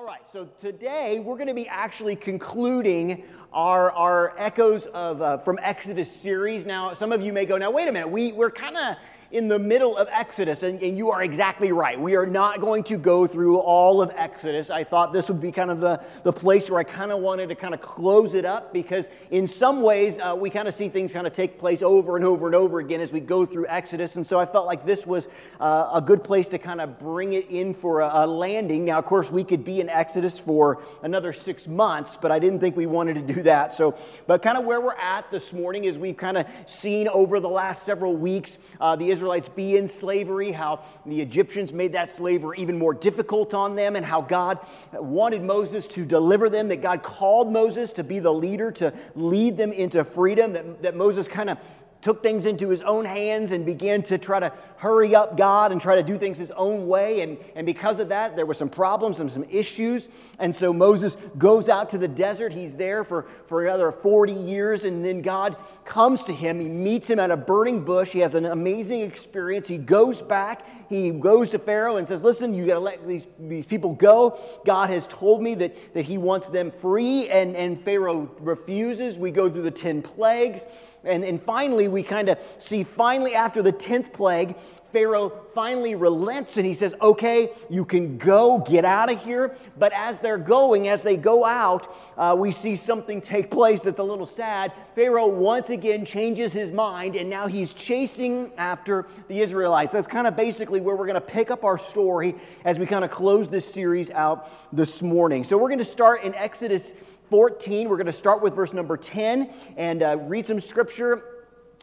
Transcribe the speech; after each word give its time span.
All 0.00 0.06
right, 0.06 0.26
so 0.32 0.48
today 0.58 1.20
we're 1.22 1.34
going 1.34 1.48
to 1.48 1.52
be 1.52 1.68
actually 1.68 2.16
concluding 2.16 3.22
our, 3.52 3.92
our 3.92 4.32
Echoes 4.38 4.86
of 4.86 5.20
uh, 5.20 5.36
from 5.36 5.58
Exodus 5.60 6.10
series. 6.10 6.64
Now, 6.64 6.94
some 6.94 7.12
of 7.12 7.20
you 7.20 7.34
may 7.34 7.44
go, 7.44 7.58
now 7.58 7.70
wait 7.70 7.86
a 7.86 7.92
minute, 7.92 8.08
we, 8.08 8.32
we're 8.32 8.50
kind 8.50 8.78
of 8.78 8.96
in 9.30 9.46
the 9.46 9.58
middle 9.58 9.96
of 9.96 10.08
Exodus, 10.10 10.64
and, 10.64 10.82
and, 10.82 10.98
you 10.98 11.12
are 11.12 11.22
exactly 11.22 11.70
right. 11.70 11.98
We 12.00 12.16
are 12.16 12.26
not 12.26 12.60
going 12.60 12.82
to 12.84 12.96
go 12.96 13.28
through 13.28 13.58
all 13.58 14.02
of 14.02 14.12
Exodus. 14.16 14.70
I 14.70 14.82
thought 14.82 15.12
this 15.12 15.28
would 15.28 15.40
be 15.40 15.52
kind 15.52 15.70
of 15.70 15.80
the, 15.80 16.02
the 16.24 16.32
place 16.32 16.68
where 16.68 16.80
I 16.80 16.84
kind 16.84 17.12
of 17.12 17.20
wanted 17.20 17.48
to 17.50 17.54
kind 17.54 17.72
of 17.72 17.80
close 17.80 18.34
it 18.34 18.44
up 18.44 18.72
because, 18.72 19.08
in 19.30 19.46
some 19.46 19.82
ways, 19.82 20.18
uh, 20.18 20.34
we 20.36 20.50
kind 20.50 20.66
of 20.66 20.74
see 20.74 20.88
things 20.88 21.12
kind 21.12 21.28
of 21.28 21.32
take 21.32 21.60
place 21.60 21.80
over 21.80 22.16
and 22.16 22.24
over 22.24 22.46
and 22.46 22.56
over 22.56 22.80
again 22.80 23.00
as 23.00 23.12
we 23.12 23.20
go 23.20 23.46
through 23.46 23.68
Exodus. 23.68 24.16
And 24.16 24.26
so 24.26 24.40
I 24.40 24.46
felt 24.46 24.66
like 24.66 24.84
this 24.84 25.06
was 25.06 25.28
uh, 25.60 25.90
a 25.94 26.00
good 26.00 26.24
place 26.24 26.48
to 26.48 26.58
kind 26.58 26.80
of 26.80 26.98
bring 26.98 27.32
it 27.34 27.48
in 27.50 27.72
for 27.72 28.00
a, 28.00 28.10
a 28.12 28.26
landing. 28.26 28.84
Now, 28.84 28.98
of 28.98 29.04
course, 29.04 29.30
we 29.30 29.44
could 29.44 29.64
be 29.64 29.80
in 29.80 29.88
Exodus 29.88 30.40
for 30.40 30.82
another 31.02 31.32
six 31.32 31.68
months, 31.68 32.18
but 32.20 32.32
I 32.32 32.40
didn't 32.40 32.58
think 32.58 32.76
we 32.76 32.86
wanted 32.86 33.14
to 33.14 33.34
do 33.34 33.42
that. 33.44 33.74
So, 33.74 33.96
but 34.26 34.42
kind 34.42 34.58
of 34.58 34.64
where 34.64 34.80
we're 34.80 34.96
at 34.96 35.30
this 35.30 35.52
morning 35.52 35.84
is 35.84 35.96
we've 35.96 36.16
kind 36.16 36.36
of 36.36 36.46
seen 36.66 37.06
over 37.06 37.38
the 37.38 37.48
last 37.48 37.84
several 37.84 38.16
weeks 38.16 38.58
uh, 38.80 38.96
the 38.96 39.19
Israelites 39.20 39.50
be 39.50 39.76
in 39.76 39.86
slavery, 39.86 40.50
how 40.50 40.80
the 41.04 41.20
Egyptians 41.20 41.74
made 41.74 41.92
that 41.92 42.08
slavery 42.08 42.56
even 42.58 42.78
more 42.78 42.94
difficult 42.94 43.52
on 43.52 43.76
them, 43.76 43.94
and 43.94 44.06
how 44.06 44.22
God 44.22 44.58
wanted 44.94 45.42
Moses 45.42 45.86
to 45.88 46.06
deliver 46.06 46.48
them, 46.48 46.68
that 46.68 46.80
God 46.80 47.02
called 47.02 47.52
Moses 47.52 47.92
to 47.92 48.02
be 48.02 48.18
the 48.18 48.32
leader, 48.32 48.72
to 48.72 48.94
lead 49.14 49.58
them 49.58 49.72
into 49.72 50.04
freedom, 50.04 50.54
that, 50.54 50.80
that 50.80 50.96
Moses 50.96 51.28
kind 51.28 51.50
of 51.50 51.58
took 52.02 52.22
things 52.22 52.46
into 52.46 52.68
his 52.68 52.80
own 52.82 53.04
hands 53.04 53.50
and 53.50 53.66
began 53.66 54.02
to 54.02 54.18
try 54.18 54.40
to 54.40 54.52
hurry 54.76 55.14
up 55.14 55.36
God 55.36 55.72
and 55.72 55.80
try 55.80 55.96
to 55.96 56.02
do 56.02 56.16
things 56.16 56.38
his 56.38 56.50
own 56.52 56.86
way. 56.86 57.20
And, 57.20 57.36
and 57.54 57.66
because 57.66 58.00
of 58.00 58.08
that, 58.08 58.34
there 58.34 58.46
were 58.46 58.54
some 58.54 58.70
problems 58.70 59.20
and 59.20 59.30
some 59.30 59.44
issues. 59.50 60.08
And 60.38 60.56
so 60.56 60.72
Moses 60.72 61.18
goes 61.36 61.68
out 61.68 61.90
to 61.90 61.98
the 61.98 62.08
desert. 62.08 62.52
He's 62.54 62.74
there 62.74 63.04
for, 63.04 63.26
for 63.46 63.66
another 63.66 63.92
40 63.92 64.32
years. 64.32 64.84
And 64.84 65.04
then 65.04 65.20
God 65.20 65.56
comes 65.84 66.24
to 66.24 66.32
him. 66.32 66.58
He 66.58 66.68
meets 66.68 67.10
him 67.10 67.18
at 67.18 67.30
a 67.30 67.36
burning 67.36 67.84
bush. 67.84 68.10
He 68.10 68.20
has 68.20 68.34
an 68.34 68.46
amazing 68.46 69.02
experience. 69.02 69.68
He 69.68 69.76
goes 69.76 70.22
back. 70.22 70.64
He 70.88 71.10
goes 71.10 71.50
to 71.50 71.58
Pharaoh 71.58 71.96
and 71.96 72.08
says, 72.08 72.24
Listen, 72.24 72.54
you 72.54 72.66
got 72.66 72.74
to 72.74 72.80
let 72.80 73.06
these, 73.06 73.26
these 73.38 73.66
people 73.66 73.94
go. 73.94 74.38
God 74.64 74.88
has 74.88 75.06
told 75.06 75.42
me 75.42 75.54
that, 75.56 75.94
that 75.94 76.06
he 76.06 76.16
wants 76.16 76.48
them 76.48 76.70
free. 76.70 77.28
And, 77.28 77.54
and 77.54 77.78
Pharaoh 77.78 78.30
refuses. 78.40 79.18
We 79.18 79.30
go 79.30 79.50
through 79.50 79.62
the 79.62 79.70
10 79.70 80.00
plagues. 80.00 80.64
And, 81.04 81.24
and 81.24 81.42
finally, 81.42 81.88
we 81.88 82.02
kind 82.02 82.28
of 82.28 82.38
see, 82.58 82.84
finally, 82.84 83.34
after 83.34 83.62
the 83.62 83.72
10th 83.72 84.12
plague, 84.12 84.56
Pharaoh 84.92 85.32
finally 85.54 85.94
relents 85.94 86.56
and 86.56 86.66
he 86.66 86.74
says, 86.74 86.94
Okay, 87.00 87.50
you 87.68 87.84
can 87.84 88.18
go, 88.18 88.58
get 88.58 88.84
out 88.84 89.10
of 89.10 89.22
here. 89.22 89.56
But 89.78 89.92
as 89.92 90.18
they're 90.18 90.38
going, 90.38 90.88
as 90.88 91.02
they 91.02 91.16
go 91.16 91.44
out, 91.44 91.94
uh, 92.16 92.34
we 92.38 92.52
see 92.52 92.76
something 92.76 93.20
take 93.20 93.50
place 93.50 93.82
that's 93.82 93.98
a 93.98 94.02
little 94.02 94.26
sad. 94.26 94.72
Pharaoh 94.94 95.28
once 95.28 95.70
again 95.70 96.04
changes 96.04 96.52
his 96.52 96.72
mind 96.72 97.16
and 97.16 97.30
now 97.30 97.46
he's 97.46 97.72
chasing 97.72 98.52
after 98.56 99.06
the 99.28 99.40
Israelites. 99.40 99.92
That's 99.92 100.06
kind 100.06 100.26
of 100.26 100.36
basically 100.36 100.80
where 100.80 100.96
we're 100.96 101.06
going 101.06 101.14
to 101.14 101.20
pick 101.20 101.50
up 101.50 101.64
our 101.64 101.78
story 101.78 102.34
as 102.64 102.78
we 102.78 102.86
kind 102.86 103.04
of 103.04 103.10
close 103.10 103.48
this 103.48 103.70
series 103.70 104.10
out 104.10 104.50
this 104.72 105.02
morning. 105.02 105.44
So 105.44 105.56
we're 105.56 105.68
going 105.68 105.78
to 105.78 105.84
start 105.84 106.24
in 106.24 106.34
Exodus 106.34 106.92
14. 107.30 107.88
We're 107.88 107.96
going 107.96 108.06
to 108.06 108.12
start 108.12 108.42
with 108.42 108.54
verse 108.54 108.72
number 108.72 108.96
10 108.96 109.50
and 109.76 110.02
uh, 110.02 110.18
read 110.22 110.46
some 110.48 110.58
scripture 110.58 111.22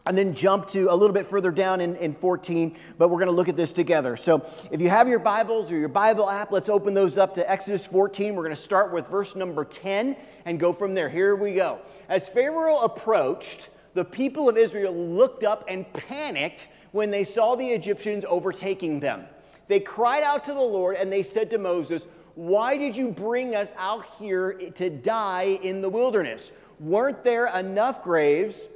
and 0.06 0.16
then 0.16 0.34
jump 0.34 0.68
to 0.68 0.86
a 0.90 0.94
little 0.94 1.12
bit 1.12 1.26
further 1.26 1.50
down 1.50 1.80
in, 1.80 1.96
in 1.96 2.12
14, 2.12 2.76
but 2.98 3.08
we're 3.08 3.16
going 3.16 3.26
to 3.26 3.34
look 3.34 3.48
at 3.48 3.56
this 3.56 3.72
together. 3.72 4.16
So 4.16 4.46
if 4.70 4.80
you 4.80 4.88
have 4.88 5.08
your 5.08 5.18
Bibles 5.18 5.72
or 5.72 5.78
your 5.78 5.88
Bible 5.88 6.30
app, 6.30 6.52
let's 6.52 6.68
open 6.68 6.94
those 6.94 7.18
up 7.18 7.34
to 7.34 7.50
Exodus 7.50 7.86
14. 7.86 8.34
We're 8.34 8.44
going 8.44 8.54
to 8.54 8.60
start 8.60 8.92
with 8.92 9.06
verse 9.08 9.34
number 9.34 9.64
10 9.64 10.16
and 10.44 10.60
go 10.60 10.72
from 10.72 10.94
there. 10.94 11.08
Here 11.08 11.34
we 11.34 11.54
go. 11.54 11.80
As 12.08 12.28
Pharaoh 12.28 12.80
approached, 12.80 13.70
the 13.94 14.04
people 14.04 14.48
of 14.48 14.56
Israel 14.56 14.94
looked 14.94 15.44
up 15.44 15.64
and 15.66 15.90
panicked 15.92 16.68
when 16.92 17.10
they 17.10 17.24
saw 17.24 17.54
the 17.54 17.66
Egyptians 17.66 18.24
overtaking 18.28 19.00
them. 19.00 19.24
They 19.66 19.80
cried 19.80 20.22
out 20.22 20.44
to 20.46 20.52
the 20.54 20.60
Lord 20.60 20.96
and 20.96 21.12
they 21.12 21.22
said 21.22 21.50
to 21.50 21.58
Moses, 21.58 22.06
why 22.38 22.76
did 22.76 22.96
you 22.96 23.08
bring 23.08 23.56
us 23.56 23.72
out 23.76 24.06
here 24.16 24.52
to 24.52 24.90
die 24.90 25.58
in 25.60 25.80
the 25.80 25.88
wilderness? 25.88 26.52
Weren't 26.78 27.24
there 27.24 27.48
enough 27.48 28.04
graves 28.04 28.68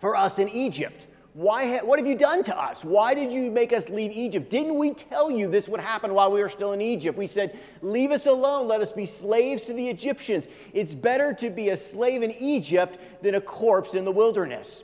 for 0.00 0.16
us 0.16 0.38
in 0.38 0.48
Egypt? 0.48 1.06
Why, 1.34 1.80
what 1.80 1.98
have 1.98 2.08
you 2.08 2.16
done 2.16 2.42
to 2.44 2.58
us? 2.58 2.82
Why 2.82 3.12
did 3.12 3.30
you 3.30 3.50
make 3.50 3.74
us 3.74 3.90
leave 3.90 4.10
Egypt? 4.12 4.48
Didn't 4.48 4.78
we 4.78 4.92
tell 4.94 5.30
you 5.30 5.48
this 5.48 5.68
would 5.68 5.80
happen 5.80 6.14
while 6.14 6.32
we 6.32 6.40
were 6.40 6.48
still 6.48 6.72
in 6.72 6.80
Egypt? 6.80 7.18
We 7.18 7.26
said, 7.26 7.58
Leave 7.82 8.10
us 8.10 8.24
alone. 8.24 8.68
Let 8.68 8.80
us 8.80 8.90
be 8.90 9.04
slaves 9.04 9.66
to 9.66 9.74
the 9.74 9.86
Egyptians. 9.86 10.48
It's 10.72 10.94
better 10.94 11.34
to 11.34 11.50
be 11.50 11.68
a 11.68 11.76
slave 11.76 12.22
in 12.22 12.30
Egypt 12.30 12.98
than 13.22 13.34
a 13.34 13.40
corpse 13.42 13.92
in 13.92 14.06
the 14.06 14.12
wilderness. 14.12 14.82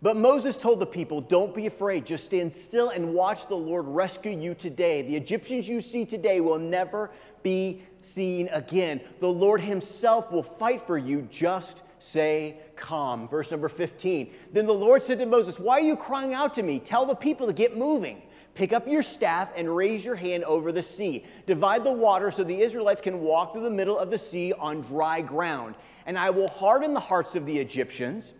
But 0.00 0.16
Moses 0.16 0.56
told 0.56 0.78
the 0.78 0.86
people, 0.86 1.20
Don't 1.20 1.54
be 1.54 1.66
afraid, 1.66 2.06
just 2.06 2.24
stand 2.24 2.52
still 2.52 2.90
and 2.90 3.14
watch 3.14 3.48
the 3.48 3.56
Lord 3.56 3.86
rescue 3.88 4.30
you 4.30 4.54
today. 4.54 5.02
The 5.02 5.16
Egyptians 5.16 5.66
you 5.66 5.80
see 5.80 6.04
today 6.04 6.40
will 6.40 6.58
never 6.58 7.10
be 7.42 7.82
seen 8.00 8.48
again. 8.52 9.00
The 9.18 9.28
Lord 9.28 9.60
Himself 9.60 10.30
will 10.30 10.44
fight 10.44 10.86
for 10.86 10.98
you, 10.98 11.22
just 11.30 11.82
say 11.98 12.58
calm. 12.76 13.26
Verse 13.26 13.50
number 13.50 13.68
15. 13.68 14.32
Then 14.52 14.66
the 14.66 14.74
Lord 14.74 15.02
said 15.02 15.18
to 15.18 15.26
Moses, 15.26 15.58
Why 15.58 15.78
are 15.78 15.80
you 15.80 15.96
crying 15.96 16.32
out 16.32 16.54
to 16.54 16.62
me? 16.62 16.78
Tell 16.78 17.04
the 17.04 17.16
people 17.16 17.48
to 17.48 17.52
get 17.52 17.76
moving. 17.76 18.22
Pick 18.54 18.72
up 18.72 18.88
your 18.88 19.02
staff 19.02 19.50
and 19.56 19.74
raise 19.74 20.04
your 20.04 20.16
hand 20.16 20.44
over 20.44 20.70
the 20.70 20.82
sea. 20.82 21.24
Divide 21.46 21.84
the 21.84 21.92
water 21.92 22.30
so 22.30 22.44
the 22.44 22.60
Israelites 22.60 23.00
can 23.00 23.20
walk 23.20 23.52
through 23.52 23.62
the 23.62 23.70
middle 23.70 23.98
of 23.98 24.10
the 24.10 24.18
sea 24.18 24.52
on 24.52 24.80
dry 24.80 25.20
ground. 25.20 25.74
And 26.06 26.16
I 26.16 26.30
will 26.30 26.48
harden 26.48 26.94
the 26.94 27.00
hearts 27.00 27.34
of 27.34 27.46
the 27.46 27.56
Egyptians 27.58 28.34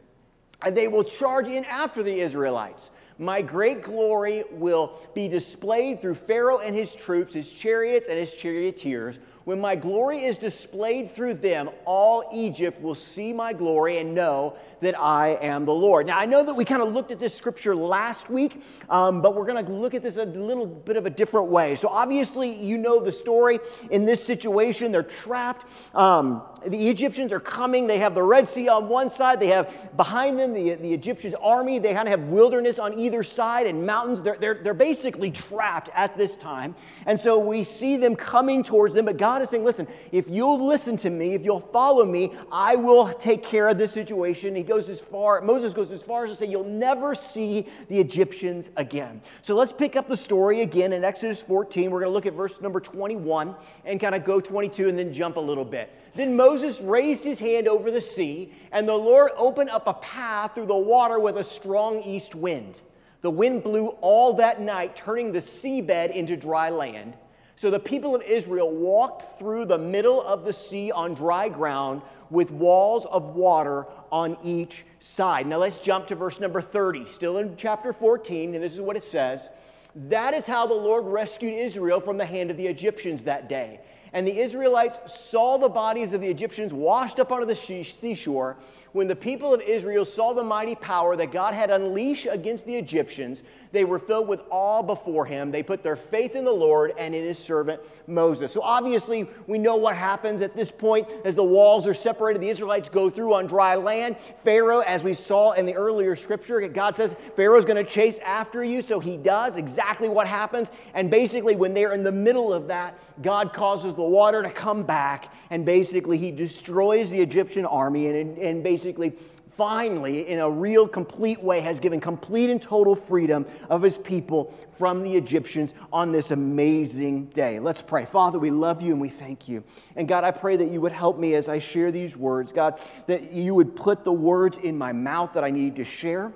and 0.63 0.77
they 0.77 0.89
will 0.89 1.05
charge 1.05 1.49
in 1.49 1.65
after 1.65 2.03
the 2.03 2.21
Israelites. 2.21 2.91
My 3.19 3.43
great 3.43 3.83
glory 3.83 4.45
will 4.53 4.99
be 5.15 5.29
displayed 5.29 6.01
through 6.01 6.15
Pharaoh 6.15 6.59
and 6.59 6.75
his 6.75 6.95
troops, 6.95 7.35
his 7.35 7.53
chariots 7.53 8.09
and 8.09 8.19
his 8.19 8.33
charioteers. 8.33 9.19
When 9.49 9.63
my 9.63 9.77
glory 9.77 10.25
is 10.25 10.37
displayed 10.37 11.15
through 11.15 11.37
them, 11.37 11.71
all 11.87 12.23
Egypt 12.35 12.83
will 12.83 12.95
see 12.95 13.33
my 13.33 13.55
glory 13.55 13.97
and 13.97 14.15
know 14.15 14.57
that 14.81 15.01
I 15.01 15.39
am 15.41 15.65
the 15.65 15.73
Lord. 15.73 16.07
Now, 16.07 16.19
I 16.19 16.27
know 16.27 16.45
that 16.45 16.55
we 16.55 16.67
kind 16.67 16.83
of 16.83 16.93
looked 16.93 17.11
at 17.11 17.19
this 17.19 17.35
scripture 17.35 17.75
last 17.75 18.29
week, 18.29 18.63
um, 18.91 19.23
but 19.23 19.35
we're 19.35 19.47
going 19.47 19.65
to 19.65 19.73
look 19.73 19.95
at 19.95 20.03
this 20.03 20.19
a 20.19 20.25
little 20.25 20.67
bit 20.67 20.97
of 20.97 21.07
a 21.07 21.11
different 21.11 21.49
way. 21.49 21.77
So, 21.77 21.89
obviously, 21.89 22.53
you 22.63 22.77
know 22.77 23.01
the 23.01 23.11
story. 23.11 23.59
In 23.91 24.05
this 24.05 24.23
situation, 24.23 24.93
they're 24.93 25.03
trapped. 25.03 25.65
Um, 25.95 26.43
the 26.67 26.89
Egyptians 26.89 27.33
are 27.33 27.41
coming. 27.41 27.87
They 27.87 27.99
have 27.99 28.15
the 28.15 28.23
Red 28.23 28.49
Sea 28.49 28.69
on 28.69 28.89
one 28.89 29.09
side, 29.09 29.41
they 29.41 29.49
have 29.49 29.97
behind 29.97 30.39
them 30.39 30.53
the, 30.53 30.75
the 30.75 30.93
Egyptian 30.93 31.35
army. 31.37 31.79
They 31.79 31.95
kind 31.95 32.07
of 32.07 32.21
have 32.21 32.29
wilderness 32.29 32.79
on 32.79 32.99
either 32.99 33.23
side 33.23 33.67
and 33.67 33.87
mountains. 33.87 34.23
They're, 34.23 34.37
they're, 34.37 34.55
they're 34.55 34.75
basically 34.75 35.31
trapped 35.31 35.89
at 35.95 36.17
this 36.19 36.37
time. 36.37 36.75
And 37.07 37.19
so 37.19 37.39
we 37.39 37.65
see 37.65 37.97
them 37.97 38.15
coming 38.15 38.63
towards 38.63 38.95
them, 38.95 39.07
but 39.07 39.17
God 39.17 39.38
is 39.43 39.51
saying, 39.51 39.65
Listen, 39.65 39.87
if 40.13 40.29
you'll 40.29 40.65
listen 40.67 40.97
to 40.99 41.11
me, 41.11 41.35
if 41.35 41.45
you'll 41.45 41.61
follow 41.61 42.05
me, 42.05 42.33
I 42.51 42.77
will 42.77 43.13
take 43.13 43.43
care 43.43 43.69
of 43.69 43.79
this 43.79 43.93
situation. 43.93 44.55
He 44.55 44.63
goes 44.63 44.89
as 44.89 45.01
far, 45.01 45.41
Moses 45.41 45.75
goes 45.75 45.91
as 45.91 46.03
far 46.03 46.25
as 46.25 46.31
to 46.31 46.37
say, 46.37 46.47
You'll 46.47 46.65
never 46.65 47.15
see 47.15 47.67
the 47.89 47.99
Egyptians 47.99 48.71
again. 48.77 49.21
So 49.43 49.55
let's 49.55 49.73
pick 49.73 49.97
up 49.97 50.09
the 50.09 50.17
story 50.17 50.63
again 50.63 50.93
in 50.93 51.05
Exodus 51.05 51.43
14. 51.43 51.91
We're 51.91 52.01
going 52.01 52.11
to 52.11 52.15
look 52.15 52.27
at 52.27 52.35
verse 52.35 52.61
number 52.61 52.81
21 52.81 53.55
and 53.85 54.01
kind 54.01 54.15
of 54.15 54.25
go 54.25 54.41
22 54.41 54.89
and 54.89 54.99
then 54.99 55.13
jump 55.13 55.37
a 55.37 55.41
little 55.41 55.65
bit. 55.65 55.91
Then 56.15 56.37
Moses 56.37 56.81
raised 56.81 57.25
his 57.25 57.39
hand 57.39 57.69
over 57.69 57.91
the 57.91 58.01
sea, 58.01 58.53
and 58.73 58.89
the 58.89 58.95
Lord 58.95 59.31
opened 59.37 59.71
up 59.71 59.87
a 59.87 59.95
path 59.95 60.55
through 60.55 60.67
the 60.67 60.75
water 60.75 61.21
with 61.21 61.37
a 61.37 61.45
strong 61.45 62.03
east 62.03 62.35
wind. 62.35 62.81
The 63.21 63.31
wind 63.31 63.65
blew 63.65 63.89
all 64.01 64.35
that 64.35 64.61
night, 64.61 64.95
turning 64.97 65.33
the 65.33 65.41
seabed 65.41 66.13
into 66.13 66.37
dry 66.37 66.71
land. 66.71 67.17
So 67.59 67.71
the 67.71 67.81
people 67.81 68.15
of 68.15 68.23
Israel 68.23 68.71
walked 68.71 69.37
through 69.37 69.65
the 69.65 69.79
middle 69.79 70.23
of 70.23 70.45
the 70.45 70.53
sea 70.53 70.93
on 70.93 71.15
dry 71.15 71.49
ground 71.49 72.03
with 72.31 72.53
walls 72.53 73.05
of 73.07 73.35
water 73.35 73.87
on 74.13 74.37
each 74.45 74.85
side. 75.01 75.45
Now 75.49 75.57
let's 75.57 75.81
jump 75.81 76.07
to 76.07 76.15
verse 76.15 76.39
number 76.39 76.61
30, 76.61 77.07
still 77.09 77.39
in 77.39 77.57
chapter 77.57 77.93
14, 77.93 78.55
and 78.55 78.63
this 78.63 78.75
is 78.75 78.81
what 78.81 78.95
it 78.95 79.03
says. 79.03 79.49
That 79.97 80.35
is 80.35 80.47
how 80.47 80.69
the 80.69 80.75
Lord 80.75 81.07
rescued 81.07 81.53
Israel 81.53 81.99
from 81.99 82.17
the 82.17 82.27
hand 82.27 82.53
of 82.53 82.57
the 82.57 82.69
Egyptians 82.69 83.25
that 83.25 83.49
day. 83.49 83.81
And 84.13 84.27
the 84.27 84.39
Israelites 84.39 85.13
saw 85.13 85.59
the 85.59 85.69
bodies 85.69 86.13
of 86.13 86.21
the 86.21 86.29
Egyptians 86.29 86.73
washed 86.73 87.21
up 87.21 87.33
onto 87.33 87.47
the 87.47 87.55
seashore. 87.55 88.57
When 88.93 89.07
the 89.07 89.17
people 89.17 89.53
of 89.53 89.61
Israel 89.63 90.05
saw 90.05 90.33
the 90.33 90.43
mighty 90.43 90.75
power 90.75 91.15
that 91.17 91.31
God 91.31 91.53
had 91.55 91.71
unleashed 91.71 92.27
against 92.31 92.65
the 92.65 92.75
Egyptians, 92.75 93.43
they 93.71 93.85
were 93.85 93.99
filled 93.99 94.29
with 94.29 94.41
awe 94.51 94.83
before 94.83 95.27
him. 95.27 95.51
They 95.51 95.63
put 95.63 95.83
their 95.83 95.95
faith 95.95 96.35
in 96.35 96.45
the 96.45 96.53
Lord 96.53 96.95
and 96.97 97.15
in 97.15 97.23
his 97.23 97.39
servant 97.39 97.83
Moses. 98.07 98.51
So 98.51 98.63
obviously, 98.63 99.29
we 99.47 99.59
know 99.59 99.77
what 99.77 99.95
happens 99.95 100.41
at 100.41 100.57
this 100.57 100.71
point 100.71 101.07
as 101.27 101.35
the 101.35 101.45
walls 101.45 101.87
are 101.87 101.93
separated. 101.93 102.41
The 102.41 102.49
Israelites 102.49 102.89
go 102.89 103.11
through 103.11 103.35
on 103.35 103.47
dry 103.47 103.75
land. 103.75 104.17
Pharaoh, 104.43 104.81
as 104.81 105.03
we 105.03 105.13
saw 105.13 105.53
in 105.53 105.67
the 105.67 105.75
earlier 105.75 106.17
scripture, 106.17 106.67
God 106.69 106.97
says 106.97 107.15
Pharaoh's 107.37 107.67
going 107.67 107.85
to 107.85 107.91
chase 107.91 108.19
after 108.21 108.65
you. 108.65 108.81
So 108.81 109.01
he 109.01 109.19
does 109.19 109.57
exactly 109.57 110.09
what 110.09 110.27
happens. 110.27 110.71
And 110.95 111.11
basically, 111.11 111.57
when 111.57 111.75
they're 111.75 111.93
in 111.93 112.03
the 112.03 112.13
middle 112.13 112.55
of 112.55 112.69
that, 112.69 112.99
God 113.21 113.53
causes 113.53 113.98
the 113.99 114.03
water 114.03 114.43
to 114.43 114.51
come 114.51 114.85
back. 114.85 115.35
And 115.51 115.67
basically, 115.67 116.17
he 116.17 116.31
destroys 116.31 117.11
the 117.11 117.21
Egyptian 117.21 117.67
army 117.67 118.07
and, 118.07 118.39
and 118.39 118.63
basically 118.63 119.13
finally, 119.59 120.29
in 120.29 120.39
a 120.39 120.49
real, 120.49 120.87
complete 120.87 121.43
way, 121.43 121.61
has 121.61 121.81
given 121.81 122.01
complete 122.01 122.49
and 122.49 122.63
total 122.63 122.95
freedom 122.95 123.45
of 123.69 123.83
his 123.83 123.99
people 123.99 124.55
from 124.79 125.03
the 125.03 125.17
Egyptians 125.17 125.75
on 125.93 126.13
this 126.13 126.31
amazing 126.31 127.27
day. 127.27 127.59
Let's 127.59 127.83
pray. 127.83 128.07
Father, 128.07 128.39
we 128.39 128.53
love 128.53 128.81
you 128.81 128.93
and 128.93 129.01
we 129.01 129.09
thank 129.09 129.49
you. 129.49 129.65
And 129.97 130.07
God, 130.07 130.23
I 130.23 130.31
pray 130.31 130.57
that 130.57 130.69
you 130.69 130.81
would 130.81 130.93
help 130.93 131.19
me 131.19 131.35
as 131.35 131.49
I 131.49 131.59
share 131.59 131.91
these 131.91 132.17
words. 132.17 132.53
God, 132.53 132.81
that 133.09 133.33
you 133.33 133.53
would 133.53 133.75
put 133.75 134.05
the 134.05 134.13
words 134.13 134.59
in 134.59 134.79
my 134.79 134.93
mouth 134.93 135.33
that 135.33 135.43
I 135.43 135.51
need 135.51 135.75
to 135.77 135.85
share. 135.85 136.33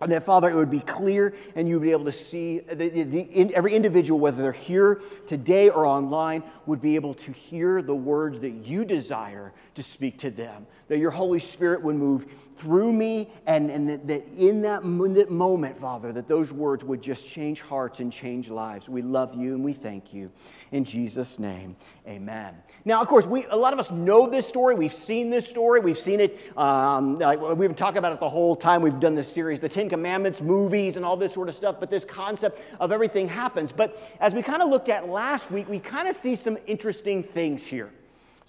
And 0.00 0.10
that, 0.12 0.24
Father, 0.24 0.48
it 0.48 0.54
would 0.54 0.70
be 0.70 0.80
clear 0.80 1.34
and 1.54 1.68
you'd 1.68 1.82
be 1.82 1.90
able 1.90 2.06
to 2.06 2.12
see 2.12 2.60
the, 2.60 2.88
the, 2.88 3.02
the, 3.02 3.54
every 3.54 3.74
individual, 3.74 4.18
whether 4.18 4.42
they're 4.42 4.52
here 4.52 5.00
today 5.26 5.68
or 5.68 5.84
online, 5.84 6.42
would 6.64 6.80
be 6.80 6.94
able 6.94 7.14
to 7.14 7.32
hear 7.32 7.82
the 7.82 7.94
words 7.94 8.40
that 8.40 8.50
you 8.50 8.84
desire 8.84 9.52
to 9.74 9.82
speak 9.82 10.16
to 10.18 10.30
them. 10.30 10.66
That 10.88 10.98
your 10.98 11.10
Holy 11.10 11.38
Spirit 11.38 11.82
would 11.82 11.96
move 11.96 12.26
through 12.60 12.92
me, 12.92 13.30
and, 13.46 13.70
and 13.70 13.88
that, 13.88 14.06
that 14.06 14.28
in 14.36 14.60
that 14.62 14.84
moment, 14.84 15.78
Father, 15.78 16.12
that 16.12 16.28
those 16.28 16.52
words 16.52 16.84
would 16.84 17.02
just 17.02 17.26
change 17.26 17.62
hearts 17.62 18.00
and 18.00 18.12
change 18.12 18.50
lives. 18.50 18.88
We 18.88 19.00
love 19.00 19.34
you 19.34 19.54
and 19.54 19.64
we 19.64 19.72
thank 19.72 20.12
you. 20.12 20.30
In 20.70 20.84
Jesus' 20.84 21.38
name, 21.38 21.74
amen. 22.06 22.54
Now, 22.84 23.00
of 23.00 23.08
course, 23.08 23.24
we, 23.24 23.46
a 23.46 23.56
lot 23.56 23.72
of 23.72 23.78
us 23.78 23.90
know 23.90 24.28
this 24.28 24.46
story. 24.46 24.74
We've 24.74 24.92
seen 24.92 25.30
this 25.30 25.48
story. 25.48 25.80
We've 25.80 25.98
seen 25.98 26.20
it. 26.20 26.38
Um, 26.56 27.18
like 27.18 27.40
we've 27.40 27.68
been 27.68 27.74
talking 27.74 27.98
about 27.98 28.12
it 28.12 28.20
the 28.20 28.28
whole 28.28 28.54
time 28.54 28.82
we've 28.82 29.00
done 29.00 29.14
this 29.14 29.32
series, 29.32 29.58
the 29.58 29.68
Ten 29.68 29.88
Commandments, 29.88 30.42
movies, 30.42 30.96
and 30.96 31.04
all 31.04 31.16
this 31.16 31.32
sort 31.32 31.48
of 31.48 31.54
stuff. 31.54 31.76
But 31.80 31.88
this 31.88 32.04
concept 32.04 32.60
of 32.78 32.92
everything 32.92 33.26
happens. 33.26 33.72
But 33.72 33.98
as 34.20 34.34
we 34.34 34.42
kind 34.42 34.62
of 34.62 34.68
looked 34.68 34.90
at 34.90 35.08
last 35.08 35.50
week, 35.50 35.66
we 35.68 35.78
kind 35.78 36.08
of 36.08 36.14
see 36.14 36.34
some 36.34 36.58
interesting 36.66 37.22
things 37.22 37.66
here. 37.66 37.90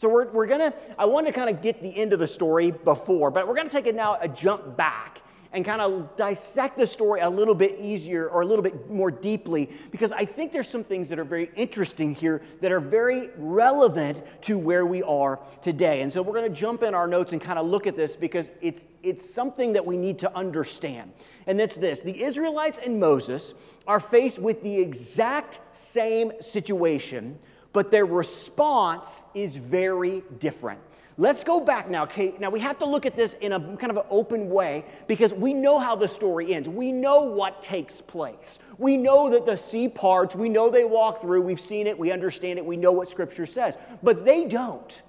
So 0.01 0.09
we're, 0.09 0.31
we're 0.31 0.47
going 0.47 0.71
to, 0.71 0.73
I 0.97 1.05
want 1.05 1.27
to 1.27 1.31
kind 1.31 1.47
of 1.47 1.61
get 1.61 1.79
the 1.79 1.95
end 1.95 2.11
of 2.11 2.17
the 2.17 2.27
story 2.27 2.71
before, 2.71 3.29
but 3.29 3.47
we're 3.47 3.53
going 3.53 3.69
to 3.69 3.71
take 3.71 3.85
it 3.85 3.93
now 3.93 4.17
a 4.19 4.27
jump 4.27 4.75
back 4.75 5.21
and 5.53 5.63
kind 5.63 5.79
of 5.79 6.15
dissect 6.15 6.79
the 6.79 6.87
story 6.87 7.21
a 7.21 7.29
little 7.29 7.53
bit 7.53 7.79
easier 7.79 8.27
or 8.27 8.41
a 8.41 8.45
little 8.47 8.63
bit 8.63 8.89
more 8.89 9.11
deeply 9.11 9.69
because 9.91 10.11
I 10.11 10.25
think 10.25 10.53
there's 10.53 10.67
some 10.67 10.83
things 10.83 11.07
that 11.09 11.19
are 11.19 11.23
very 11.23 11.51
interesting 11.55 12.15
here 12.15 12.41
that 12.61 12.71
are 12.71 12.79
very 12.79 13.29
relevant 13.37 14.23
to 14.45 14.57
where 14.57 14.87
we 14.87 15.03
are 15.03 15.39
today. 15.61 16.01
And 16.01 16.11
so 16.11 16.23
we're 16.23 16.33
going 16.33 16.51
to 16.51 16.59
jump 16.59 16.81
in 16.81 16.95
our 16.95 17.05
notes 17.05 17.31
and 17.31 17.39
kind 17.39 17.59
of 17.59 17.67
look 17.67 17.85
at 17.85 17.95
this 17.95 18.15
because 18.15 18.49
it's, 18.59 18.85
it's 19.03 19.31
something 19.31 19.71
that 19.73 19.85
we 19.85 19.97
need 19.97 20.17
to 20.19 20.35
understand. 20.35 21.11
And 21.45 21.59
that's 21.59 21.77
this 21.77 21.99
the 21.99 22.23
Israelites 22.23 22.79
and 22.83 22.99
Moses 22.99 23.53
are 23.85 23.99
faced 23.99 24.39
with 24.39 24.63
the 24.63 24.79
exact 24.79 25.59
same 25.75 26.31
situation 26.41 27.37
but 27.73 27.91
their 27.91 28.05
response 28.05 29.23
is 29.33 29.55
very 29.55 30.23
different. 30.39 30.79
Let's 31.17 31.43
go 31.43 31.59
back 31.59 31.89
now. 31.89 32.03
Okay, 32.03 32.33
now 32.39 32.49
we 32.49 32.59
have 32.61 32.79
to 32.79 32.85
look 32.85 33.05
at 33.05 33.15
this 33.15 33.33
in 33.41 33.51
a 33.51 33.59
kind 33.77 33.91
of 33.91 33.97
an 33.97 34.05
open 34.09 34.49
way 34.49 34.85
because 35.07 35.33
we 35.33 35.53
know 35.53 35.77
how 35.77 35.95
the 35.95 36.07
story 36.07 36.53
ends. 36.53 36.67
We 36.67 36.91
know 36.91 37.21
what 37.21 37.61
takes 37.61 38.01
place. 38.01 38.59
We 38.77 38.97
know 38.97 39.29
that 39.29 39.45
the 39.45 39.55
sea 39.55 39.87
parts, 39.87 40.35
we 40.35 40.49
know 40.49 40.69
they 40.69 40.85
walk 40.85 41.21
through, 41.21 41.41
we've 41.41 41.59
seen 41.59 41.85
it, 41.85 41.97
we 41.99 42.11
understand 42.11 42.59
it, 42.59 42.65
we 42.65 42.77
know 42.77 42.91
what 42.91 43.09
scripture 43.09 43.45
says. 43.45 43.75
But 44.01 44.25
they 44.25 44.45
don't. 44.45 45.01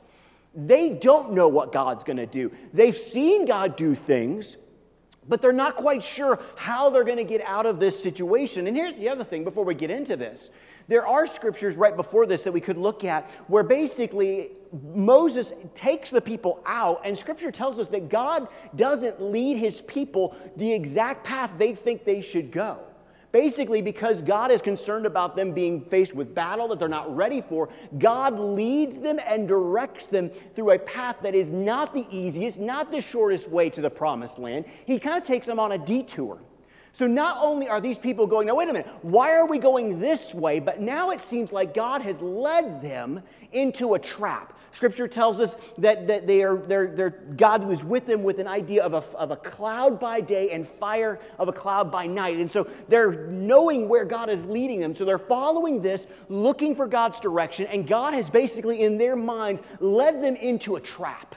They 0.55 0.91
don't 0.91 1.33
know 1.33 1.49
what 1.49 1.73
God's 1.73 2.05
going 2.05 2.19
to 2.19 2.27
do. 2.27 2.53
They've 2.75 2.97
seen 2.97 3.47
God 3.47 3.77
do 3.77 3.95
things, 3.95 4.57
but 5.27 5.41
they're 5.41 5.53
not 5.53 5.77
quite 5.77 6.03
sure 6.03 6.41
how 6.57 6.91
they're 6.91 7.05
going 7.05 7.17
to 7.17 7.25
get 7.25 7.41
out 7.43 7.65
of 7.65 7.81
this 7.81 8.03
situation. 8.03 8.67
And 8.67 8.77
here's 8.77 8.99
the 8.99 9.09
other 9.09 9.25
thing 9.25 9.45
before 9.45 9.65
we 9.65 9.75
get 9.75 9.91
into 9.91 10.17
this 10.17 10.51
there 10.93 11.07
are 11.07 11.27
scriptures 11.27 11.75
right 11.75 11.97
before 11.97 12.27
this 12.27 12.43
that 12.43 12.53
we 12.53 12.61
could 12.61 12.77
look 12.77 13.03
at 13.03 13.27
where 13.47 13.63
basically 13.63 14.51
Moses 14.95 15.51
takes 15.75 16.11
the 16.11 16.21
people 16.21 16.61
out, 16.67 17.01
and 17.07 17.17
scripture 17.17 17.51
tells 17.51 17.79
us 17.79 17.89
that 17.89 18.11
God 18.11 18.47
doesn't 18.77 19.23
lead 19.23 19.57
his 19.57 19.81
people 19.81 20.37
the 20.57 20.71
exact 20.71 21.25
path 21.25 21.55
they 21.57 21.75
think 21.75 22.05
they 22.05 22.21
should 22.21 22.53
go. 22.53 22.79
Basically, 23.33 23.81
because 23.81 24.21
God 24.21 24.51
is 24.51 24.61
concerned 24.61 25.07
about 25.07 25.35
them 25.35 25.53
being 25.53 25.81
faced 25.81 26.15
with 26.15 26.35
battle 26.35 26.69
that 26.69 26.79
they're 26.79 26.89
not 26.89 27.17
ready 27.17 27.41
for, 27.41 27.71
God 27.97 28.39
leads 28.39 28.99
them 28.99 29.19
and 29.27 29.49
directs 29.49 30.07
them 30.09 30.29
through 30.55 30.73
a 30.73 30.79
path 30.79 31.17
that 31.23 31.35
is 31.35 31.51
not 31.51 31.95
the 31.95 32.07
easiest, 32.11 32.61
not 32.61 32.93
the 32.93 33.01
shortest 33.01 33.49
way 33.49 33.71
to 33.71 33.81
the 33.81 33.89
promised 33.89 34.39
land. 34.39 34.67
He 34.85 34.99
kind 34.99 35.17
of 35.17 35.27
takes 35.27 35.47
them 35.47 35.59
on 35.59 35.73
a 35.73 35.79
detour. 35.79 36.39
So 36.95 37.07
not 37.07 37.39
only 37.41 37.69
are 37.69 37.81
these 37.81 37.97
people 37.97 38.27
going, 38.27 38.47
now 38.47 38.55
wait 38.55 38.69
a 38.69 38.73
minute, 38.73 38.89
why 39.01 39.33
are 39.35 39.47
we 39.47 39.59
going 39.59 39.99
this 39.99 40.35
way? 40.35 40.61
But 40.61 40.81
now 40.81 41.11
it 41.11 41.23
seems 41.23 41.51
like 41.51 41.73
God 41.73 42.03
has 42.03 42.21
led 42.21 42.83
them 42.83 43.23
into 43.53 43.95
a 43.95 43.99
trap. 43.99 44.59
Scripture 44.73 45.09
tells 45.09 45.41
us 45.41 45.57
that, 45.79 46.07
that 46.09 46.27
they 46.27 46.43
are, 46.43 46.57
they're, 46.57 46.89
they're, 46.89 47.11
God 47.11 47.65
was 47.65 47.83
with 47.83 48.07
them 48.07 48.23
with 48.23 48.39
an 48.39 48.47
idea 48.47 48.83
of 48.83 48.93
a, 48.93 49.17
of 49.17 49.31
a 49.31 49.37
cloud 49.37 49.99
by 49.99 50.21
day 50.21 50.51
and 50.51 50.69
fire 50.69 51.19
of 51.39 51.49
a 51.49 51.53
cloud 51.53 51.91
by 51.91 52.07
night. 52.07 52.37
And 52.37 52.51
so 52.51 52.69
they're 52.89 53.27
knowing 53.27 53.89
where 53.89 54.05
God 54.05 54.29
is 54.29 54.45
leading 54.45 54.81
them. 54.81 54.95
So 54.95 55.07
they're 55.07 55.19
following 55.19 55.81
this, 55.81 56.07
looking 56.29 56.75
for 56.77 56.87
God's 56.87 57.21
direction, 57.21 57.67
and 57.67 57.87
God 57.87 58.13
has 58.13 58.29
basically, 58.29 58.83
in 58.83 58.99
their 58.99 59.17
minds, 59.17 59.63
led 59.81 60.23
them 60.23 60.37
into 60.37 60.77
a 60.77 60.81
trap. 60.81 61.37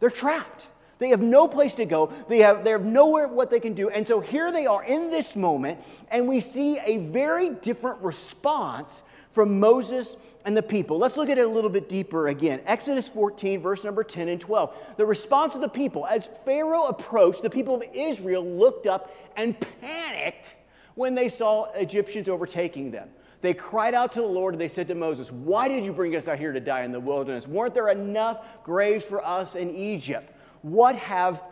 They're 0.00 0.10
trapped. 0.10 0.68
They 0.98 1.10
have 1.10 1.20
no 1.20 1.46
place 1.46 1.74
to 1.76 1.84
go. 1.84 2.12
They 2.28 2.38
have, 2.38 2.64
they 2.64 2.70
have 2.70 2.84
nowhere 2.84 3.28
what 3.28 3.50
they 3.50 3.60
can 3.60 3.74
do. 3.74 3.88
And 3.88 4.06
so 4.06 4.20
here 4.20 4.50
they 4.50 4.66
are 4.66 4.82
in 4.84 5.10
this 5.10 5.36
moment, 5.36 5.80
and 6.10 6.26
we 6.26 6.40
see 6.40 6.78
a 6.84 6.98
very 6.98 7.50
different 7.50 8.00
response 8.02 9.02
from 9.32 9.60
Moses 9.60 10.16
and 10.44 10.56
the 10.56 10.62
people. 10.62 10.98
Let's 10.98 11.16
look 11.16 11.28
at 11.28 11.38
it 11.38 11.44
a 11.44 11.48
little 11.48 11.70
bit 11.70 11.88
deeper 11.88 12.28
again. 12.28 12.60
Exodus 12.66 13.08
14, 13.08 13.60
verse 13.60 13.84
number 13.84 14.02
10 14.02 14.28
and 14.28 14.40
12. 14.40 14.76
The 14.96 15.06
response 15.06 15.54
of 15.54 15.60
the 15.60 15.68
people. 15.68 16.06
As 16.06 16.26
Pharaoh 16.26 16.86
approached, 16.86 17.42
the 17.42 17.50
people 17.50 17.76
of 17.76 17.84
Israel 17.92 18.44
looked 18.44 18.86
up 18.86 19.14
and 19.36 19.54
panicked 19.80 20.56
when 20.96 21.14
they 21.14 21.28
saw 21.28 21.70
Egyptians 21.74 22.28
overtaking 22.28 22.90
them. 22.90 23.08
They 23.40 23.54
cried 23.54 23.94
out 23.94 24.12
to 24.14 24.20
the 24.20 24.26
Lord 24.26 24.54
and 24.54 24.60
they 24.60 24.66
said 24.66 24.88
to 24.88 24.96
Moses, 24.96 25.30
Why 25.30 25.68
did 25.68 25.84
you 25.84 25.92
bring 25.92 26.16
us 26.16 26.26
out 26.26 26.40
here 26.40 26.52
to 26.52 26.58
die 26.58 26.82
in 26.82 26.90
the 26.90 26.98
wilderness? 26.98 27.46
Weren't 27.46 27.74
there 27.74 27.90
enough 27.90 28.44
graves 28.64 29.04
for 29.04 29.24
us 29.24 29.54
in 29.54 29.70
Egypt? 29.70 30.32
What 30.62 30.96
have 30.96 31.42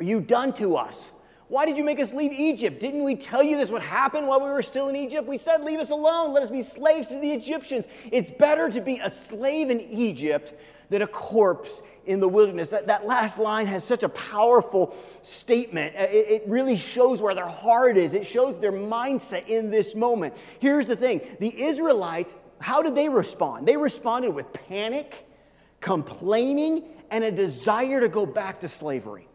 you 0.00 0.20
done 0.20 0.52
to 0.54 0.76
us? 0.76 1.12
Why 1.48 1.66
did 1.66 1.76
you 1.76 1.84
make 1.84 2.00
us 2.00 2.14
leave 2.14 2.32
Egypt? 2.32 2.80
Didn't 2.80 3.04
we 3.04 3.14
tell 3.14 3.42
you 3.42 3.58
this 3.58 3.68
would 3.68 3.82
happen 3.82 4.26
while 4.26 4.40
we 4.40 4.48
were 4.48 4.62
still 4.62 4.88
in 4.88 4.96
Egypt? 4.96 5.28
We 5.28 5.36
said, 5.36 5.62
Leave 5.62 5.80
us 5.80 5.90
alone. 5.90 6.32
Let 6.32 6.42
us 6.42 6.48
be 6.48 6.62
slaves 6.62 7.08
to 7.08 7.18
the 7.18 7.30
Egyptians. 7.30 7.86
It's 8.10 8.30
better 8.30 8.70
to 8.70 8.80
be 8.80 9.00
a 9.00 9.10
slave 9.10 9.68
in 9.68 9.80
Egypt 9.80 10.54
than 10.88 11.02
a 11.02 11.06
corpse 11.06 11.82
in 12.06 12.20
the 12.20 12.28
wilderness. 12.28 12.70
That, 12.70 12.86
that 12.86 13.06
last 13.06 13.38
line 13.38 13.66
has 13.66 13.84
such 13.84 14.02
a 14.02 14.08
powerful 14.08 14.96
statement. 15.22 15.94
Uh, 15.94 16.04
it, 16.04 16.42
it 16.42 16.42
really 16.46 16.76
shows 16.76 17.20
where 17.20 17.34
their 17.34 17.48
heart 17.48 17.96
is, 17.98 18.14
it 18.14 18.26
shows 18.26 18.58
their 18.58 18.72
mindset 18.72 19.46
in 19.46 19.70
this 19.70 19.94
moment. 19.94 20.34
Here's 20.58 20.86
the 20.86 20.96
thing 20.96 21.20
the 21.38 21.62
Israelites, 21.64 22.34
how 22.60 22.82
did 22.82 22.94
they 22.94 23.08
respond? 23.08 23.68
They 23.68 23.76
responded 23.76 24.30
with 24.30 24.52
panic, 24.52 25.26
complaining, 25.80 26.84
and 27.12 27.22
a 27.22 27.30
desire 27.30 28.00
to 28.00 28.08
go 28.08 28.26
back 28.26 28.60
to 28.60 28.68
slavery. 28.68 29.28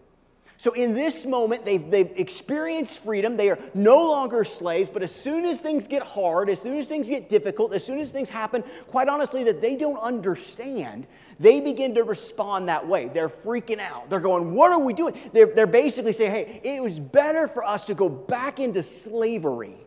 So, 0.59 0.71
in 0.71 0.95
this 0.95 1.27
moment, 1.27 1.65
they've, 1.65 1.91
they've 1.91 2.11
experienced 2.15 3.03
freedom. 3.03 3.37
They 3.37 3.51
are 3.51 3.59
no 3.75 3.97
longer 4.09 4.43
slaves, 4.43 4.89
but 4.91 5.03
as 5.03 5.13
soon 5.13 5.45
as 5.45 5.59
things 5.59 5.87
get 5.87 6.01
hard, 6.01 6.49
as 6.49 6.59
soon 6.59 6.79
as 6.79 6.87
things 6.87 7.07
get 7.07 7.29
difficult, 7.29 7.75
as 7.75 7.85
soon 7.85 7.99
as 7.99 8.09
things 8.09 8.27
happen, 8.27 8.63
quite 8.87 9.07
honestly, 9.07 9.43
that 9.43 9.61
they 9.61 9.75
don't 9.75 9.99
understand, 9.99 11.05
they 11.39 11.59
begin 11.59 11.93
to 11.93 12.03
respond 12.03 12.69
that 12.69 12.87
way. 12.87 13.11
They're 13.13 13.29
freaking 13.29 13.79
out. 13.79 14.09
They're 14.09 14.19
going, 14.19 14.55
What 14.55 14.71
are 14.71 14.79
we 14.79 14.93
doing? 14.93 15.15
They're, 15.31 15.53
they're 15.53 15.67
basically 15.67 16.13
saying, 16.13 16.31
Hey, 16.31 16.61
it 16.63 16.81
was 16.81 16.99
better 16.99 17.47
for 17.47 17.63
us 17.63 17.85
to 17.85 17.93
go 17.93 18.09
back 18.09 18.59
into 18.59 18.81
slavery 18.81 19.77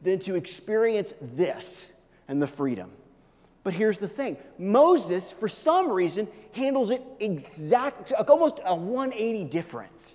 than 0.00 0.20
to 0.20 0.36
experience 0.36 1.12
this 1.20 1.84
and 2.28 2.40
the 2.40 2.46
freedom. 2.46 2.90
But 3.64 3.72
here's 3.72 3.98
the 3.98 4.08
thing 4.08 4.36
Moses, 4.58 5.32
for 5.32 5.48
some 5.48 5.90
reason, 5.90 6.28
handles 6.52 6.90
it 6.90 7.02
exactly, 7.18 8.14
almost 8.16 8.60
a 8.64 8.74
180 8.74 9.44
difference. 9.44 10.12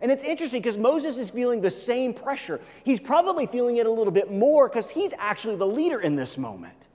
And 0.00 0.10
it's 0.10 0.24
interesting 0.24 0.62
because 0.62 0.78
Moses 0.78 1.18
is 1.18 1.30
feeling 1.30 1.60
the 1.60 1.70
same 1.70 2.14
pressure. 2.14 2.58
He's 2.84 2.98
probably 2.98 3.46
feeling 3.46 3.76
it 3.76 3.86
a 3.86 3.90
little 3.90 4.12
bit 4.12 4.32
more 4.32 4.66
because 4.66 4.88
he's 4.88 5.12
actually 5.18 5.56
the 5.56 5.66
leader 5.66 6.00
in 6.00 6.16
this 6.16 6.38
moment. 6.38 6.88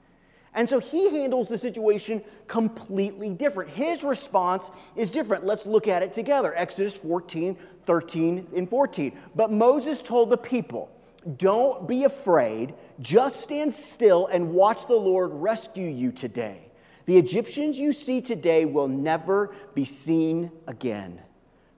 And 0.56 0.68
so 0.68 0.80
he 0.80 1.12
handles 1.12 1.50
the 1.50 1.58
situation 1.58 2.24
completely 2.48 3.30
different. 3.30 3.70
His 3.70 4.04
response 4.04 4.72
is 4.96 5.12
different. 5.12 5.46
Let's 5.46 5.66
look 5.66 5.88
at 5.88 6.02
it 6.02 6.14
together. 6.14 6.54
Exodus 6.56 6.98
14, 6.98 7.56
13, 7.86 8.48
and 8.56 8.68
14. 8.68 9.12
But 9.36 9.52
Moses 9.52 10.02
told 10.02 10.32
the 10.32 10.38
people, 10.38 10.90
Don't 11.38 11.88
be 11.88 12.04
afraid, 12.04 12.76
just 13.00 13.42
stand 13.42 13.74
still 13.74 14.28
and 14.28 14.52
watch 14.54 14.86
the 14.86 14.96
Lord 14.96 15.32
rescue 15.34 15.88
you 15.88 16.12
today. 16.12 16.70
The 17.06 17.18
Egyptians 17.18 17.80
you 17.80 17.94
see 17.94 18.22
today 18.22 18.66
will 18.66 18.88
never 18.88 19.54
be 19.74 19.86
seen 19.86 20.52
again. 20.68 21.22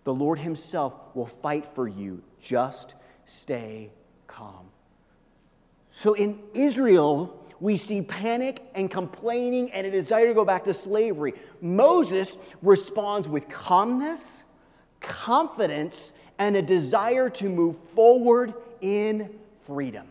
The 0.03 0.13
Lord 0.13 0.39
Himself 0.39 0.93
will 1.13 1.25
fight 1.25 1.65
for 1.75 1.87
you. 1.87 2.23
Just 2.41 2.95
stay 3.25 3.91
calm. 4.25 4.67
So 5.91 6.13
in 6.13 6.39
Israel, 6.53 7.45
we 7.59 7.77
see 7.77 8.01
panic 8.01 8.63
and 8.75 8.89
complaining 8.91 9.71
and 9.71 9.87
a 9.87 9.91
desire 9.91 10.27
to 10.27 10.33
go 10.33 10.45
back 10.45 10.63
to 10.65 10.73
slavery. 10.73 11.33
Moses 11.61 12.37
responds 12.61 13.27
with 13.27 13.49
calmness, 13.49 14.43
confidence, 15.01 16.13
and 16.37 16.55
a 16.55 16.61
desire 16.61 17.29
to 17.31 17.49
move 17.49 17.77
forward 17.95 18.53
in 18.81 19.29
freedom. 19.65 20.07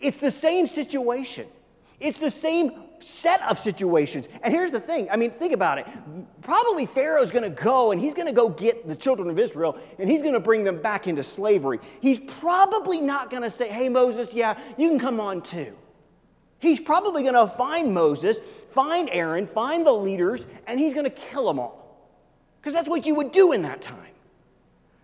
It's 0.00 0.18
the 0.18 0.30
same 0.30 0.66
situation. 0.66 1.46
It's 2.00 2.18
the 2.18 2.30
same 2.30 2.84
set 3.00 3.42
of 3.42 3.58
situations. 3.58 4.28
And 4.42 4.52
here's 4.52 4.70
the 4.70 4.80
thing 4.80 5.08
I 5.10 5.16
mean, 5.16 5.30
think 5.30 5.52
about 5.52 5.78
it. 5.78 5.86
Probably 6.42 6.86
Pharaoh's 6.86 7.30
going 7.30 7.44
to 7.44 7.62
go 7.62 7.92
and 7.92 8.00
he's 8.00 8.14
going 8.14 8.26
to 8.26 8.32
go 8.32 8.48
get 8.48 8.88
the 8.88 8.96
children 8.96 9.30
of 9.30 9.38
Israel 9.38 9.78
and 9.98 10.10
he's 10.10 10.22
going 10.22 10.34
to 10.34 10.40
bring 10.40 10.64
them 10.64 10.80
back 10.80 11.06
into 11.06 11.22
slavery. 11.22 11.80
He's 12.00 12.18
probably 12.18 13.00
not 13.00 13.30
going 13.30 13.42
to 13.42 13.50
say, 13.50 13.68
hey, 13.68 13.88
Moses, 13.88 14.32
yeah, 14.32 14.58
you 14.76 14.88
can 14.88 14.98
come 14.98 15.20
on 15.20 15.42
too. 15.42 15.76
He's 16.58 16.80
probably 16.80 17.22
going 17.22 17.34
to 17.34 17.46
find 17.46 17.92
Moses, 17.92 18.38
find 18.70 19.10
Aaron, 19.12 19.46
find 19.46 19.86
the 19.86 19.92
leaders, 19.92 20.46
and 20.66 20.80
he's 20.80 20.94
going 20.94 21.04
to 21.04 21.10
kill 21.10 21.46
them 21.46 21.58
all. 21.58 21.84
Because 22.60 22.72
that's 22.72 22.88
what 22.88 23.06
you 23.06 23.14
would 23.16 23.32
do 23.32 23.52
in 23.52 23.62
that 23.62 23.82
time. 23.82 24.13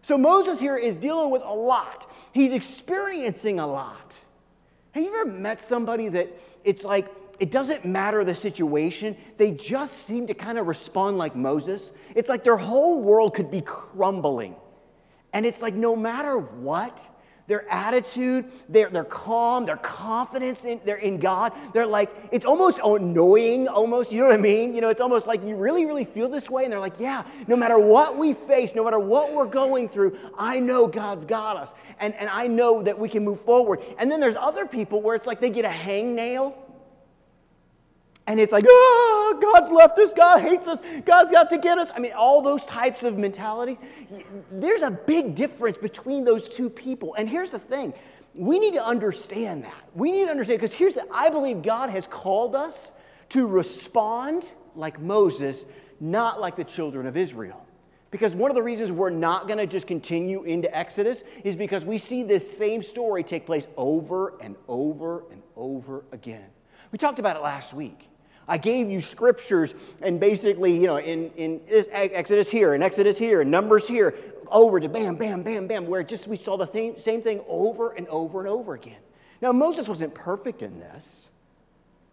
So 0.02 0.16
Moses 0.16 0.60
here 0.60 0.76
is 0.76 0.96
dealing 0.96 1.30
with 1.30 1.42
a 1.44 1.54
lot. 1.54 2.10
He's 2.32 2.52
experiencing 2.52 3.60
a 3.60 3.66
lot. 3.66 4.16
Have 4.92 5.04
you 5.04 5.20
ever 5.20 5.30
met 5.30 5.60
somebody 5.60 6.08
that 6.08 6.28
it's 6.64 6.84
like 6.84 7.08
it 7.38 7.50
doesn't 7.50 7.84
matter 7.84 8.22
the 8.24 8.34
situation, 8.34 9.16
they 9.36 9.50
just 9.52 10.06
seem 10.06 10.26
to 10.26 10.34
kind 10.34 10.58
of 10.58 10.66
respond 10.66 11.18
like 11.18 11.36
Moses? 11.36 11.90
It's 12.14 12.28
like 12.28 12.44
their 12.44 12.56
whole 12.56 13.00
world 13.02 13.34
could 13.34 13.50
be 13.50 13.62
crumbling. 13.62 14.56
And 15.32 15.46
it's 15.46 15.62
like 15.62 15.74
no 15.74 15.94
matter 15.94 16.38
what, 16.38 17.06
their 17.50 17.68
attitude, 17.68 18.44
their, 18.68 18.88
their 18.88 19.04
calm, 19.04 19.66
their 19.66 19.76
confidence 19.76 20.64
in, 20.64 20.80
they're 20.84 20.98
in 20.98 21.18
God. 21.18 21.52
They're 21.74 21.84
like, 21.84 22.08
it's 22.30 22.44
almost 22.44 22.78
annoying, 22.84 23.66
almost, 23.66 24.12
you 24.12 24.20
know 24.20 24.26
what 24.26 24.34
I 24.34 24.38
mean? 24.38 24.72
You 24.72 24.80
know, 24.80 24.88
it's 24.88 25.00
almost 25.00 25.26
like 25.26 25.44
you 25.44 25.56
really, 25.56 25.84
really 25.84 26.04
feel 26.04 26.28
this 26.28 26.48
way. 26.48 26.62
And 26.62 26.72
they're 26.72 26.78
like, 26.78 27.00
yeah, 27.00 27.24
no 27.48 27.56
matter 27.56 27.76
what 27.76 28.16
we 28.16 28.34
face, 28.34 28.76
no 28.76 28.84
matter 28.84 29.00
what 29.00 29.34
we're 29.34 29.46
going 29.46 29.88
through, 29.88 30.16
I 30.38 30.60
know 30.60 30.86
God's 30.86 31.24
got 31.24 31.56
us. 31.56 31.74
And, 31.98 32.14
and 32.14 32.30
I 32.30 32.46
know 32.46 32.84
that 32.84 32.96
we 32.96 33.08
can 33.08 33.24
move 33.24 33.40
forward. 33.40 33.80
And 33.98 34.08
then 34.08 34.20
there's 34.20 34.36
other 34.36 34.64
people 34.64 35.02
where 35.02 35.16
it's 35.16 35.26
like 35.26 35.40
they 35.40 35.50
get 35.50 35.64
a 35.64 35.68
hangnail 35.68 36.54
and 38.30 38.38
it's 38.38 38.52
like, 38.52 38.64
oh, 38.64 39.38
God's 39.42 39.72
left 39.72 39.98
us, 39.98 40.12
God 40.12 40.40
hates 40.40 40.68
us, 40.68 40.80
God's 41.04 41.32
got 41.32 41.50
to 41.50 41.58
get 41.58 41.78
us. 41.78 41.90
I 41.96 41.98
mean, 41.98 42.12
all 42.12 42.40
those 42.42 42.64
types 42.64 43.02
of 43.02 43.18
mentalities. 43.18 43.78
There's 44.52 44.82
a 44.82 44.90
big 44.92 45.34
difference 45.34 45.76
between 45.76 46.24
those 46.24 46.48
two 46.48 46.70
people. 46.70 47.12
And 47.16 47.28
here's 47.28 47.50
the 47.50 47.58
thing 47.58 47.92
we 48.32 48.60
need 48.60 48.74
to 48.74 48.84
understand 48.84 49.64
that. 49.64 49.82
We 49.96 50.12
need 50.12 50.26
to 50.26 50.30
understand, 50.30 50.60
because 50.60 50.72
here's 50.72 50.92
the 50.92 51.04
I 51.12 51.30
believe 51.30 51.62
God 51.62 51.90
has 51.90 52.06
called 52.06 52.54
us 52.54 52.92
to 53.30 53.48
respond 53.48 54.52
like 54.76 55.00
Moses, 55.00 55.66
not 55.98 56.40
like 56.40 56.54
the 56.54 56.62
children 56.62 57.08
of 57.08 57.16
Israel. 57.16 57.66
Because 58.12 58.36
one 58.36 58.48
of 58.48 58.54
the 58.54 58.62
reasons 58.62 58.92
we're 58.92 59.10
not 59.10 59.48
going 59.48 59.58
to 59.58 59.66
just 59.66 59.88
continue 59.88 60.44
into 60.44 60.72
Exodus 60.76 61.24
is 61.42 61.56
because 61.56 61.84
we 61.84 61.98
see 61.98 62.22
this 62.22 62.56
same 62.56 62.80
story 62.80 63.24
take 63.24 63.44
place 63.44 63.66
over 63.76 64.34
and 64.40 64.54
over 64.68 65.24
and 65.32 65.42
over 65.56 66.04
again. 66.12 66.46
We 66.92 66.98
talked 66.98 67.18
about 67.18 67.34
it 67.34 67.42
last 67.42 67.74
week. 67.74 68.09
I 68.50 68.58
gave 68.58 68.90
you 68.90 69.00
scriptures 69.00 69.74
and 70.02 70.18
basically, 70.18 70.76
you 70.76 70.88
know, 70.88 70.98
in, 70.98 71.30
in 71.36 71.60
Exodus 71.92 72.50
here 72.50 72.74
and 72.74 72.82
Exodus 72.82 73.16
here 73.16 73.42
and 73.42 73.50
Numbers 73.50 73.86
here, 73.86 74.12
over 74.48 74.80
to 74.80 74.88
bam, 74.88 75.14
bam, 75.14 75.44
bam, 75.44 75.68
bam, 75.68 75.86
where 75.86 76.02
just 76.02 76.26
we 76.26 76.34
saw 76.34 76.56
the 76.56 76.66
same, 76.66 76.98
same 76.98 77.22
thing 77.22 77.40
over 77.46 77.92
and 77.92 78.08
over 78.08 78.40
and 78.40 78.48
over 78.48 78.74
again. 78.74 78.98
Now, 79.40 79.52
Moses 79.52 79.88
wasn't 79.88 80.14
perfect 80.14 80.62
in 80.62 80.80
this, 80.80 81.28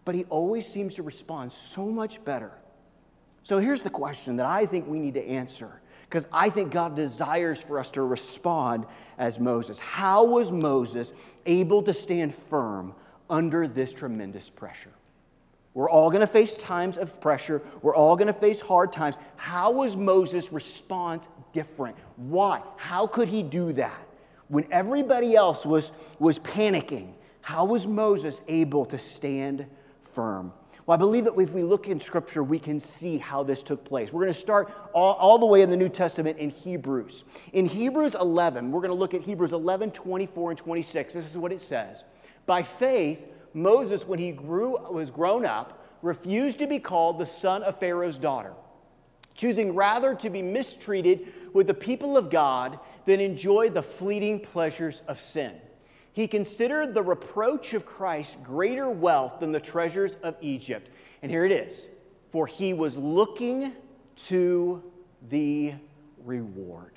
but 0.05 0.13
he 0.13 0.25
always 0.25 0.67
seems 0.67 0.93
to 0.95 1.03
respond 1.03 1.51
so 1.51 1.87
much 1.87 2.23
better. 2.23 2.51
So 3.41 3.57
here's 3.57 3.81
the 3.81 3.89
question 3.89 4.35
that 4.35 4.45
I 4.45 4.67
think 4.67 4.87
we 4.87 4.99
need 4.99 5.15
to 5.15 5.27
answer 5.27 5.81
because 6.07 6.27
I 6.31 6.51
think 6.51 6.71
God 6.71 6.95
desires 6.95 7.59
for 7.59 7.79
us 7.79 7.89
to 7.91 8.03
respond 8.03 8.85
as 9.17 9.39
Moses. 9.39 9.79
How 9.79 10.23
was 10.23 10.51
Moses 10.51 11.13
able 11.47 11.81
to 11.81 11.95
stand 11.95 12.35
firm 12.35 12.93
under 13.27 13.67
this 13.67 13.91
tremendous 13.91 14.51
pressure? 14.51 14.93
We're 15.77 15.91
all 15.91 16.09
going 16.09 16.21
to 16.21 16.27
face 16.27 16.55
times 16.55 16.97
of 16.97 17.21
pressure. 17.21 17.61
We're 17.83 17.95
all 17.95 18.15
going 18.15 18.25
to 18.25 18.33
face 18.33 18.59
hard 18.59 18.91
times. 18.91 19.15
How 19.35 19.69
was 19.69 19.95
Moses' 19.95 20.51
response 20.51 21.29
different? 21.53 21.95
Why? 22.15 22.63
How 22.77 23.05
could 23.05 23.27
he 23.27 23.43
do 23.43 23.71
that? 23.73 24.07
When 24.47 24.65
everybody 24.71 25.35
else 25.35 25.67
was, 25.67 25.91
was 26.17 26.39
panicking, 26.39 27.13
how 27.41 27.65
was 27.65 27.85
Moses 27.85 28.41
able 28.47 28.85
to 28.85 28.97
stand 28.97 29.67
firm? 30.01 30.51
Well, 30.87 30.95
I 30.95 30.97
believe 30.97 31.25
that 31.25 31.37
if 31.37 31.51
we 31.51 31.61
look 31.61 31.87
in 31.87 31.99
Scripture, 31.99 32.43
we 32.43 32.57
can 32.57 32.79
see 32.79 33.19
how 33.19 33.43
this 33.43 33.61
took 33.61 33.85
place. 33.85 34.11
We're 34.11 34.23
going 34.23 34.33
to 34.33 34.39
start 34.39 34.73
all, 34.93 35.13
all 35.13 35.37
the 35.37 35.45
way 35.45 35.61
in 35.61 35.69
the 35.69 35.77
New 35.77 35.89
Testament 35.89 36.39
in 36.39 36.49
Hebrews. 36.49 37.23
In 37.53 37.67
Hebrews 37.67 38.15
11, 38.15 38.71
we're 38.71 38.81
going 38.81 38.89
to 38.89 38.95
look 38.95 39.13
at 39.13 39.21
Hebrews 39.21 39.53
11, 39.53 39.91
24, 39.91 40.49
and 40.49 40.57
26. 40.57 41.13
This 41.13 41.25
is 41.27 41.37
what 41.37 41.51
it 41.51 41.61
says 41.61 42.03
By 42.47 42.63
faith, 42.63 43.27
Moses, 43.53 44.07
when 44.07 44.19
he 44.19 44.31
grew, 44.31 44.77
was 44.91 45.11
grown 45.11 45.45
up, 45.45 45.85
refused 46.01 46.59
to 46.59 46.67
be 46.67 46.79
called 46.79 47.19
the 47.19 47.25
son 47.25 47.63
of 47.63 47.79
Pharaoh's 47.79 48.17
daughter, 48.17 48.53
choosing 49.33 49.73
rather 49.75 50.13
to 50.15 50.29
be 50.29 50.41
mistreated 50.41 51.33
with 51.53 51.67
the 51.67 51.73
people 51.73 52.17
of 52.17 52.29
God 52.29 52.79
than 53.05 53.19
enjoy 53.19 53.69
the 53.69 53.81
fleeting 53.81 54.39
pleasures 54.39 55.01
of 55.07 55.19
sin. 55.19 55.53
He 56.13 56.27
considered 56.27 56.93
the 56.93 57.03
reproach 57.03 57.73
of 57.73 57.85
Christ 57.85 58.41
greater 58.43 58.89
wealth 58.89 59.39
than 59.39 59.51
the 59.51 59.59
treasures 59.59 60.17
of 60.23 60.35
Egypt. 60.41 60.89
And 61.21 61.31
here 61.31 61.45
it 61.45 61.51
is 61.51 61.85
for 62.31 62.45
he 62.45 62.73
was 62.73 62.97
looking 62.97 63.73
to 64.15 64.83
the 65.29 65.73
reward. 66.23 66.93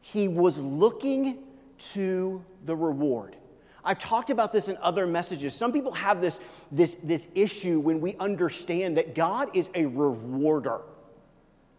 He 0.00 0.28
was 0.28 0.58
looking 0.58 1.38
to 1.92 2.44
the 2.64 2.76
reward. 2.76 3.36
I've 3.86 3.98
talked 3.98 4.30
about 4.30 4.52
this 4.52 4.68
in 4.68 4.76
other 4.82 5.06
messages. 5.06 5.54
Some 5.54 5.72
people 5.72 5.92
have 5.92 6.20
this, 6.20 6.40
this, 6.72 6.96
this 7.02 7.28
issue 7.34 7.78
when 7.78 8.00
we 8.00 8.16
understand 8.16 8.96
that 8.96 9.14
God 9.14 9.56
is 9.56 9.70
a 9.74 9.86
rewarder. 9.86 10.80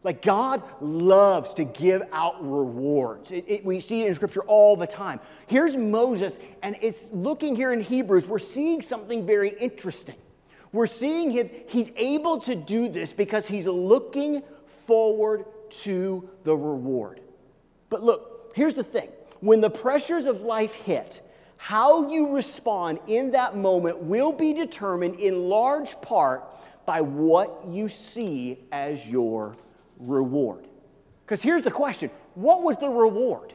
Like 0.03 0.21
God 0.21 0.63
loves 0.79 1.53
to 1.55 1.65
give 1.65 2.01
out 2.13 2.35
rewards. 2.41 3.31
It, 3.31 3.43
it, 3.47 3.65
we 3.65 3.81
see 3.81 4.03
it 4.03 4.07
in 4.07 4.15
Scripture 4.15 4.41
all 4.43 4.77
the 4.77 4.87
time. 4.87 5.19
Here's 5.47 5.75
Moses, 5.75 6.39
and 6.63 6.77
it's 6.81 7.09
looking 7.11 7.55
here 7.55 7.73
in 7.73 7.81
Hebrews, 7.81 8.25
we're 8.25 8.39
seeing 8.39 8.81
something 8.81 9.25
very 9.25 9.49
interesting. 9.49 10.15
We're 10.71 10.87
seeing 10.87 11.31
him, 11.31 11.49
he's 11.67 11.89
able 11.97 12.39
to 12.41 12.55
do 12.55 12.87
this 12.87 13.11
because 13.11 13.47
he's 13.47 13.65
looking 13.65 14.43
forward 14.85 15.45
to 15.69 16.29
the 16.43 16.55
reward. 16.55 17.19
But 17.89 18.01
look, 18.01 18.53
here's 18.55 18.75
the 18.75 18.83
thing 18.83 19.09
when 19.41 19.61
the 19.61 19.69
pressures 19.69 20.25
of 20.25 20.41
life 20.41 20.73
hit, 20.73 21.21
how 21.57 22.09
you 22.09 22.33
respond 22.33 22.99
in 23.07 23.31
that 23.31 23.55
moment 23.55 23.99
will 23.99 24.31
be 24.31 24.53
determined 24.53 25.19
in 25.19 25.49
large 25.49 25.99
part 26.01 26.45
by 26.85 27.01
what 27.01 27.65
you 27.67 27.89
see 27.89 28.59
as 28.71 29.05
your 29.05 29.57
reward. 29.99 30.67
Because 31.25 31.41
here's 31.41 31.63
the 31.63 31.71
question 31.71 32.09
what 32.35 32.63
was 32.63 32.77
the 32.77 32.89
reward? 32.89 33.53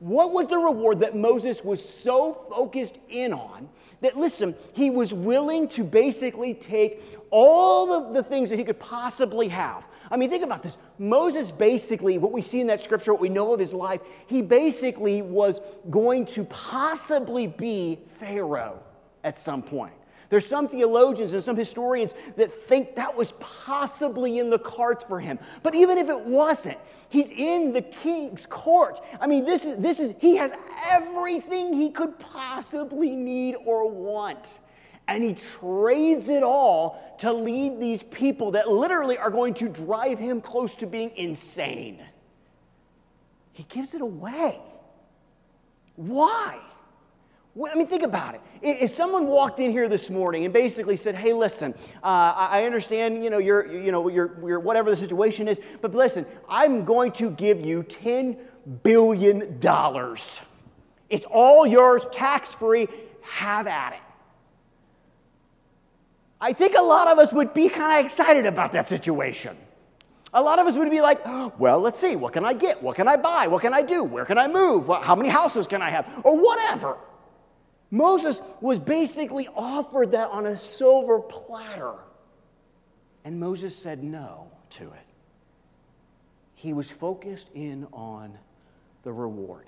What 0.00 0.32
was 0.32 0.46
the 0.46 0.58
reward 0.58 1.00
that 1.00 1.16
Moses 1.16 1.64
was 1.64 1.86
so 1.86 2.46
focused 2.50 2.98
in 3.08 3.32
on 3.32 3.68
that, 4.00 4.16
listen, 4.16 4.54
he 4.72 4.90
was 4.90 5.12
willing 5.12 5.66
to 5.70 5.82
basically 5.82 6.54
take 6.54 7.02
all 7.30 7.92
of 7.92 8.14
the 8.14 8.22
things 8.22 8.48
that 8.50 8.58
he 8.58 8.64
could 8.64 8.78
possibly 8.78 9.48
have? 9.48 9.88
I 10.10 10.16
mean, 10.16 10.30
think 10.30 10.44
about 10.44 10.62
this. 10.62 10.78
Moses 10.98 11.50
basically, 11.50 12.16
what 12.16 12.30
we 12.30 12.42
see 12.42 12.60
in 12.60 12.68
that 12.68 12.82
scripture, 12.82 13.12
what 13.12 13.20
we 13.20 13.28
know 13.28 13.52
of 13.52 13.58
his 13.58 13.74
life, 13.74 14.00
he 14.28 14.40
basically 14.40 15.20
was 15.20 15.60
going 15.90 16.26
to 16.26 16.44
possibly 16.44 17.48
be 17.48 17.98
Pharaoh 18.18 18.80
at 19.24 19.36
some 19.36 19.62
point. 19.62 19.97
There's 20.30 20.46
some 20.46 20.68
theologians 20.68 21.32
and 21.32 21.42
some 21.42 21.56
historians 21.56 22.14
that 22.36 22.52
think 22.52 22.96
that 22.96 23.16
was 23.16 23.32
possibly 23.40 24.38
in 24.38 24.50
the 24.50 24.58
cards 24.58 25.02
for 25.04 25.18
him. 25.20 25.38
But 25.62 25.74
even 25.74 25.96
if 25.96 26.08
it 26.10 26.20
wasn't, 26.20 26.78
he's 27.08 27.30
in 27.30 27.72
the 27.72 27.80
king's 27.80 28.44
court. 28.44 29.00
I 29.20 29.26
mean, 29.26 29.46
this 29.46 29.64
is, 29.64 29.78
this 29.78 29.98
is 30.00 30.14
he 30.18 30.36
has 30.36 30.52
everything 30.90 31.72
he 31.72 31.90
could 31.90 32.18
possibly 32.18 33.10
need 33.10 33.56
or 33.64 33.88
want. 33.88 34.58
and 35.08 35.22
he 35.22 35.34
trades 35.58 36.28
it 36.28 36.42
all 36.42 37.16
to 37.18 37.32
lead 37.32 37.80
these 37.80 38.02
people 38.04 38.50
that 38.52 38.70
literally 38.70 39.16
are 39.16 39.30
going 39.30 39.54
to 39.54 39.68
drive 39.68 40.18
him 40.18 40.40
close 40.40 40.74
to 40.74 40.86
being 40.86 41.10
insane. 41.16 41.98
He 43.52 43.64
gives 43.64 43.94
it 43.94 44.02
away. 44.02 44.60
Why? 45.96 46.60
I 47.66 47.74
mean, 47.74 47.86
think 47.86 48.02
about 48.02 48.34
it. 48.34 48.40
If 48.62 48.90
someone 48.90 49.26
walked 49.26 49.58
in 49.58 49.70
here 49.70 49.88
this 49.88 50.10
morning 50.10 50.44
and 50.44 50.52
basically 50.52 50.96
said, 50.96 51.14
"Hey, 51.14 51.32
listen, 51.32 51.74
uh, 52.02 52.34
I 52.36 52.64
understand, 52.64 53.24
you 53.24 53.30
know, 53.30 53.38
your, 53.38 53.66
you 53.66 53.90
know, 53.90 54.08
your, 54.08 54.60
whatever 54.60 54.90
the 54.90 54.96
situation 54.96 55.48
is, 55.48 55.58
but 55.80 55.94
listen, 55.94 56.26
I'm 56.48 56.84
going 56.84 57.12
to 57.12 57.30
give 57.30 57.64
you 57.64 57.82
ten 57.82 58.36
billion 58.82 59.58
dollars. 59.58 60.40
It's 61.08 61.24
all 61.24 61.66
yours, 61.66 62.06
tax 62.12 62.54
free. 62.54 62.88
Have 63.22 63.66
at 63.66 63.94
it." 63.94 64.00
I 66.40 66.52
think 66.52 66.76
a 66.76 66.82
lot 66.82 67.08
of 67.08 67.18
us 67.18 67.32
would 67.32 67.52
be 67.52 67.68
kind 67.68 67.98
of 67.98 68.04
excited 68.04 68.46
about 68.46 68.72
that 68.72 68.86
situation. 68.86 69.56
A 70.34 70.42
lot 70.42 70.58
of 70.58 70.66
us 70.66 70.76
would 70.76 70.90
be 70.90 71.00
like, 71.00 71.20
well, 71.58 71.80
let's 71.80 71.98
see, 71.98 72.14
what 72.14 72.34
can 72.34 72.44
I 72.44 72.52
get? 72.52 72.82
What 72.82 72.96
can 72.96 73.08
I 73.08 73.16
buy? 73.16 73.46
What 73.46 73.62
can 73.62 73.72
I 73.72 73.82
do? 73.82 74.04
Where 74.04 74.24
can 74.24 74.38
I 74.38 74.46
move? 74.46 74.86
How 75.02 75.16
many 75.16 75.30
houses 75.30 75.66
can 75.66 75.82
I 75.82 75.90
have? 75.90 76.06
Or 76.22 76.36
whatever. 76.36 76.98
Moses 77.90 78.40
was 78.60 78.78
basically 78.78 79.48
offered 79.54 80.12
that 80.12 80.28
on 80.28 80.46
a 80.46 80.56
silver 80.56 81.20
platter. 81.20 81.94
And 83.24 83.40
Moses 83.40 83.76
said 83.76 84.04
no 84.04 84.50
to 84.70 84.84
it. 84.84 85.06
He 86.54 86.72
was 86.72 86.90
focused 86.90 87.48
in 87.54 87.86
on 87.92 88.36
the 89.04 89.12
reward. 89.12 89.66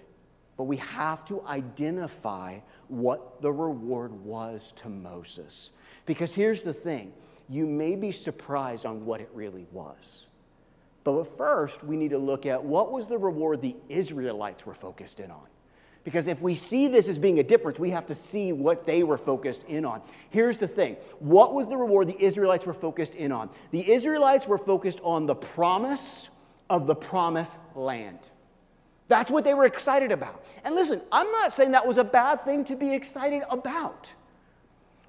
But 0.57 0.65
we 0.65 0.77
have 0.77 1.25
to 1.27 1.43
identify 1.47 2.59
what 2.89 3.41
the 3.41 3.51
reward 3.51 4.13
was 4.13 4.73
to 4.77 4.89
Moses. 4.89 5.71
Because 6.05 6.35
here's 6.35 6.63
the 6.63 6.75
thing 6.75 7.13
you 7.49 7.67
may 7.67 7.97
be 7.97 8.13
surprised 8.13 8.85
on 8.85 9.07
what 9.07 9.21
it 9.21 9.31
really 9.33 9.67
was. 9.73 10.27
But 11.03 11.25
first, 11.39 11.83
we 11.83 11.97
need 11.97 12.11
to 12.11 12.19
look 12.19 12.45
at 12.45 12.63
what 12.63 12.93
was 12.93 13.07
the 13.07 13.19
reward 13.19 13.63
the 13.63 13.77
Israelites 13.89 14.67
were 14.67 14.75
focused 14.75 15.19
in 15.19 15.31
on. 15.31 15.47
Because 16.03 16.27
if 16.27 16.41
we 16.41 16.55
see 16.55 16.89
this 16.89 17.09
as 17.09 17.19
being 17.19 17.41
a 17.41 17.43
difference, 17.43 17.79
we 17.79 17.91
have 17.91 18.07
to 18.07 18.15
see 18.15 18.53
what 18.53 18.87
they 18.87 19.03
were 19.03 19.19
focused 19.19 19.65
in 19.65 19.85
on. 19.85 20.01
Here's 20.31 20.57
the 20.57 20.69
thing 20.69 20.97
what 21.19 21.55
was 21.55 21.69
the 21.69 21.77
reward 21.77 22.09
the 22.09 22.23
Israelites 22.23 22.65
were 22.65 22.75
focused 22.75 23.15
in 23.15 23.33
on? 23.33 23.51
The 23.71 23.91
Israelites 23.91 24.47
were 24.47 24.59
focused 24.59 25.01
on 25.03 25.27
the 25.27 25.35
promise 25.35 26.29
of 26.71 26.87
the 26.87 26.95
promised 26.95 27.57
land. 27.75 28.31
That's 29.09 29.31
what 29.31 29.43
they 29.43 29.55
were 29.55 29.65
excited 29.65 30.13
about. 30.13 30.45
And 30.65 30.75
listen, 30.75 31.03
I'm 31.11 31.31
not 31.33 31.53
saying 31.53 31.73
that 31.73 31.87
was 31.87 31.97
a 31.97 32.05
bad 32.05 32.43
thing 32.43 32.65
to 32.67 32.77
be 32.77 32.95
excited 32.95 33.43
about. 33.51 34.13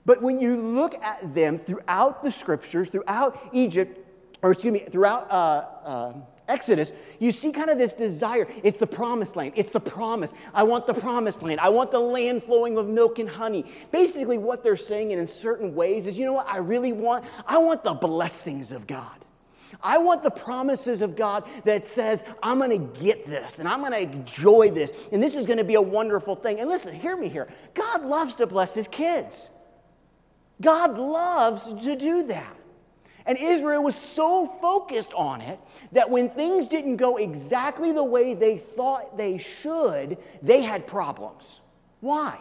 But 0.05 0.21
when 0.21 0.39
you 0.39 0.57
look 0.57 0.95
at 1.03 1.35
them 1.35 1.59
throughout 1.59 2.23
the 2.23 2.31
scriptures, 2.31 2.89
throughout 2.89 3.39
Egypt, 3.53 3.99
or 4.41 4.51
excuse 4.51 4.73
me, 4.73 4.79
throughout 4.79 5.29
uh, 5.29 5.65
uh, 5.85 6.13
Exodus, 6.51 6.91
you 7.17 7.31
see 7.31 7.51
kind 7.51 7.69
of 7.69 7.77
this 7.77 7.93
desire. 7.93 8.45
It's 8.61 8.77
the 8.77 8.85
promised 8.85 9.37
land. 9.37 9.53
It's 9.55 9.69
the 9.69 9.79
promise. 9.79 10.33
I 10.53 10.63
want 10.63 10.85
the 10.85 10.93
promised 10.93 11.41
land. 11.41 11.61
I 11.61 11.69
want 11.69 11.91
the 11.91 11.99
land 11.99 12.43
flowing 12.43 12.75
with 12.75 12.87
milk 12.87 13.19
and 13.19 13.29
honey. 13.29 13.65
Basically, 13.91 14.37
what 14.37 14.61
they're 14.61 14.75
saying 14.75 15.11
in 15.11 15.25
certain 15.25 15.73
ways 15.73 16.07
is, 16.07 16.17
you 16.17 16.25
know 16.25 16.33
what 16.33 16.47
I 16.47 16.57
really 16.57 16.91
want? 16.91 17.23
I 17.47 17.57
want 17.57 17.85
the 17.85 17.93
blessings 17.93 18.71
of 18.71 18.85
God. 18.85 19.15
I 19.81 19.97
want 19.97 20.23
the 20.23 20.29
promises 20.29 21.01
of 21.01 21.15
God 21.15 21.45
that 21.63 21.85
says, 21.85 22.23
I'm 22.43 22.57
going 22.57 22.71
to 22.71 22.99
get 22.99 23.25
this 23.25 23.59
and 23.59 23.69
I'm 23.69 23.79
going 23.79 23.93
to 23.93 24.01
enjoy 24.01 24.69
this 24.69 24.91
and 25.13 25.23
this 25.23 25.35
is 25.35 25.45
going 25.45 25.59
to 25.59 25.63
be 25.63 25.75
a 25.75 25.81
wonderful 25.81 26.35
thing. 26.35 26.59
And 26.59 26.69
listen, 26.69 26.93
hear 26.93 27.15
me 27.15 27.29
here. 27.29 27.47
God 27.73 28.03
loves 28.03 28.35
to 28.35 28.47
bless 28.47 28.73
his 28.73 28.89
kids. 28.89 29.47
God 30.59 30.97
loves 30.97 31.73
to 31.83 31.95
do 31.95 32.23
that. 32.27 32.57
And 33.25 33.37
Israel 33.37 33.83
was 33.83 33.95
so 33.95 34.47
focused 34.61 35.13
on 35.13 35.41
it 35.41 35.59
that 35.91 36.09
when 36.09 36.29
things 36.29 36.67
didn't 36.67 36.97
go 36.97 37.17
exactly 37.17 37.91
the 37.91 38.03
way 38.03 38.33
they 38.33 38.57
thought 38.57 39.17
they 39.17 39.37
should, 39.37 40.17
they 40.41 40.61
had 40.61 40.87
problems. 40.87 41.59
Why? 41.99 42.39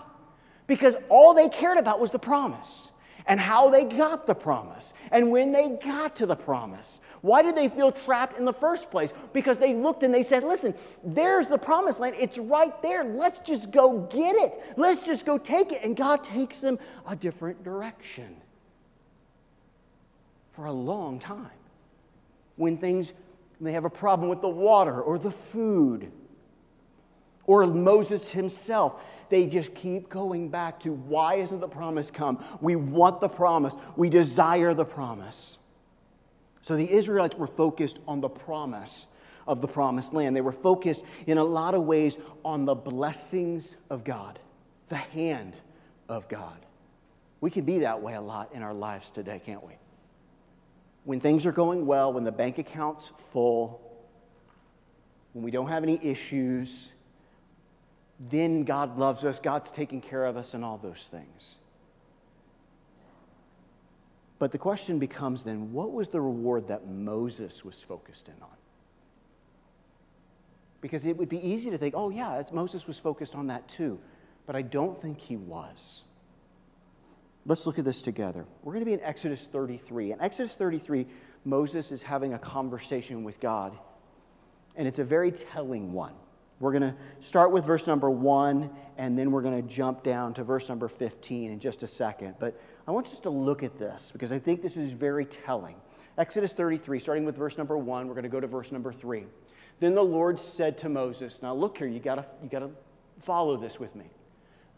Because 0.66 0.94
all 1.08 1.34
they 1.34 1.48
cared 1.48 1.78
about 1.78 2.00
was 2.00 2.10
the 2.10 2.18
promise 2.18 2.88
and 3.26 3.38
how 3.38 3.70
they 3.70 3.84
got 3.84 4.26
the 4.26 4.34
promise 4.34 4.94
and 5.10 5.30
when 5.30 5.52
they 5.52 5.68
got 5.84 6.16
to 6.16 6.26
the 6.26 6.36
promise. 6.36 7.00
Why 7.20 7.42
did 7.42 7.54
they 7.54 7.68
feel 7.68 7.92
trapped 7.92 8.38
in 8.38 8.44
the 8.44 8.52
first 8.52 8.90
place? 8.90 9.12
Because 9.32 9.58
they 9.58 9.74
looked 9.74 10.02
and 10.02 10.14
they 10.14 10.22
said, 10.22 10.42
Listen, 10.42 10.74
there's 11.04 11.46
the 11.46 11.58
promised 11.58 12.00
land. 12.00 12.16
It's 12.18 12.38
right 12.38 12.80
there. 12.82 13.04
Let's 13.04 13.38
just 13.40 13.70
go 13.70 14.00
get 14.10 14.36
it. 14.36 14.54
Let's 14.76 15.02
just 15.02 15.26
go 15.26 15.36
take 15.36 15.72
it. 15.72 15.82
And 15.84 15.96
God 15.96 16.24
takes 16.24 16.60
them 16.60 16.78
a 17.06 17.14
different 17.14 17.62
direction 17.62 18.39
for 20.60 20.66
a 20.66 20.72
long 20.72 21.18
time. 21.18 21.48
When 22.56 22.76
things, 22.76 23.14
they 23.62 23.72
have 23.72 23.86
a 23.86 23.90
problem 23.90 24.28
with 24.28 24.42
the 24.42 24.48
water 24.48 25.00
or 25.00 25.18
the 25.18 25.30
food 25.30 26.12
or 27.46 27.64
Moses 27.64 28.30
himself, 28.30 29.02
they 29.30 29.46
just 29.46 29.74
keep 29.74 30.10
going 30.10 30.50
back 30.50 30.78
to 30.80 30.92
why 30.92 31.36
isn't 31.36 31.60
the 31.60 31.68
promise 31.68 32.10
come? 32.10 32.44
We 32.60 32.76
want 32.76 33.20
the 33.20 33.28
promise, 33.28 33.74
we 33.96 34.10
desire 34.10 34.74
the 34.74 34.84
promise. 34.84 35.58
So 36.60 36.76
the 36.76 36.92
Israelites 36.92 37.36
were 37.36 37.46
focused 37.46 37.98
on 38.06 38.20
the 38.20 38.28
promise 38.28 39.06
of 39.46 39.62
the 39.62 39.68
promised 39.68 40.12
land. 40.12 40.36
They 40.36 40.42
were 40.42 40.52
focused 40.52 41.02
in 41.26 41.38
a 41.38 41.44
lot 41.44 41.72
of 41.72 41.84
ways 41.84 42.18
on 42.44 42.66
the 42.66 42.74
blessings 42.74 43.76
of 43.88 44.04
God, 44.04 44.38
the 44.88 44.96
hand 44.96 45.58
of 46.06 46.28
God. 46.28 46.58
We 47.40 47.50
can 47.50 47.64
be 47.64 47.78
that 47.78 48.02
way 48.02 48.12
a 48.12 48.20
lot 48.20 48.50
in 48.52 48.62
our 48.62 48.74
lives 48.74 49.10
today, 49.10 49.40
can't 49.42 49.64
we? 49.66 49.79
When 51.04 51.20
things 51.20 51.46
are 51.46 51.52
going 51.52 51.86
well, 51.86 52.12
when 52.12 52.24
the 52.24 52.32
bank 52.32 52.58
account's 52.58 53.12
full, 53.16 53.80
when 55.32 55.44
we 55.44 55.50
don't 55.50 55.68
have 55.68 55.82
any 55.82 55.98
issues, 56.02 56.92
then 58.18 58.64
God 58.64 58.98
loves 58.98 59.24
us, 59.24 59.38
God's 59.38 59.70
taking 59.70 60.00
care 60.00 60.26
of 60.26 60.36
us, 60.36 60.54
and 60.54 60.64
all 60.64 60.76
those 60.76 61.08
things. 61.10 61.56
But 64.38 64.52
the 64.52 64.58
question 64.58 64.98
becomes 64.98 65.42
then 65.42 65.72
what 65.72 65.92
was 65.92 66.08
the 66.08 66.20
reward 66.20 66.68
that 66.68 66.88
Moses 66.88 67.64
was 67.64 67.80
focused 67.80 68.28
in 68.28 68.42
on? 68.42 68.48
Because 70.80 71.04
it 71.04 71.16
would 71.16 71.28
be 71.28 71.46
easy 71.46 71.70
to 71.70 71.76
think, 71.76 71.94
oh, 71.96 72.08
yeah, 72.08 72.42
Moses 72.50 72.86
was 72.86 72.98
focused 72.98 73.34
on 73.34 73.48
that 73.48 73.68
too. 73.68 73.98
But 74.46 74.56
I 74.56 74.62
don't 74.62 75.00
think 75.00 75.20
he 75.20 75.36
was. 75.36 76.02
Let's 77.46 77.66
look 77.66 77.78
at 77.78 77.84
this 77.84 78.02
together. 78.02 78.44
We're 78.62 78.72
going 78.72 78.84
to 78.84 78.86
be 78.86 78.92
in 78.92 79.00
Exodus 79.00 79.46
33. 79.46 80.12
In 80.12 80.20
Exodus 80.20 80.54
33, 80.56 81.06
Moses 81.44 81.90
is 81.90 82.02
having 82.02 82.34
a 82.34 82.38
conversation 82.38 83.24
with 83.24 83.40
God, 83.40 83.76
and 84.76 84.86
it's 84.86 84.98
a 84.98 85.04
very 85.04 85.32
telling 85.32 85.92
one. 85.92 86.14
We're 86.58 86.72
going 86.72 86.82
to 86.82 86.94
start 87.20 87.52
with 87.52 87.64
verse 87.64 87.86
number 87.86 88.10
one, 88.10 88.70
and 88.98 89.18
then 89.18 89.30
we're 89.30 89.40
going 89.40 89.62
to 89.62 89.66
jump 89.66 90.02
down 90.02 90.34
to 90.34 90.44
verse 90.44 90.68
number 90.68 90.88
15 90.88 91.50
in 91.50 91.58
just 91.58 91.82
a 91.82 91.86
second. 91.86 92.34
But 92.38 92.60
I 92.86 92.90
want 92.90 93.06
us 93.06 93.18
to 93.20 93.30
look 93.30 93.62
at 93.62 93.78
this 93.78 94.10
because 94.12 94.30
I 94.30 94.38
think 94.38 94.60
this 94.60 94.76
is 94.76 94.92
very 94.92 95.24
telling. 95.24 95.76
Exodus 96.18 96.52
33, 96.52 96.98
starting 96.98 97.24
with 97.24 97.36
verse 97.36 97.56
number 97.56 97.78
one, 97.78 98.06
we're 98.06 98.14
going 98.14 98.24
to 98.24 98.28
go 98.28 98.40
to 98.40 98.46
verse 98.46 98.72
number 98.72 98.92
three. 98.92 99.24
Then 99.78 99.94
the 99.94 100.04
Lord 100.04 100.38
said 100.38 100.76
to 100.78 100.90
Moses, 100.90 101.40
Now 101.40 101.54
look 101.54 101.78
here, 101.78 101.86
you 101.86 101.98
got 101.98 102.36
you 102.42 102.50
to 102.50 102.70
follow 103.22 103.56
this 103.56 103.80
with 103.80 103.96
me. 103.96 104.10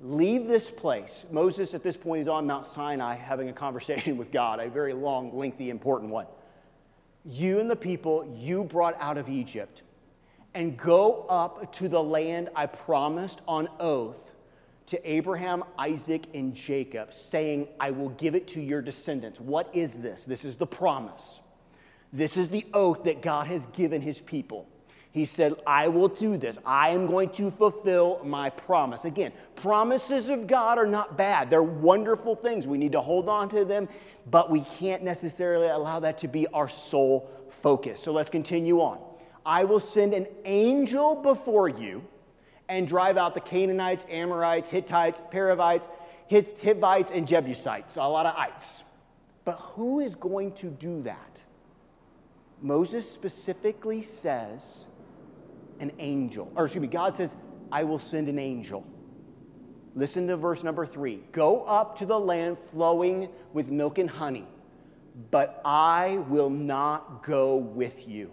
Leave 0.02 0.48
this 0.48 0.68
place. 0.68 1.24
Moses, 1.30 1.74
at 1.74 1.84
this 1.84 1.96
point, 1.96 2.22
is 2.22 2.28
on 2.28 2.46
Mount 2.46 2.66
Sinai 2.66 3.14
having 3.14 3.48
a 3.48 3.52
conversation 3.52 4.16
with 4.18 4.32
God, 4.32 4.58
a 4.58 4.68
very 4.68 4.92
long, 4.92 5.36
lengthy, 5.36 5.70
important 5.70 6.10
one. 6.10 6.26
You 7.24 7.60
and 7.60 7.70
the 7.70 7.76
people 7.76 8.34
you 8.36 8.64
brought 8.64 8.96
out 9.00 9.16
of 9.16 9.28
Egypt, 9.28 9.82
and 10.54 10.76
go 10.76 11.24
up 11.28 11.72
to 11.74 11.88
the 11.88 12.02
land 12.02 12.50
I 12.54 12.66
promised 12.66 13.40
on 13.46 13.68
oath 13.80 14.32
to 14.86 15.10
Abraham, 15.10 15.64
Isaac, 15.78 16.26
and 16.34 16.52
Jacob, 16.52 17.14
saying, 17.14 17.68
I 17.80 17.92
will 17.92 18.10
give 18.10 18.34
it 18.34 18.48
to 18.48 18.60
your 18.60 18.82
descendants. 18.82 19.40
What 19.40 19.70
is 19.72 19.94
this? 19.94 20.24
This 20.24 20.44
is 20.44 20.56
the 20.56 20.66
promise. 20.66 21.40
This 22.12 22.36
is 22.36 22.48
the 22.48 22.66
oath 22.74 23.04
that 23.04 23.22
God 23.22 23.46
has 23.46 23.64
given 23.66 24.02
his 24.02 24.18
people. 24.18 24.66
He 25.12 25.26
said, 25.26 25.54
I 25.66 25.88
will 25.88 26.08
do 26.08 26.38
this. 26.38 26.58
I 26.64 26.88
am 26.90 27.06
going 27.06 27.28
to 27.30 27.50
fulfill 27.50 28.20
my 28.24 28.48
promise. 28.48 29.04
Again, 29.04 29.32
promises 29.56 30.30
of 30.30 30.46
God 30.46 30.78
are 30.78 30.86
not 30.86 31.18
bad, 31.18 31.50
they're 31.50 31.62
wonderful 31.62 32.34
things. 32.34 32.66
We 32.66 32.78
need 32.78 32.92
to 32.92 33.00
hold 33.00 33.28
on 33.28 33.50
to 33.50 33.64
them, 33.64 33.88
but 34.30 34.50
we 34.50 34.62
can't 34.78 35.02
necessarily 35.02 35.68
allow 35.68 36.00
that 36.00 36.16
to 36.18 36.28
be 36.28 36.46
our 36.48 36.68
sole 36.68 37.30
focus. 37.62 38.00
So 38.00 38.12
let's 38.12 38.30
continue 38.30 38.80
on. 38.80 38.98
I 39.44 39.64
will 39.64 39.80
send 39.80 40.14
an 40.14 40.26
angel 40.46 41.16
before 41.16 41.68
you 41.68 42.02
and 42.70 42.88
drive 42.88 43.18
out 43.18 43.34
the 43.34 43.40
Canaanites, 43.40 44.06
Amorites, 44.08 44.70
Hittites, 44.70 45.20
Perizzites, 45.30 45.88
Hivites, 46.30 47.10
and 47.10 47.28
Jebusites, 47.28 47.96
a 47.96 48.00
lot 48.00 48.24
of 48.24 48.34
ites. 48.34 48.82
But 49.44 49.56
who 49.56 50.00
is 50.00 50.14
going 50.14 50.52
to 50.52 50.68
do 50.68 51.02
that? 51.02 51.42
Moses 52.62 53.10
specifically 53.10 54.00
says, 54.00 54.86
an 55.82 55.92
angel. 55.98 56.50
Or 56.56 56.64
excuse 56.64 56.80
me, 56.80 56.88
God 56.88 57.14
says, 57.14 57.34
I 57.70 57.84
will 57.84 57.98
send 57.98 58.28
an 58.28 58.38
angel. 58.38 58.86
Listen 59.94 60.26
to 60.28 60.36
verse 60.36 60.62
number 60.62 60.86
three. 60.86 61.22
Go 61.32 61.64
up 61.64 61.98
to 61.98 62.06
the 62.06 62.18
land 62.18 62.56
flowing 62.68 63.28
with 63.52 63.68
milk 63.68 63.98
and 63.98 64.08
honey, 64.08 64.46
but 65.30 65.60
I 65.64 66.18
will 66.28 66.48
not 66.48 67.22
go 67.22 67.56
with 67.56 68.08
you 68.08 68.32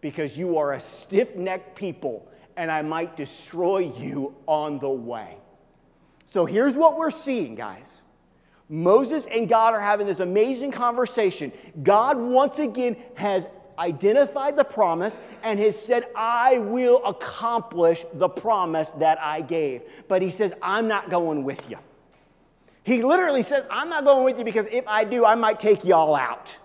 because 0.00 0.38
you 0.38 0.58
are 0.58 0.74
a 0.74 0.80
stiff 0.80 1.34
necked 1.34 1.76
people 1.76 2.30
and 2.56 2.70
I 2.70 2.82
might 2.82 3.16
destroy 3.16 3.92
you 3.98 4.36
on 4.46 4.78
the 4.78 4.88
way. 4.88 5.36
So 6.28 6.46
here's 6.46 6.76
what 6.76 6.96
we're 6.96 7.10
seeing, 7.10 7.54
guys. 7.54 8.02
Moses 8.68 9.26
and 9.26 9.48
God 9.48 9.74
are 9.74 9.80
having 9.80 10.06
this 10.06 10.20
amazing 10.20 10.72
conversation. 10.72 11.52
God, 11.82 12.16
once 12.16 12.58
again, 12.58 12.96
has 13.14 13.46
identified 13.78 14.56
the 14.56 14.64
promise 14.64 15.18
and 15.42 15.58
has 15.58 15.78
said, 15.78 16.06
I 16.14 16.58
will 16.58 17.04
accomplish 17.04 18.04
the 18.14 18.28
promise 18.28 18.90
that 18.92 19.20
I 19.20 19.40
gave. 19.40 19.82
But 20.08 20.22
he 20.22 20.30
says, 20.30 20.52
I'm 20.62 20.88
not 20.88 21.10
going 21.10 21.44
with 21.44 21.68
you. 21.70 21.78
He 22.84 23.02
literally 23.02 23.42
says, 23.42 23.64
I'm 23.70 23.88
not 23.88 24.04
going 24.04 24.24
with 24.24 24.38
you 24.38 24.44
because 24.44 24.66
if 24.70 24.86
I 24.86 25.04
do, 25.04 25.24
I 25.24 25.34
might 25.34 25.58
take 25.58 25.84
y'all 25.84 26.14
out. 26.14 26.56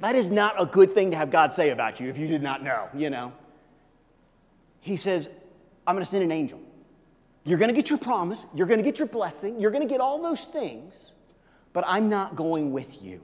That 0.00 0.14
is 0.14 0.28
not 0.28 0.60
a 0.60 0.66
good 0.66 0.92
thing 0.92 1.12
to 1.12 1.16
have 1.16 1.30
God 1.30 1.52
say 1.52 1.70
about 1.70 2.00
you 2.00 2.08
if 2.10 2.18
you 2.18 2.26
did 2.26 2.42
not 2.42 2.62
know, 2.62 2.88
you 2.94 3.10
know. 3.10 3.32
He 4.80 4.96
says, 4.96 5.28
I'm 5.86 5.94
going 5.94 6.04
to 6.04 6.10
send 6.10 6.22
an 6.22 6.32
angel. 6.32 6.60
You're 7.44 7.58
going 7.58 7.68
to 7.68 7.74
get 7.74 7.88
your 7.88 7.98
promise, 7.98 8.44
you're 8.54 8.66
going 8.66 8.78
to 8.78 8.84
get 8.84 8.98
your 8.98 9.08
blessing, 9.08 9.60
you're 9.60 9.70
going 9.70 9.86
to 9.86 9.88
get 9.88 10.00
all 10.00 10.20
those 10.20 10.46
things, 10.46 11.12
but 11.72 11.84
I'm 11.86 12.08
not 12.08 12.34
going 12.34 12.72
with 12.72 13.02
you 13.02 13.20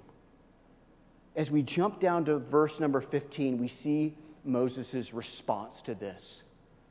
as 1.35 1.51
we 1.51 1.63
jump 1.63 1.99
down 2.01 2.25
to 2.27 2.39
verse 2.39 2.81
number 2.81 3.01
15, 3.01 3.59
we 3.59 3.69
see 3.69 4.15
Moses' 4.45 5.15
response 5.15 5.81
to 5.83 5.95
this. 5.95 6.43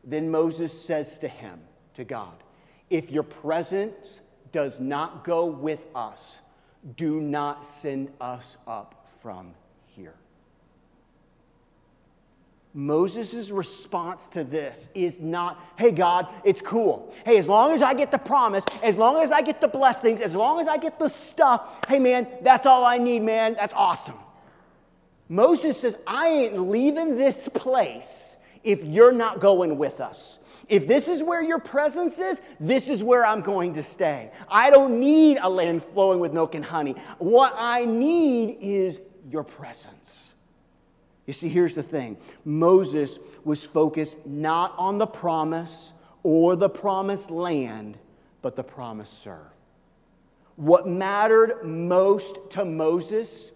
Then 0.03 0.31
Moses 0.31 0.71
says 0.71 1.19
to 1.19 1.27
him, 1.27 1.59
to 1.95 2.03
God, 2.03 2.33
If 2.89 3.11
your 3.11 3.23
presence 3.23 4.21
does 4.51 4.79
not 4.79 5.23
go 5.23 5.45
with 5.45 5.81
us, 5.95 6.39
do 6.95 7.21
not 7.21 7.63
send 7.63 8.11
us 8.19 8.57
up 8.67 9.07
from 9.21 9.53
here. 9.85 10.15
Moses' 12.73 13.51
response 13.51 14.27
to 14.29 14.45
this 14.45 14.87
is 14.95 15.19
not, 15.19 15.61
hey, 15.77 15.91
God, 15.91 16.27
it's 16.45 16.61
cool. 16.61 17.13
Hey, 17.25 17.37
as 17.37 17.47
long 17.47 17.73
as 17.73 17.81
I 17.81 17.93
get 17.93 18.11
the 18.11 18.17
promise, 18.17 18.63
as 18.81 18.97
long 18.97 19.21
as 19.21 19.31
I 19.31 19.41
get 19.41 19.59
the 19.59 19.67
blessings, 19.67 20.21
as 20.21 20.33
long 20.33 20.59
as 20.59 20.67
I 20.67 20.77
get 20.77 20.97
the 20.97 21.09
stuff, 21.09 21.79
hey, 21.87 21.99
man, 21.99 22.27
that's 22.41 22.65
all 22.65 22.85
I 22.85 22.97
need, 22.97 23.23
man. 23.23 23.55
That's 23.55 23.73
awesome. 23.73 24.15
Moses 25.31 25.79
says, 25.79 25.95
I 26.05 26.27
ain't 26.27 26.69
leaving 26.69 27.17
this 27.17 27.47
place 27.53 28.35
if 28.65 28.83
you're 28.83 29.13
not 29.13 29.39
going 29.39 29.77
with 29.77 30.01
us. 30.01 30.39
If 30.67 30.89
this 30.89 31.07
is 31.07 31.23
where 31.23 31.41
your 31.41 31.57
presence 31.57 32.19
is, 32.19 32.41
this 32.59 32.89
is 32.89 33.01
where 33.01 33.25
I'm 33.25 33.39
going 33.39 33.75
to 33.75 33.81
stay. 33.81 34.29
I 34.49 34.69
don't 34.69 34.99
need 34.99 35.37
a 35.41 35.49
land 35.49 35.85
flowing 35.85 36.19
with 36.19 36.33
milk 36.33 36.53
and 36.53 36.65
honey. 36.65 36.97
What 37.17 37.53
I 37.55 37.85
need 37.85 38.57
is 38.59 38.99
your 39.29 39.45
presence. 39.45 40.33
You 41.25 41.31
see, 41.31 41.47
here's 41.47 41.75
the 41.75 41.83
thing 41.83 42.17
Moses 42.43 43.17
was 43.45 43.63
focused 43.63 44.17
not 44.25 44.73
on 44.77 44.97
the 44.97 45.07
promise 45.07 45.93
or 46.23 46.57
the 46.57 46.69
promised 46.69 47.31
land, 47.31 47.97
but 48.41 48.57
the 48.57 48.63
promiser. 48.65 49.53
What 50.57 50.89
mattered 50.89 51.63
most 51.63 52.37
to 52.49 52.65
Moses 52.65 53.53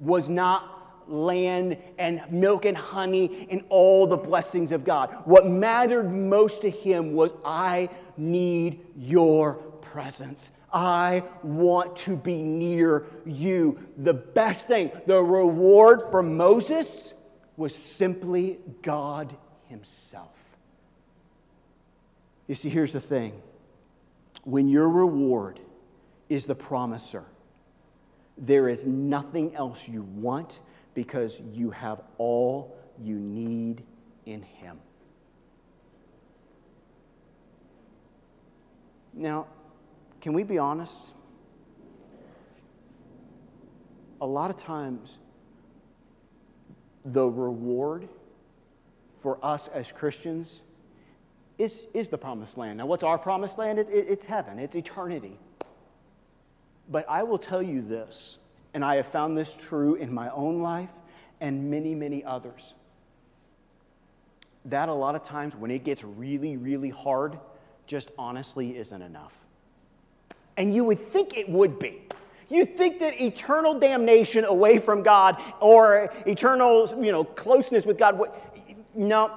was 0.00 0.28
not 0.28 0.73
land 1.08 1.78
and 1.98 2.20
milk 2.30 2.64
and 2.64 2.76
honey 2.76 3.46
and 3.50 3.62
all 3.68 4.06
the 4.06 4.16
blessings 4.16 4.72
of 4.72 4.84
God. 4.84 5.14
What 5.24 5.46
mattered 5.46 6.10
most 6.10 6.62
to 6.62 6.70
him 6.70 7.12
was, 7.12 7.32
I 7.44 7.88
need 8.16 8.80
your 8.96 9.54
presence. 9.54 10.50
I 10.72 11.22
want 11.44 11.94
to 11.98 12.16
be 12.16 12.42
near 12.42 13.06
you. 13.24 13.78
The 13.96 14.14
best 14.14 14.66
thing, 14.66 14.90
the 15.06 15.22
reward 15.22 16.02
for 16.10 16.22
Moses 16.22 17.14
was 17.56 17.74
simply 17.74 18.58
God 18.82 19.36
Himself. 19.68 20.34
You 22.48 22.56
see, 22.56 22.68
here's 22.68 22.92
the 22.92 23.00
thing 23.00 23.40
when 24.42 24.68
your 24.68 24.88
reward 24.88 25.60
is 26.28 26.44
the 26.44 26.56
promiser, 26.56 27.24
there 28.36 28.68
is 28.68 28.84
nothing 28.84 29.54
else 29.54 29.88
you 29.88 30.02
want 30.02 30.58
because 30.94 31.42
you 31.52 31.70
have 31.70 32.00
all 32.18 32.76
you 33.00 33.16
need 33.16 33.82
in 34.26 34.42
Him. 34.42 34.78
Now, 39.12 39.46
can 40.20 40.32
we 40.32 40.42
be 40.42 40.58
honest? 40.58 41.12
A 44.20 44.26
lot 44.26 44.50
of 44.50 44.56
times, 44.56 45.18
the 47.04 47.28
reward 47.28 48.08
for 49.20 49.38
us 49.44 49.68
as 49.72 49.92
Christians 49.92 50.60
is, 51.58 51.86
is 51.92 52.08
the 52.08 52.18
promised 52.18 52.56
land. 52.56 52.78
Now, 52.78 52.86
what's 52.86 53.04
our 53.04 53.18
promised 53.18 53.58
land? 53.58 53.78
It, 53.78 53.88
it, 53.88 54.06
it's 54.08 54.24
heaven, 54.24 54.58
it's 54.58 54.74
eternity. 54.74 55.38
But 56.88 57.06
I 57.08 57.22
will 57.22 57.38
tell 57.38 57.62
you 57.62 57.82
this 57.82 58.38
and 58.74 58.84
I 58.84 58.96
have 58.96 59.06
found 59.06 59.38
this 59.38 59.54
true 59.54 59.94
in 59.94 60.12
my 60.12 60.28
own 60.30 60.60
life 60.60 60.90
and 61.40 61.70
many, 61.70 61.94
many 61.94 62.24
others. 62.24 62.74
That 64.66 64.88
a 64.88 64.92
lot 64.92 65.14
of 65.14 65.22
times 65.22 65.54
when 65.54 65.70
it 65.70 65.84
gets 65.84 66.02
really, 66.04 66.56
really 66.56 66.90
hard, 66.90 67.38
just 67.86 68.10
honestly 68.18 68.76
isn't 68.76 69.02
enough. 69.02 69.32
And 70.56 70.74
you 70.74 70.84
would 70.84 71.08
think 71.08 71.36
it 71.36 71.48
would 71.48 71.78
be. 71.78 72.02
You'd 72.48 72.76
think 72.76 73.00
that 73.00 73.20
eternal 73.20 73.78
damnation 73.78 74.44
away 74.44 74.78
from 74.78 75.02
God 75.02 75.40
or 75.60 76.12
eternal, 76.26 76.88
you 77.02 77.12
know, 77.12 77.24
closeness 77.24 77.86
with 77.86 77.98
God 77.98 78.18
would. 78.18 78.30
No, 78.94 79.32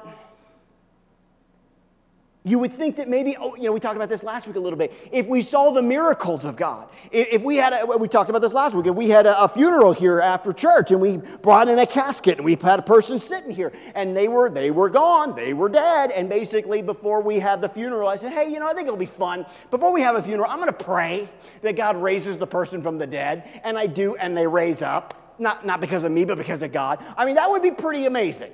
you 2.48 2.60
would 2.60 2.72
think 2.72 2.96
that 2.96 3.10
maybe, 3.10 3.36
oh, 3.38 3.56
you 3.56 3.64
know, 3.64 3.74
we 3.74 3.80
talked 3.80 3.98
about 3.98 4.08
this 4.08 4.24
last 4.24 4.48
week 4.48 4.56
a 4.56 4.60
little 4.60 4.80
bit. 4.80 4.94
If 5.12 5.28
we 5.28 5.42
saw 5.42 5.72
the 5.72 5.82
miracles 5.82 6.46
of 6.46 6.56
God, 6.56 6.88
if 7.12 7.42
we 7.42 7.58
had, 7.58 7.74
a, 7.74 7.98
we 7.98 8.08
talked 8.08 8.30
about 8.30 8.42
this 8.42 8.54
last 8.54 8.74
week, 8.74 8.88
if 8.88 8.96
we 8.96 9.10
had 9.10 9.26
a, 9.26 9.44
a, 9.44 9.48
funeral 9.48 9.92
here 9.92 10.22
after 10.22 10.54
church 10.54 10.92
and 10.92 11.02
we 11.02 11.18
brought 11.18 11.68
in 11.68 11.78
a 11.80 11.86
casket 11.86 12.38
and 12.38 12.46
we 12.46 12.56
had 12.56 12.80
a 12.80 12.84
person 12.84 13.20
sitting 13.20 13.52
here 13.52 13.74
and 13.96 14.16
they 14.16 14.30
were, 14.30 14.50
they 14.50 14.72
were 14.72 14.90
gone, 14.90 15.36
they 15.36 15.54
were 15.54 15.68
dead. 15.68 16.12
And 16.12 16.30
basically, 16.30 16.82
before 16.82 17.22
we 17.22 17.40
had 17.40 17.60
the 17.60 17.70
funeral, 17.70 18.08
I 18.08 18.16
said, 18.16 18.32
hey, 18.32 18.50
you 18.50 18.60
know, 18.60 18.68
I 18.68 18.74
think 18.74 18.88
it'll 18.88 18.98
be 18.98 19.06
fun. 19.06 19.46
Before 19.70 19.92
we 19.92 20.02
have 20.02 20.16
a 20.16 20.22
funeral, 20.22 20.50
I'm 20.50 20.60
going 20.60 20.68
to 20.68 20.84
pray 20.86 21.28
that 21.64 21.76
God 21.76 21.98
raises 21.98 22.38
the 22.38 22.48
person 22.48 22.82
from 22.82 22.98
the 22.98 23.08
dead. 23.08 23.62
And 23.64 23.78
I 23.78 23.88
do, 23.88 24.16
and 24.16 24.38
they 24.38 24.48
raise 24.48 24.82
up. 24.82 25.36
Not, 25.40 25.66
not 25.66 25.82
because 25.82 26.04
of 26.04 26.12
me, 26.12 26.26
but 26.26 26.38
because 26.38 26.62
of 26.62 26.72
God. 26.72 27.04
I 27.16 27.26
mean, 27.26 27.36
that 27.36 27.50
would 27.50 27.62
be 27.62 27.72
pretty 27.72 28.06
amazing. 28.06 28.52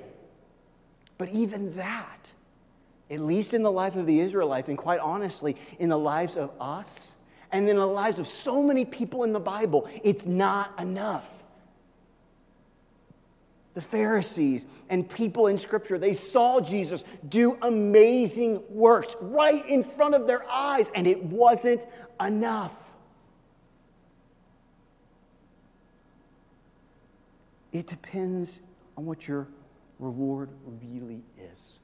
But 1.16 1.28
even 1.30 1.74
that, 1.76 2.30
at 3.10 3.20
least 3.20 3.54
in 3.54 3.62
the 3.62 3.70
life 3.70 3.96
of 3.96 4.06
the 4.06 4.20
Israelites, 4.20 4.68
and 4.68 4.78
quite 4.78 5.00
honestly, 5.00 5.56
in 5.78 5.88
the 5.88 5.98
lives 5.98 6.36
of 6.36 6.50
us, 6.60 7.12
and 7.52 7.68
in 7.68 7.76
the 7.76 7.86
lives 7.86 8.18
of 8.18 8.26
so 8.26 8.62
many 8.62 8.84
people 8.84 9.24
in 9.24 9.32
the 9.32 9.40
Bible, 9.40 9.88
it's 10.02 10.26
not 10.26 10.78
enough. 10.80 11.30
The 13.74 13.82
Pharisees 13.82 14.66
and 14.88 15.08
people 15.08 15.48
in 15.48 15.58
Scripture, 15.58 15.98
they 15.98 16.12
saw 16.12 16.60
Jesus 16.60 17.04
do 17.28 17.58
amazing 17.62 18.62
works 18.68 19.16
right 19.20 19.68
in 19.68 19.84
front 19.84 20.14
of 20.14 20.26
their 20.26 20.48
eyes, 20.50 20.90
and 20.94 21.06
it 21.06 21.22
wasn't 21.22 21.86
enough. 22.20 22.72
It 27.72 27.88
depends 27.88 28.60
on 28.96 29.04
what 29.04 29.26
your 29.26 29.48
reward 29.98 30.48
really 30.80 31.22
is. 31.52 31.78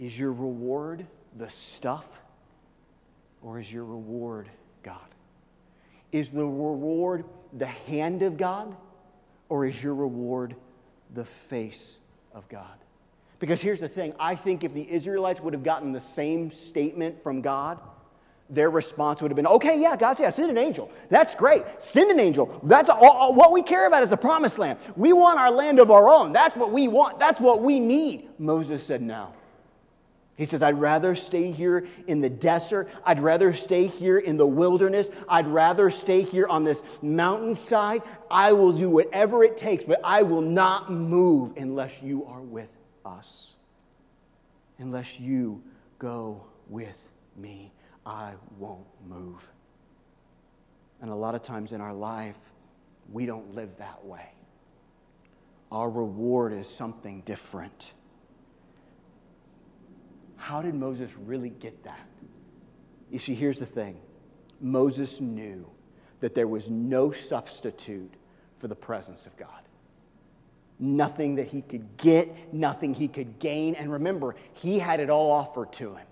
Is 0.00 0.18
your 0.18 0.32
reward 0.32 1.06
the 1.36 1.50
stuff 1.50 2.06
or 3.42 3.60
is 3.60 3.70
your 3.70 3.84
reward 3.84 4.48
God? 4.82 4.96
Is 6.10 6.30
the 6.30 6.38
reward 6.38 7.24
the 7.52 7.66
hand 7.66 8.22
of 8.22 8.38
God 8.38 8.74
or 9.50 9.66
is 9.66 9.80
your 9.80 9.94
reward 9.94 10.56
the 11.14 11.26
face 11.26 11.98
of 12.32 12.48
God? 12.48 12.64
Because 13.40 13.60
here's 13.60 13.80
the 13.80 13.88
thing 13.88 14.14
I 14.18 14.36
think 14.36 14.64
if 14.64 14.72
the 14.72 14.90
Israelites 14.90 15.40
would 15.40 15.52
have 15.52 15.62
gotten 15.62 15.92
the 15.92 16.00
same 16.00 16.50
statement 16.50 17.22
from 17.22 17.42
God, 17.42 17.78
their 18.48 18.70
response 18.70 19.20
would 19.20 19.30
have 19.30 19.36
been, 19.36 19.46
okay, 19.46 19.80
yeah, 19.80 19.96
God 19.96 20.18
yeah, 20.18 20.30
send 20.30 20.50
an 20.50 20.58
angel. 20.58 20.90
That's 21.10 21.34
great. 21.34 21.62
Send 21.78 22.10
an 22.10 22.18
angel. 22.18 22.58
That's 22.64 22.88
all, 22.88 23.04
all, 23.04 23.34
what 23.34 23.52
we 23.52 23.62
care 23.62 23.86
about 23.86 24.02
is 24.02 24.10
the 24.10 24.16
promised 24.16 24.58
land. 24.58 24.78
We 24.96 25.12
want 25.12 25.38
our 25.38 25.50
land 25.50 25.78
of 25.78 25.90
our 25.90 26.08
own. 26.08 26.32
That's 26.32 26.56
what 26.56 26.72
we 26.72 26.88
want. 26.88 27.18
That's 27.18 27.38
what 27.38 27.62
we 27.62 27.78
need. 27.78 28.28
Moses 28.38 28.82
said, 28.82 29.02
no. 29.02 29.32
He 30.40 30.46
says, 30.46 30.62
I'd 30.62 30.80
rather 30.80 31.14
stay 31.14 31.50
here 31.50 31.86
in 32.06 32.22
the 32.22 32.30
desert. 32.30 32.88
I'd 33.04 33.20
rather 33.20 33.52
stay 33.52 33.88
here 33.88 34.16
in 34.16 34.38
the 34.38 34.46
wilderness. 34.46 35.10
I'd 35.28 35.46
rather 35.46 35.90
stay 35.90 36.22
here 36.22 36.46
on 36.46 36.64
this 36.64 36.82
mountainside. 37.02 38.00
I 38.30 38.54
will 38.54 38.72
do 38.72 38.88
whatever 38.88 39.44
it 39.44 39.58
takes, 39.58 39.84
but 39.84 40.00
I 40.02 40.22
will 40.22 40.40
not 40.40 40.90
move 40.90 41.58
unless 41.58 42.00
you 42.00 42.24
are 42.24 42.40
with 42.40 42.72
us, 43.04 43.52
unless 44.78 45.20
you 45.20 45.62
go 45.98 46.46
with 46.70 47.10
me. 47.36 47.70
I 48.06 48.32
won't 48.56 48.86
move. 49.06 49.46
And 51.02 51.10
a 51.10 51.14
lot 51.14 51.34
of 51.34 51.42
times 51.42 51.72
in 51.72 51.82
our 51.82 51.92
life, 51.92 52.38
we 53.12 53.26
don't 53.26 53.54
live 53.54 53.76
that 53.76 54.06
way. 54.06 54.32
Our 55.70 55.90
reward 55.90 56.54
is 56.54 56.66
something 56.66 57.20
different. 57.26 57.92
How 60.40 60.62
did 60.62 60.74
Moses 60.74 61.10
really 61.26 61.50
get 61.50 61.84
that? 61.84 62.08
You 63.10 63.18
see, 63.18 63.34
here's 63.34 63.58
the 63.58 63.66
thing 63.66 64.00
Moses 64.58 65.20
knew 65.20 65.68
that 66.20 66.34
there 66.34 66.48
was 66.48 66.70
no 66.70 67.12
substitute 67.12 68.14
for 68.58 68.66
the 68.66 68.74
presence 68.74 69.26
of 69.26 69.36
God. 69.36 69.48
Nothing 70.78 71.34
that 71.34 71.48
he 71.48 71.60
could 71.60 71.98
get, 71.98 72.54
nothing 72.54 72.94
he 72.94 73.06
could 73.06 73.38
gain. 73.38 73.74
And 73.74 73.92
remember, 73.92 74.34
he 74.54 74.78
had 74.78 74.98
it 74.98 75.10
all 75.10 75.30
offered 75.30 75.74
to 75.74 75.94
him. 75.94 76.06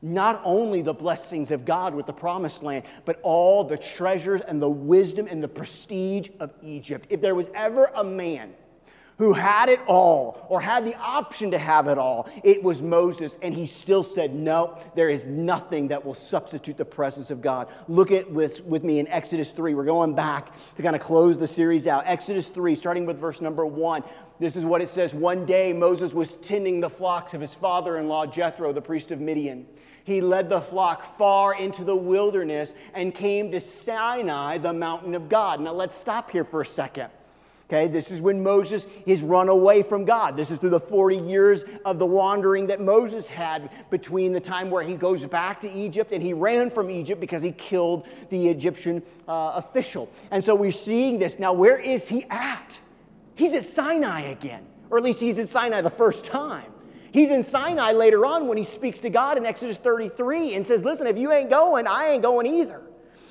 Not 0.00 0.40
only 0.42 0.80
the 0.80 0.94
blessings 0.94 1.50
of 1.50 1.66
God 1.66 1.94
with 1.94 2.06
the 2.06 2.14
promised 2.14 2.62
land, 2.62 2.86
but 3.04 3.20
all 3.22 3.62
the 3.62 3.76
treasures 3.76 4.40
and 4.40 4.60
the 4.60 4.70
wisdom 4.70 5.26
and 5.26 5.42
the 5.42 5.48
prestige 5.48 6.30
of 6.40 6.50
Egypt. 6.62 7.06
If 7.10 7.20
there 7.20 7.34
was 7.34 7.50
ever 7.54 7.90
a 7.94 8.02
man 8.04 8.54
who 9.18 9.32
had 9.32 9.68
it 9.68 9.80
all 9.86 10.46
or 10.48 10.60
had 10.60 10.84
the 10.84 10.94
option 10.96 11.50
to 11.52 11.58
have 11.58 11.86
it 11.88 11.98
all. 11.98 12.28
It 12.42 12.62
was 12.62 12.82
Moses, 12.82 13.38
and 13.42 13.54
he 13.54 13.66
still 13.66 14.02
said, 14.02 14.34
No, 14.34 14.78
there 14.94 15.08
is 15.08 15.26
nothing 15.26 15.88
that 15.88 16.04
will 16.04 16.14
substitute 16.14 16.76
the 16.76 16.84
presence 16.84 17.30
of 17.30 17.40
God. 17.40 17.68
Look 17.88 18.10
at 18.10 18.30
with, 18.30 18.64
with 18.64 18.84
me 18.84 18.98
in 18.98 19.08
Exodus 19.08 19.52
3. 19.52 19.74
We're 19.74 19.84
going 19.84 20.14
back 20.14 20.52
to 20.76 20.82
kind 20.82 20.96
of 20.96 21.02
close 21.02 21.38
the 21.38 21.46
series 21.46 21.86
out. 21.86 22.04
Exodus 22.06 22.48
3, 22.48 22.74
starting 22.74 23.06
with 23.06 23.18
verse 23.18 23.40
number 23.40 23.64
1. 23.64 24.02
This 24.40 24.56
is 24.56 24.64
what 24.64 24.80
it 24.80 24.88
says 24.88 25.14
One 25.14 25.46
day 25.46 25.72
Moses 25.72 26.12
was 26.12 26.34
tending 26.34 26.80
the 26.80 26.90
flocks 26.90 27.34
of 27.34 27.40
his 27.40 27.54
father 27.54 27.98
in 27.98 28.08
law, 28.08 28.26
Jethro, 28.26 28.72
the 28.72 28.82
priest 28.82 29.12
of 29.12 29.20
Midian. 29.20 29.66
He 30.02 30.20
led 30.20 30.50
the 30.50 30.60
flock 30.60 31.16
far 31.16 31.54
into 31.54 31.82
the 31.82 31.96
wilderness 31.96 32.74
and 32.92 33.14
came 33.14 33.52
to 33.52 33.60
Sinai, 33.60 34.58
the 34.58 34.72
mountain 34.72 35.14
of 35.14 35.30
God. 35.30 35.60
Now 35.60 35.72
let's 35.72 35.96
stop 35.96 36.30
here 36.30 36.44
for 36.44 36.60
a 36.60 36.66
second. 36.66 37.08
Okay, 37.66 37.88
this 37.88 38.10
is 38.10 38.20
when 38.20 38.42
Moses 38.42 38.86
is 39.06 39.22
run 39.22 39.48
away 39.48 39.82
from 39.82 40.04
God. 40.04 40.36
This 40.36 40.50
is 40.50 40.58
through 40.58 40.70
the 40.70 40.80
40 40.80 41.16
years 41.16 41.64
of 41.86 41.98
the 41.98 42.04
wandering 42.04 42.66
that 42.66 42.80
Moses 42.80 43.26
had 43.26 43.70
between 43.90 44.34
the 44.34 44.40
time 44.40 44.70
where 44.70 44.82
he 44.82 44.94
goes 44.94 45.24
back 45.24 45.62
to 45.62 45.72
Egypt 45.72 46.12
and 46.12 46.22
he 46.22 46.34
ran 46.34 46.70
from 46.70 46.90
Egypt 46.90 47.22
because 47.22 47.42
he 47.42 47.52
killed 47.52 48.06
the 48.28 48.48
Egyptian 48.48 49.02
uh, 49.26 49.52
official. 49.54 50.10
And 50.30 50.44
so 50.44 50.54
we're 50.54 50.72
seeing 50.72 51.18
this. 51.18 51.38
Now, 51.38 51.54
where 51.54 51.78
is 51.78 52.06
he 52.06 52.24
at? 52.24 52.78
He's 53.34 53.54
at 53.54 53.64
Sinai 53.64 54.22
again, 54.22 54.64
or 54.90 54.98
at 54.98 55.04
least 55.04 55.20
he's 55.20 55.38
at 55.38 55.48
Sinai 55.48 55.80
the 55.80 55.90
first 55.90 56.26
time. 56.26 56.70
He's 57.12 57.30
in 57.30 57.42
Sinai 57.42 57.92
later 57.92 58.26
on 58.26 58.46
when 58.46 58.58
he 58.58 58.64
speaks 58.64 59.00
to 59.00 59.08
God 59.08 59.38
in 59.38 59.46
Exodus 59.46 59.78
33 59.78 60.54
and 60.54 60.66
says, 60.66 60.84
Listen, 60.84 61.06
if 61.06 61.16
you 61.16 61.32
ain't 61.32 61.48
going, 61.48 61.86
I 61.86 62.08
ain't 62.08 62.22
going 62.22 62.46
either. 62.46 62.82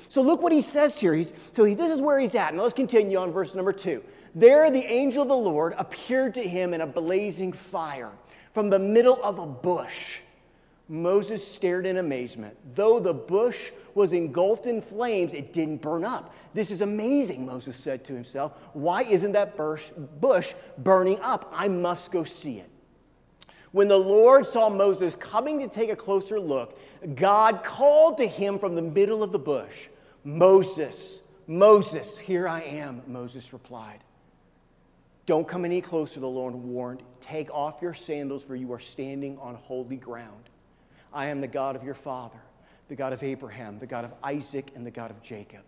So 0.08 0.22
look 0.22 0.42
what 0.42 0.52
he 0.52 0.60
says 0.60 0.98
here. 0.98 1.12
He's, 1.12 1.32
so 1.52 1.64
he, 1.64 1.74
this 1.74 1.90
is 1.90 2.00
where 2.00 2.18
he's 2.18 2.34
at. 2.34 2.54
Now 2.54 2.62
let's 2.62 2.74
continue 2.74 3.18
on 3.18 3.30
verse 3.30 3.54
number 3.54 3.72
two. 3.72 4.02
There 4.34 4.70
the 4.70 4.84
angel 4.84 5.22
of 5.22 5.28
the 5.28 5.36
Lord 5.36 5.74
appeared 5.78 6.34
to 6.34 6.42
him 6.42 6.74
in 6.74 6.80
a 6.80 6.86
blazing 6.86 7.52
fire 7.52 8.10
from 8.52 8.70
the 8.70 8.78
middle 8.78 9.22
of 9.22 9.38
a 9.38 9.46
bush. 9.46 10.18
Moses 10.88 11.46
stared 11.46 11.86
in 11.86 11.96
amazement. 11.96 12.56
Though 12.74 13.00
the 13.00 13.14
bush 13.14 13.70
was 13.94 14.12
engulfed 14.12 14.66
in 14.66 14.82
flames, 14.82 15.32
it 15.32 15.52
didn't 15.52 15.80
burn 15.80 16.04
up. 16.04 16.34
This 16.52 16.70
is 16.70 16.82
amazing, 16.82 17.46
Moses 17.46 17.76
said 17.76 18.04
to 18.04 18.12
himself. 18.12 18.52
Why 18.74 19.02
isn't 19.02 19.32
that 19.32 19.56
bush 19.56 20.52
burning 20.78 21.18
up? 21.20 21.50
I 21.54 21.68
must 21.68 22.12
go 22.12 22.22
see 22.22 22.58
it. 22.58 22.68
When 23.72 23.88
the 23.88 23.98
Lord 23.98 24.46
saw 24.46 24.68
Moses 24.68 25.16
coming 25.16 25.58
to 25.60 25.68
take 25.68 25.90
a 25.90 25.96
closer 25.96 26.38
look, 26.38 26.78
God 27.16 27.64
called 27.64 28.18
to 28.18 28.26
him 28.26 28.58
from 28.58 28.74
the 28.74 28.82
middle 28.82 29.22
of 29.22 29.32
the 29.32 29.38
bush 29.38 29.88
Moses, 30.22 31.20
Moses, 31.46 32.18
here 32.18 32.46
I 32.46 32.60
am, 32.60 33.02
Moses 33.06 33.52
replied. 33.52 34.03
Don't 35.26 35.48
come 35.48 35.64
any 35.64 35.80
closer, 35.80 36.20
the 36.20 36.28
Lord 36.28 36.54
warned. 36.54 37.02
Take 37.22 37.52
off 37.52 37.80
your 37.80 37.94
sandals, 37.94 38.44
for 38.44 38.54
you 38.54 38.72
are 38.72 38.78
standing 38.78 39.38
on 39.38 39.54
holy 39.54 39.96
ground. 39.96 40.50
I 41.12 41.26
am 41.26 41.40
the 41.40 41.48
God 41.48 41.76
of 41.76 41.84
your 41.84 41.94
father, 41.94 42.40
the 42.88 42.94
God 42.94 43.14
of 43.14 43.22
Abraham, 43.22 43.78
the 43.78 43.86
God 43.86 44.04
of 44.04 44.12
Isaac, 44.22 44.72
and 44.74 44.84
the 44.84 44.90
God 44.90 45.10
of 45.10 45.22
Jacob. 45.22 45.62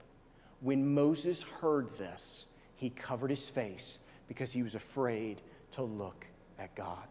When 0.61 0.95
Moses 0.95 1.43
heard 1.43 1.97
this, 1.97 2.45
he 2.75 2.91
covered 2.91 3.31
his 3.31 3.49
face 3.49 3.99
because 4.29 4.53
he 4.53 4.63
was 4.63 4.75
afraid 4.75 5.41
to 5.73 5.83
look 5.83 6.27
at 6.59 6.75
God. 6.75 7.07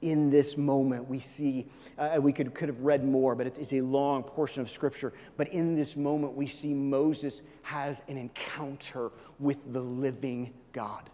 In 0.00 0.30
this 0.30 0.56
moment, 0.56 1.08
we 1.08 1.20
see, 1.20 1.66
uh, 1.98 2.18
we 2.20 2.32
could, 2.32 2.54
could 2.54 2.68
have 2.68 2.80
read 2.80 3.04
more, 3.04 3.34
but 3.34 3.46
it's, 3.46 3.58
it's 3.58 3.72
a 3.72 3.80
long 3.80 4.22
portion 4.22 4.62
of 4.62 4.70
Scripture. 4.70 5.12
But 5.36 5.48
in 5.48 5.74
this 5.74 5.96
moment, 5.96 6.34
we 6.34 6.46
see 6.46 6.72
Moses 6.72 7.42
has 7.62 8.00
an 8.08 8.16
encounter 8.16 9.10
with 9.38 9.58
the 9.72 9.80
living 9.80 10.54
God 10.72 11.10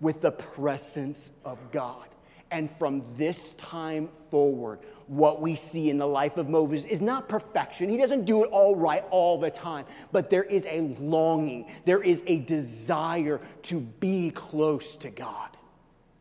with 0.00 0.20
the 0.20 0.32
presence 0.32 1.32
of 1.44 1.58
God. 1.70 2.08
And 2.50 2.70
from 2.78 3.02
this 3.16 3.54
time 3.54 4.08
forward, 4.30 4.78
what 5.06 5.40
we 5.40 5.54
see 5.54 5.90
in 5.90 5.98
the 5.98 6.06
life 6.06 6.36
of 6.36 6.48
Moses 6.48 6.84
is 6.84 7.00
not 7.00 7.28
perfection. 7.28 7.88
He 7.88 7.96
doesn't 7.96 8.24
do 8.24 8.44
it 8.44 8.50
all 8.50 8.76
right 8.76 9.04
all 9.10 9.38
the 9.38 9.50
time, 9.50 9.86
but 10.12 10.30
there 10.30 10.44
is 10.44 10.66
a 10.66 10.80
longing, 11.00 11.66
there 11.84 12.02
is 12.02 12.22
a 12.26 12.38
desire 12.40 13.40
to 13.62 13.80
be 13.80 14.30
close 14.30 14.96
to 14.96 15.10
God. 15.10 15.50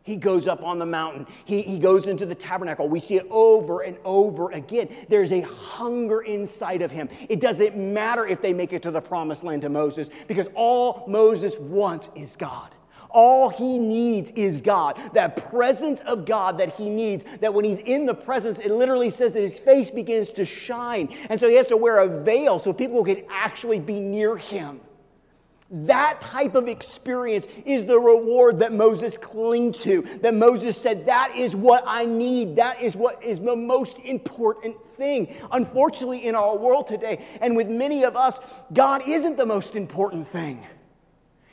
He 0.03 0.17
goes 0.17 0.47
up 0.47 0.61
on 0.63 0.79
the 0.79 0.85
mountain. 0.85 1.25
He, 1.45 1.61
he 1.61 1.79
goes 1.79 2.07
into 2.07 2.25
the 2.25 2.35
tabernacle. 2.35 2.89
We 2.89 2.99
see 2.99 3.15
it 3.15 3.25
over 3.29 3.81
and 3.81 3.97
over 4.03 4.51
again. 4.51 4.89
There's 5.07 5.31
a 5.31 5.41
hunger 5.41 6.21
inside 6.21 6.81
of 6.81 6.91
him. 6.91 7.07
It 7.29 7.39
doesn't 7.39 7.77
matter 7.77 8.27
if 8.27 8.41
they 8.41 8.51
make 8.51 8.73
it 8.73 8.81
to 8.81 8.91
the 8.91 8.99
promised 8.99 9.45
land 9.45 9.61
to 9.61 9.69
Moses 9.69 10.09
because 10.27 10.47
all 10.55 11.05
Moses 11.07 11.57
wants 11.57 12.09
is 12.15 12.35
God. 12.35 12.75
All 13.13 13.49
he 13.49 13.77
needs 13.77 14.31
is 14.31 14.61
God. 14.61 14.99
That 15.13 15.49
presence 15.49 16.01
of 16.01 16.25
God 16.25 16.57
that 16.57 16.73
he 16.73 16.89
needs, 16.89 17.25
that 17.41 17.53
when 17.53 17.63
he's 17.63 17.79
in 17.79 18.05
the 18.05 18.13
presence, 18.13 18.59
it 18.59 18.71
literally 18.71 19.11
says 19.11 19.33
that 19.33 19.41
his 19.41 19.59
face 19.59 19.91
begins 19.91 20.33
to 20.33 20.45
shine. 20.45 21.15
And 21.29 21.39
so 21.39 21.47
he 21.47 21.55
has 21.55 21.67
to 21.67 21.77
wear 21.77 21.99
a 21.99 22.23
veil 22.23 22.57
so 22.57 22.73
people 22.73 23.03
can 23.03 23.23
actually 23.29 23.79
be 23.79 23.99
near 23.99 24.35
him. 24.35 24.81
That 25.73 26.21
type 26.21 26.53
of 26.53 26.67
experience 26.67 27.47
is 27.65 27.85
the 27.85 27.99
reward 27.99 28.59
that 28.59 28.73
Moses 28.73 29.17
clung 29.17 29.71
to. 29.73 30.03
That 30.21 30.35
Moses 30.35 30.79
said, 30.79 31.07
That 31.07 31.35
is 31.35 31.55
what 31.55 31.83
I 31.87 32.05
need. 32.05 32.57
That 32.57 32.81
is 32.81 32.95
what 32.95 33.23
is 33.23 33.39
the 33.39 33.55
most 33.55 33.97
important 33.99 34.75
thing. 34.97 35.35
Unfortunately, 35.51 36.27
in 36.27 36.35
our 36.35 36.55
world 36.55 36.87
today, 36.87 37.25
and 37.41 37.55
with 37.55 37.69
many 37.69 38.03
of 38.03 38.15
us, 38.15 38.39
God 38.71 39.07
isn't 39.07 39.35
the 39.35 39.47
most 39.47 39.75
important 39.75 40.27
thing. 40.27 40.63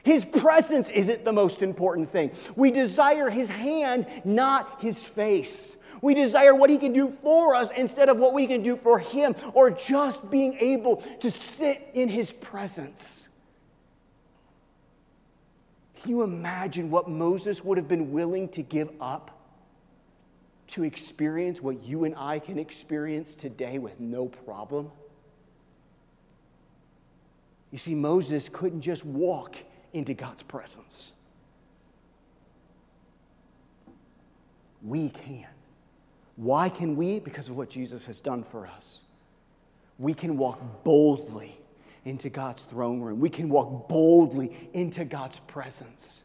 His 0.02 0.24
presence 0.24 0.88
isn't 0.88 1.24
the 1.24 1.32
most 1.32 1.62
important 1.62 2.10
thing. 2.10 2.30
We 2.56 2.70
desire 2.70 3.30
His 3.30 3.48
hand, 3.48 4.06
not 4.24 4.80
His 4.80 4.98
face. 4.98 5.76
We 6.02 6.14
desire 6.14 6.54
what 6.54 6.70
He 6.70 6.78
can 6.78 6.92
do 6.92 7.10
for 7.10 7.54
us 7.54 7.70
instead 7.76 8.08
of 8.08 8.18
what 8.18 8.32
we 8.32 8.46
can 8.46 8.62
do 8.62 8.76
for 8.76 8.98
Him 8.98 9.34
or 9.52 9.70
just 9.70 10.30
being 10.30 10.54
able 10.58 10.96
to 11.20 11.30
sit 11.30 11.90
in 11.92 12.08
His 12.08 12.32
presence. 12.32 13.26
Can 16.00 16.10
you 16.10 16.22
imagine 16.22 16.90
what 16.90 17.10
Moses 17.10 17.62
would 17.62 17.76
have 17.76 17.88
been 17.88 18.10
willing 18.10 18.48
to 18.50 18.62
give 18.62 18.90
up 19.02 19.36
to 20.68 20.84
experience 20.84 21.60
what 21.60 21.82
you 21.82 22.04
and 22.04 22.14
I 22.16 22.38
can 22.38 22.58
experience 22.58 23.34
today 23.34 23.78
with 23.78 24.00
no 24.00 24.28
problem? 24.28 24.90
You 27.70 27.78
see, 27.78 27.94
Moses 27.94 28.48
couldn't 28.50 28.80
just 28.80 29.04
walk 29.04 29.56
into 29.92 30.14
God's 30.14 30.42
presence. 30.42 31.12
We 34.82 35.10
can. 35.10 35.46
Why 36.36 36.68
can 36.68 36.96
we? 36.96 37.18
Because 37.18 37.48
of 37.48 37.56
what 37.56 37.68
Jesus 37.68 38.06
has 38.06 38.20
done 38.20 38.42
for 38.42 38.66
us. 38.66 39.00
We 39.98 40.14
can 40.14 40.38
walk 40.38 40.84
boldly 40.84 41.60
into 42.04 42.30
God's 42.30 42.64
throne 42.64 43.00
room. 43.00 43.20
We 43.20 43.28
can 43.28 43.48
walk 43.48 43.88
boldly 43.88 44.70
into 44.72 45.04
God's 45.04 45.40
presence. 45.40 46.22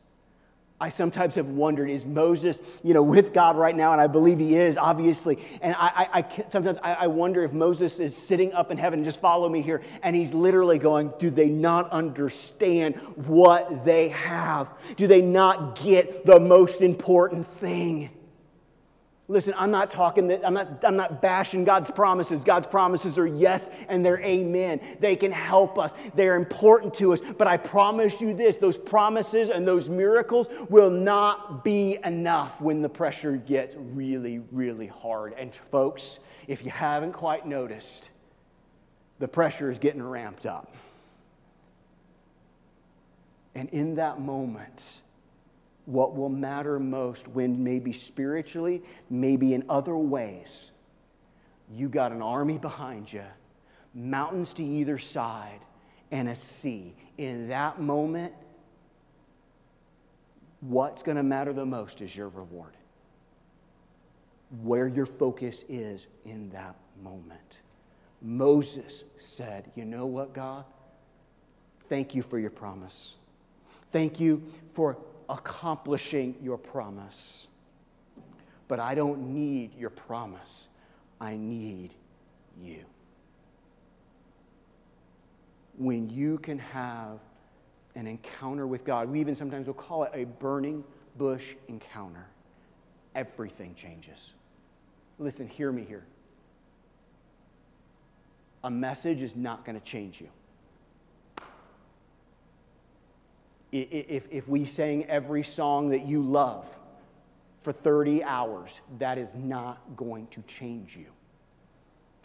I 0.79 0.89
sometimes 0.89 1.35
have 1.35 1.47
wondered, 1.47 1.89
is 1.89 2.05
Moses, 2.05 2.61
you 2.83 2.93
know, 2.93 3.01
with 3.01 3.33
God 3.33 3.55
right 3.55 3.75
now? 3.75 3.93
And 3.93 4.01
I 4.01 4.07
believe 4.07 4.39
he 4.39 4.55
is, 4.55 4.75
obviously. 4.75 5.39
And 5.61 5.73
I, 5.77 5.87
I, 5.87 6.19
I 6.19 6.43
sometimes 6.49 6.79
I, 6.83 6.93
I 6.93 7.07
wonder 7.07 7.43
if 7.43 7.53
Moses 7.53 7.99
is 7.99 8.15
sitting 8.15 8.53
up 8.53 8.71
in 8.71 8.77
heaven, 8.77 9.03
just 9.05 9.21
follow 9.21 9.47
me 9.47 9.61
here, 9.61 9.81
and 10.03 10.13
he's 10.13 10.33
literally 10.33 10.77
going, 10.77 11.13
do 11.17 11.29
they 11.29 11.47
not 11.47 11.89
understand 11.91 12.95
what 13.15 13.85
they 13.85 14.09
have? 14.09 14.67
Do 14.97 15.07
they 15.07 15.21
not 15.21 15.79
get 15.79 16.25
the 16.25 16.41
most 16.41 16.81
important 16.81 17.47
thing? 17.47 18.09
Listen, 19.27 19.55
I'm 19.57 19.71
not 19.71 19.89
talking 19.89 20.27
that, 20.27 20.45
I'm 20.45 20.53
not, 20.53 20.83
I'm 20.83 20.95
not 20.95 21.19
bashing 21.19 21.63
God's 21.63 21.89
promises. 21.89 22.43
God's 22.43 22.67
promises 22.67 23.17
are 23.17 23.25
yes 23.25 23.71
and 23.89 24.05
they're 24.05 24.21
amen. 24.21 24.79
They 24.99 25.15
can 25.15 25.31
help 25.31 25.79
us, 25.79 25.93
they're 26.13 26.35
important 26.35 26.93
to 26.95 27.11
us. 27.11 27.21
But 27.37 27.47
I 27.47 27.57
promise 27.57 28.21
you 28.21 28.35
this 28.35 28.55
those 28.55 28.77
promises 28.77 29.49
and 29.49 29.67
those 29.67 29.89
miracles 29.89 30.47
will 30.69 30.91
not 30.91 31.63
be 31.63 31.97
enough 32.03 32.61
when 32.61 32.83
the 32.83 32.89
pressure 32.89 33.37
gets 33.37 33.75
really, 33.75 34.43
really 34.51 34.87
hard. 34.87 35.33
And 35.33 35.53
folks, 35.71 36.19
if 36.47 36.63
you 36.63 36.69
haven't 36.69 37.13
quite 37.13 37.47
noticed, 37.47 38.11
the 39.17 39.27
pressure 39.27 39.71
is 39.71 39.79
getting 39.79 40.03
ramped 40.03 40.45
up. 40.45 40.71
And 43.55 43.69
in 43.69 43.95
that 43.95 44.19
moment, 44.19 45.01
what 45.85 46.15
will 46.15 46.29
matter 46.29 46.79
most 46.79 47.27
when 47.27 47.63
maybe 47.63 47.93
spiritually, 47.93 48.81
maybe 49.09 49.53
in 49.53 49.63
other 49.69 49.95
ways, 49.95 50.71
you 51.71 51.89
got 51.89 52.11
an 52.11 52.21
army 52.21 52.57
behind 52.57 53.11
you, 53.11 53.23
mountains 53.93 54.53
to 54.53 54.63
either 54.63 54.97
side, 54.97 55.59
and 56.11 56.29
a 56.29 56.35
sea. 56.35 56.95
In 57.17 57.49
that 57.49 57.79
moment, 57.79 58.33
what's 60.61 61.01
going 61.01 61.17
to 61.17 61.23
matter 61.23 61.53
the 61.53 61.65
most 61.65 62.01
is 62.01 62.15
your 62.15 62.29
reward. 62.29 62.73
Where 64.61 64.87
your 64.87 65.05
focus 65.05 65.63
is 65.67 66.07
in 66.23 66.49
that 66.51 66.75
moment. 67.03 67.61
Moses 68.21 69.03
said, 69.17 69.71
You 69.75 69.85
know 69.85 70.05
what, 70.05 70.33
God? 70.33 70.65
Thank 71.89 72.15
you 72.15 72.21
for 72.21 72.39
your 72.39 72.49
promise. 72.49 73.15
Thank 73.91 74.19
you 74.19 74.43
for 74.73 74.97
accomplishing 75.29 76.35
your 76.41 76.57
promise. 76.57 77.47
But 78.67 78.79
I 78.79 78.95
don't 78.95 79.33
need 79.33 79.75
your 79.77 79.89
promise, 79.89 80.67
I 81.19 81.35
need 81.35 81.93
you. 82.61 82.83
When 85.77 86.09
you 86.09 86.37
can 86.37 86.57
have 86.57 87.19
an 87.95 88.07
encounter 88.07 88.65
with 88.67 88.85
God, 88.85 89.09
we 89.09 89.19
even 89.19 89.35
sometimes 89.35 89.67
will 89.67 89.73
call 89.73 90.03
it 90.03 90.11
a 90.13 90.25
burning 90.25 90.83
bush 91.17 91.55
encounter, 91.67 92.25
everything 93.13 93.73
changes. 93.75 94.33
Listen, 95.19 95.47
hear 95.47 95.71
me 95.71 95.83
here. 95.83 96.03
A 98.63 98.69
message 98.69 99.21
is 99.21 99.35
not 99.35 99.63
going 99.63 99.79
to 99.79 99.85
change 99.85 100.19
you. 100.19 100.29
If, 103.81 104.27
if 104.31 104.47
we 104.47 104.65
sang 104.65 105.05
every 105.05 105.43
song 105.43 105.89
that 105.89 106.05
you 106.05 106.21
love 106.21 106.67
for 107.61 107.71
30 107.71 108.23
hours, 108.23 108.71
that 108.99 109.17
is 109.17 109.33
not 109.35 109.79
going 109.95 110.27
to 110.27 110.41
change 110.43 110.95
you. 110.95 111.07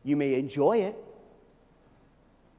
You 0.04 0.16
may 0.16 0.34
enjoy 0.34 0.78
it, 0.78 0.96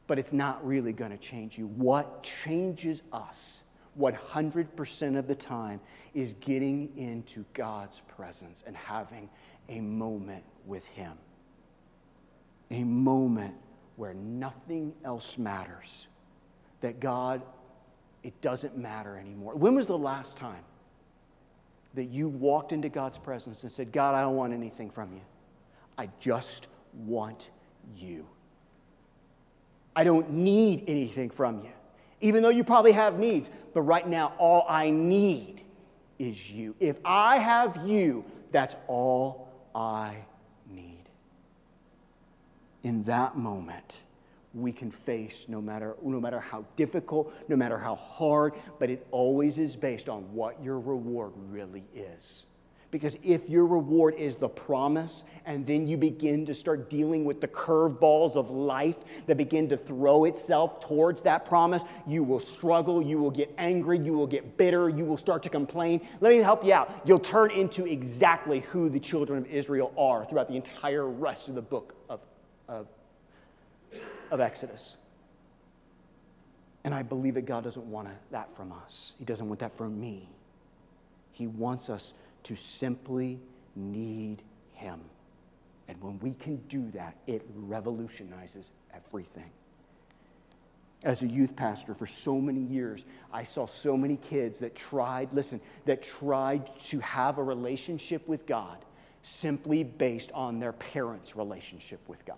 but 0.07 0.19
it's 0.19 0.33
not 0.33 0.65
really 0.65 0.93
going 0.93 1.11
to 1.11 1.17
change 1.17 1.57
you. 1.57 1.67
What 1.67 2.23
changes 2.23 3.01
us 3.13 3.61
100% 3.99 5.17
of 5.17 5.27
the 5.27 5.35
time 5.35 5.79
is 6.13 6.33
getting 6.39 6.91
into 6.97 7.45
God's 7.53 8.01
presence 8.07 8.63
and 8.65 8.75
having 8.75 9.29
a 9.69 9.81
moment 9.81 10.43
with 10.65 10.85
Him. 10.87 11.13
A 12.71 12.83
moment 12.83 13.55
where 13.95 14.13
nothing 14.13 14.93
else 15.03 15.37
matters. 15.37 16.07
That 16.79 16.99
God 16.99 17.41
it 18.23 18.39
doesn't 18.41 18.77
matter 18.77 19.17
anymore. 19.17 19.55
When 19.55 19.75
was 19.75 19.87
the 19.87 19.97
last 19.97 20.37
time 20.37 20.63
that 21.93 22.05
you 22.05 22.29
walked 22.29 22.71
into 22.71 22.89
God's 22.89 23.17
presence 23.17 23.63
and 23.63 23.71
said, 23.71 23.91
God, 23.91 24.15
I 24.15 24.21
don't 24.21 24.35
want 24.35 24.53
anything 24.53 24.89
from 24.89 25.13
you? 25.13 25.21
I 25.97 26.09
just 26.19 26.67
want 26.93 27.49
you. 27.95 28.25
I 29.95 30.03
don't 30.03 30.31
need 30.31 30.85
anything 30.87 31.29
from 31.29 31.63
you, 31.63 31.71
even 32.21 32.43
though 32.43 32.49
you 32.49 32.63
probably 32.63 32.93
have 32.93 33.19
needs. 33.19 33.49
But 33.73 33.81
right 33.81 34.07
now, 34.07 34.33
all 34.37 34.65
I 34.69 34.89
need 34.89 35.63
is 36.17 36.49
you. 36.49 36.75
If 36.79 36.97
I 37.03 37.37
have 37.37 37.85
you, 37.85 38.23
that's 38.51 38.75
all 38.87 39.49
I 39.75 40.15
need. 40.69 41.03
In 42.83 43.03
that 43.03 43.37
moment, 43.37 44.03
we 44.53 44.71
can 44.71 44.91
face 44.91 45.45
no 45.47 45.61
matter, 45.61 45.95
no 46.03 46.19
matter 46.19 46.39
how 46.39 46.65
difficult, 46.75 47.33
no 47.47 47.55
matter 47.55 47.77
how 47.77 47.95
hard, 47.95 48.53
but 48.79 48.89
it 48.89 49.07
always 49.11 49.57
is 49.57 49.75
based 49.75 50.09
on 50.09 50.23
what 50.33 50.61
your 50.61 50.79
reward 50.79 51.31
really 51.49 51.85
is. 51.95 52.43
Because 52.91 53.17
if 53.23 53.49
your 53.49 53.65
reward 53.65 54.15
is 54.15 54.35
the 54.35 54.49
promise, 54.49 55.23
and 55.45 55.65
then 55.65 55.87
you 55.87 55.95
begin 55.95 56.45
to 56.45 56.53
start 56.53 56.89
dealing 56.89 57.23
with 57.23 57.39
the 57.39 57.47
curveballs 57.47 58.35
of 58.35 58.51
life 58.51 58.97
that 59.27 59.37
begin 59.37 59.69
to 59.69 59.77
throw 59.77 60.25
itself 60.25 60.81
towards 60.81 61.21
that 61.21 61.45
promise, 61.45 61.83
you 62.05 62.21
will 62.21 62.41
struggle, 62.41 63.01
you 63.01 63.17
will 63.17 63.31
get 63.31 63.49
angry, 63.57 63.97
you 63.97 64.11
will 64.11 64.27
get 64.27 64.57
bitter, 64.57 64.89
you 64.89 65.05
will 65.05 65.15
start 65.15 65.41
to 65.43 65.49
complain. 65.49 66.05
Let 66.19 66.31
me 66.31 66.39
help 66.39 66.65
you 66.65 66.73
out. 66.73 67.01
You'll 67.05 67.19
turn 67.19 67.51
into 67.51 67.85
exactly 67.85 68.59
who 68.59 68.89
the 68.89 68.99
children 68.99 69.39
of 69.39 69.47
Israel 69.47 69.93
are 69.97 70.25
throughout 70.25 70.49
the 70.49 70.57
entire 70.57 71.07
rest 71.07 71.47
of 71.47 71.55
the 71.55 71.61
book 71.61 71.95
of, 72.09 72.19
of 72.67 72.87
of 74.31 74.39
Exodus. 74.39 74.95
And 76.83 76.95
I 76.95 77.03
believe 77.03 77.35
that 77.35 77.45
God 77.45 77.63
doesn't 77.63 77.85
want 77.85 78.09
that 78.31 78.55
from 78.55 78.71
us. 78.71 79.13
He 79.19 79.25
doesn't 79.25 79.47
want 79.47 79.59
that 79.59 79.77
from 79.77 79.99
me. 79.99 80.27
He 81.31 81.45
wants 81.45 81.89
us 81.89 82.13
to 82.43 82.55
simply 82.55 83.39
need 83.75 84.41
Him. 84.73 84.99
And 85.87 86.01
when 86.01 86.17
we 86.19 86.31
can 86.31 86.57
do 86.69 86.89
that, 86.91 87.15
it 87.27 87.43
revolutionizes 87.53 88.71
everything. 88.95 89.51
As 91.03 91.21
a 91.21 91.27
youth 91.27 91.55
pastor 91.55 91.93
for 91.93 92.05
so 92.05 92.39
many 92.39 92.61
years, 92.61 93.03
I 93.33 93.43
saw 93.43 93.65
so 93.65 93.97
many 93.97 94.17
kids 94.17 94.59
that 94.59 94.75
tried, 94.75 95.29
listen, 95.33 95.59
that 95.85 96.01
tried 96.01 96.69
to 96.85 96.99
have 96.99 97.37
a 97.37 97.43
relationship 97.43 98.27
with 98.27 98.45
God 98.45 98.77
simply 99.23 99.83
based 99.83 100.31
on 100.31 100.59
their 100.59 100.73
parents' 100.73 101.35
relationship 101.35 101.99
with 102.07 102.23
God. 102.25 102.37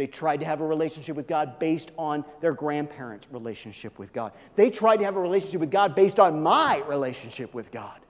They 0.00 0.06
tried 0.06 0.40
to 0.40 0.46
have 0.46 0.62
a 0.62 0.66
relationship 0.66 1.14
with 1.14 1.26
God 1.26 1.58
based 1.58 1.92
on 1.98 2.24
their 2.40 2.54
grandparents' 2.54 3.28
relationship 3.30 3.98
with 3.98 4.14
God. 4.14 4.32
They 4.56 4.70
tried 4.70 4.96
to 4.96 5.04
have 5.04 5.16
a 5.16 5.20
relationship 5.20 5.60
with 5.60 5.70
God 5.70 5.94
based 5.94 6.18
on 6.18 6.42
my 6.42 6.82
relationship 6.88 7.52
with 7.52 7.70
God. 7.70 8.00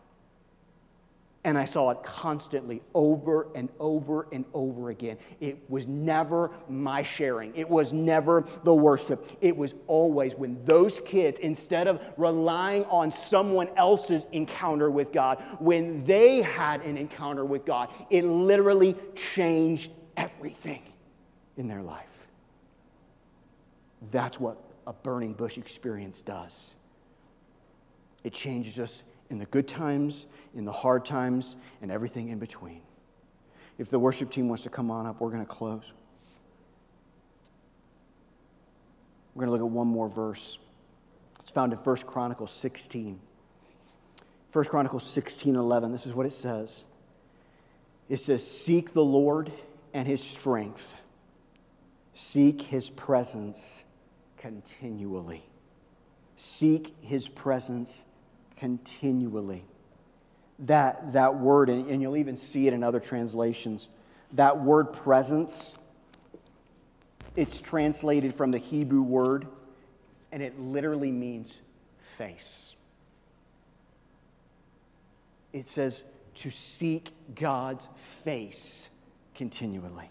And 1.42 1.58
I 1.58 1.64
saw 1.64 1.90
it 1.90 2.00
constantly 2.04 2.80
over 2.94 3.48
and 3.56 3.68
over 3.80 4.28
and 4.30 4.44
over 4.54 4.90
again. 4.90 5.18
It 5.40 5.68
was 5.68 5.88
never 5.88 6.52
my 6.68 7.02
sharing. 7.02 7.52
It 7.56 7.68
was 7.68 7.92
never 7.92 8.44
the 8.62 8.72
worship. 8.72 9.28
It 9.40 9.56
was 9.56 9.74
always 9.88 10.36
when 10.36 10.64
those 10.66 11.00
kids, 11.00 11.40
instead 11.40 11.88
of 11.88 12.00
relying 12.16 12.84
on 12.84 13.10
someone 13.10 13.68
else's 13.76 14.26
encounter 14.30 14.92
with 14.92 15.10
God, 15.10 15.42
when 15.58 16.04
they 16.04 16.40
had 16.40 16.82
an 16.82 16.96
encounter 16.96 17.44
with 17.44 17.64
God, 17.64 17.88
it 18.10 18.22
literally 18.24 18.94
changed 19.16 19.90
everything 20.16 20.82
in 21.60 21.68
their 21.68 21.82
life. 21.82 22.26
That's 24.10 24.40
what 24.40 24.56
a 24.86 24.94
burning 24.94 25.34
bush 25.34 25.58
experience 25.58 26.22
does. 26.22 26.74
It 28.24 28.32
changes 28.32 28.78
us 28.78 29.02
in 29.28 29.38
the 29.38 29.44
good 29.46 29.68
times, 29.68 30.26
in 30.54 30.64
the 30.64 30.72
hard 30.72 31.04
times, 31.04 31.56
and 31.82 31.90
everything 31.90 32.30
in 32.30 32.38
between. 32.38 32.80
If 33.78 33.90
the 33.90 33.98
worship 33.98 34.30
team 34.30 34.48
wants 34.48 34.64
to 34.64 34.70
come 34.70 34.90
on 34.90 35.06
up, 35.06 35.20
we're 35.20 35.30
going 35.30 35.44
to 35.44 35.50
close. 35.50 35.92
We're 39.34 39.44
going 39.44 39.58
to 39.58 39.62
look 39.62 39.70
at 39.70 39.74
one 39.74 39.86
more 39.86 40.08
verse. 40.08 40.58
It's 41.40 41.50
found 41.50 41.72
in 41.72 41.78
1 41.78 41.96
Chronicles 41.98 42.52
16. 42.52 43.20
1 44.52 44.64
Chronicles 44.64 45.04
16 45.04 45.56
11. 45.56 45.92
This 45.92 46.06
is 46.06 46.14
what 46.14 46.26
it 46.26 46.32
says. 46.32 46.84
It 48.08 48.16
says, 48.16 48.44
Seek 48.44 48.92
the 48.92 49.04
Lord 49.04 49.52
and 49.92 50.08
his 50.08 50.22
strength 50.22 50.99
Seek 52.20 52.60
his 52.60 52.90
presence 52.90 53.82
continually. 54.36 55.42
Seek 56.36 56.94
his 57.00 57.28
presence 57.28 58.04
continually. 58.58 59.64
That, 60.58 61.14
that 61.14 61.36
word, 61.36 61.70
and, 61.70 61.88
and 61.88 62.02
you'll 62.02 62.18
even 62.18 62.36
see 62.36 62.66
it 62.66 62.74
in 62.74 62.84
other 62.84 63.00
translations, 63.00 63.88
that 64.34 64.60
word 64.60 64.92
presence, 64.92 65.74
it's 67.36 67.58
translated 67.58 68.34
from 68.34 68.50
the 68.50 68.58
Hebrew 68.58 69.00
word, 69.00 69.46
and 70.30 70.42
it 70.42 70.60
literally 70.60 71.10
means 71.10 71.56
face. 72.18 72.74
It 75.54 75.68
says 75.68 76.04
to 76.34 76.50
seek 76.50 77.12
God's 77.34 77.88
face 78.22 78.90
continually. 79.34 80.10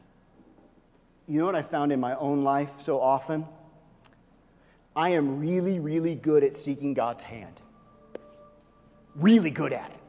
You 1.30 1.38
know 1.38 1.46
what 1.46 1.54
I 1.54 1.62
found 1.62 1.92
in 1.92 2.00
my 2.00 2.16
own 2.16 2.44
life 2.44 2.72
so 2.82 3.00
often? 3.00 3.46
I 4.96 5.10
am 5.10 5.40
really, 5.40 5.80
really 5.80 6.16
good 6.16 6.44
at 6.44 6.58
seeking 6.58 6.96
God's 6.96 7.22
hand. 7.22 7.62
Really 9.16 9.52
good 9.52 9.72
at 9.72 9.92
it. 9.92 10.00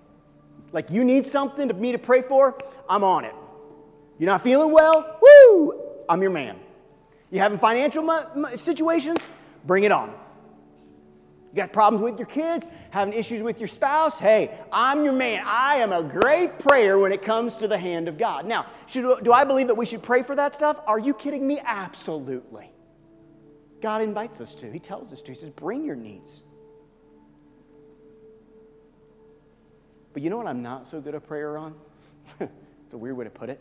Like 0.72 0.90
you 0.90 1.04
need 1.04 1.26
something 1.26 1.68
to 1.68 1.74
me 1.74 1.92
to 1.92 1.98
pray 1.98 2.22
for, 2.22 2.56
I'm 2.88 3.04
on 3.04 3.26
it. 3.26 3.34
You're 4.18 4.30
not 4.30 4.40
feeling 4.40 4.72
well? 4.72 5.18
Woo! 5.20 5.82
I'm 6.08 6.22
your 6.22 6.30
man. 6.30 6.58
You 7.30 7.38
having 7.38 7.58
financial 7.58 8.02
situations? 8.56 9.18
Bring 9.66 9.84
it 9.84 9.92
on. 9.92 10.14
You 11.52 11.56
got 11.56 11.72
problems 11.72 12.04
with 12.04 12.18
your 12.18 12.26
kids, 12.26 12.64
having 12.90 13.12
issues 13.12 13.42
with 13.42 13.58
your 13.58 13.66
spouse? 13.66 14.18
Hey, 14.18 14.56
I'm 14.72 15.02
your 15.02 15.12
man. 15.12 15.42
I 15.44 15.76
am 15.76 15.92
a 15.92 16.02
great 16.02 16.60
prayer 16.60 16.98
when 16.98 17.10
it 17.10 17.22
comes 17.22 17.56
to 17.56 17.66
the 17.66 17.76
hand 17.76 18.06
of 18.06 18.16
God. 18.16 18.46
Now, 18.46 18.66
should, 18.86 19.24
do 19.24 19.32
I 19.32 19.42
believe 19.44 19.66
that 19.66 19.74
we 19.74 19.84
should 19.84 20.02
pray 20.02 20.22
for 20.22 20.36
that 20.36 20.54
stuff? 20.54 20.80
Are 20.86 20.98
you 20.98 21.12
kidding 21.12 21.44
me? 21.44 21.60
Absolutely. 21.64 22.70
God 23.80 24.00
invites 24.00 24.40
us 24.40 24.54
to. 24.56 24.70
He 24.70 24.78
tells 24.78 25.12
us 25.12 25.22
to. 25.22 25.32
He 25.32 25.38
says, 25.38 25.50
bring 25.50 25.84
your 25.84 25.96
needs. 25.96 26.44
But 30.12 30.22
you 30.22 30.30
know 30.30 30.36
what 30.36 30.46
I'm 30.46 30.62
not 30.62 30.86
so 30.86 31.00
good 31.00 31.16
at 31.16 31.26
prayer 31.26 31.58
on? 31.58 31.74
it's 32.40 32.94
a 32.94 32.98
weird 32.98 33.16
way 33.16 33.24
to 33.24 33.30
put 33.30 33.50
it. 33.50 33.60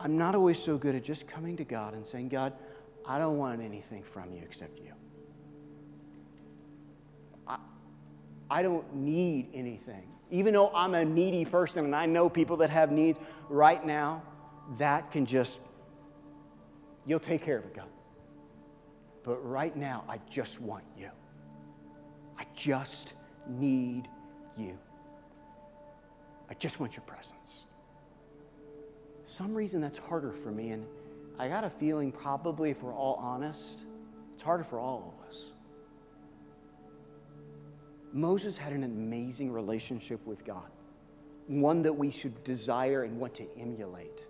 I'm 0.00 0.18
not 0.18 0.34
always 0.34 0.58
so 0.58 0.76
good 0.76 0.96
at 0.96 1.04
just 1.04 1.28
coming 1.28 1.56
to 1.56 1.64
God 1.64 1.94
and 1.94 2.04
saying, 2.04 2.28
God, 2.28 2.52
I 3.04 3.18
don't 3.18 3.36
want 3.36 3.60
anything 3.60 4.02
from 4.02 4.32
you 4.32 4.42
except 4.42 4.78
you. 4.78 4.92
I 8.50 8.62
don't 8.62 8.94
need 8.94 9.50
anything. 9.54 10.08
Even 10.30 10.54
though 10.54 10.70
I'm 10.74 10.94
a 10.94 11.04
needy 11.04 11.44
person 11.44 11.84
and 11.84 11.94
I 11.94 12.06
know 12.06 12.28
people 12.28 12.58
that 12.58 12.70
have 12.70 12.90
needs 12.92 13.18
right 13.48 13.84
now, 13.84 14.22
that 14.76 15.10
can 15.10 15.26
just, 15.26 15.58
you'll 17.06 17.20
take 17.20 17.42
care 17.42 17.58
of 17.58 17.64
it, 17.64 17.74
God. 17.74 17.88
But 19.22 19.36
right 19.36 19.74
now, 19.76 20.04
I 20.08 20.18
just 20.30 20.60
want 20.60 20.84
you. 20.96 21.10
I 22.38 22.46
just 22.54 23.14
need 23.46 24.08
you. 24.56 24.78
I 26.50 26.54
just 26.54 26.80
want 26.80 26.96
your 26.96 27.04
presence. 27.04 27.64
Some 29.24 29.54
reason 29.54 29.80
that's 29.80 29.98
harder 29.98 30.32
for 30.32 30.50
me, 30.50 30.70
and 30.70 30.86
I 31.38 31.48
got 31.48 31.64
a 31.64 31.70
feeling 31.70 32.10
probably, 32.10 32.70
if 32.70 32.82
we're 32.82 32.94
all 32.94 33.16
honest, 33.16 33.84
it's 34.34 34.42
harder 34.42 34.64
for 34.64 34.78
all 34.78 35.14
of 35.14 35.28
us. 35.28 35.50
Moses 38.12 38.56
had 38.56 38.72
an 38.72 38.84
amazing 38.84 39.52
relationship 39.52 40.24
with 40.26 40.44
God, 40.44 40.70
one 41.46 41.82
that 41.82 41.92
we 41.92 42.10
should 42.10 42.42
desire 42.44 43.02
and 43.02 43.18
want 43.18 43.34
to 43.36 43.46
emulate. 43.58 44.26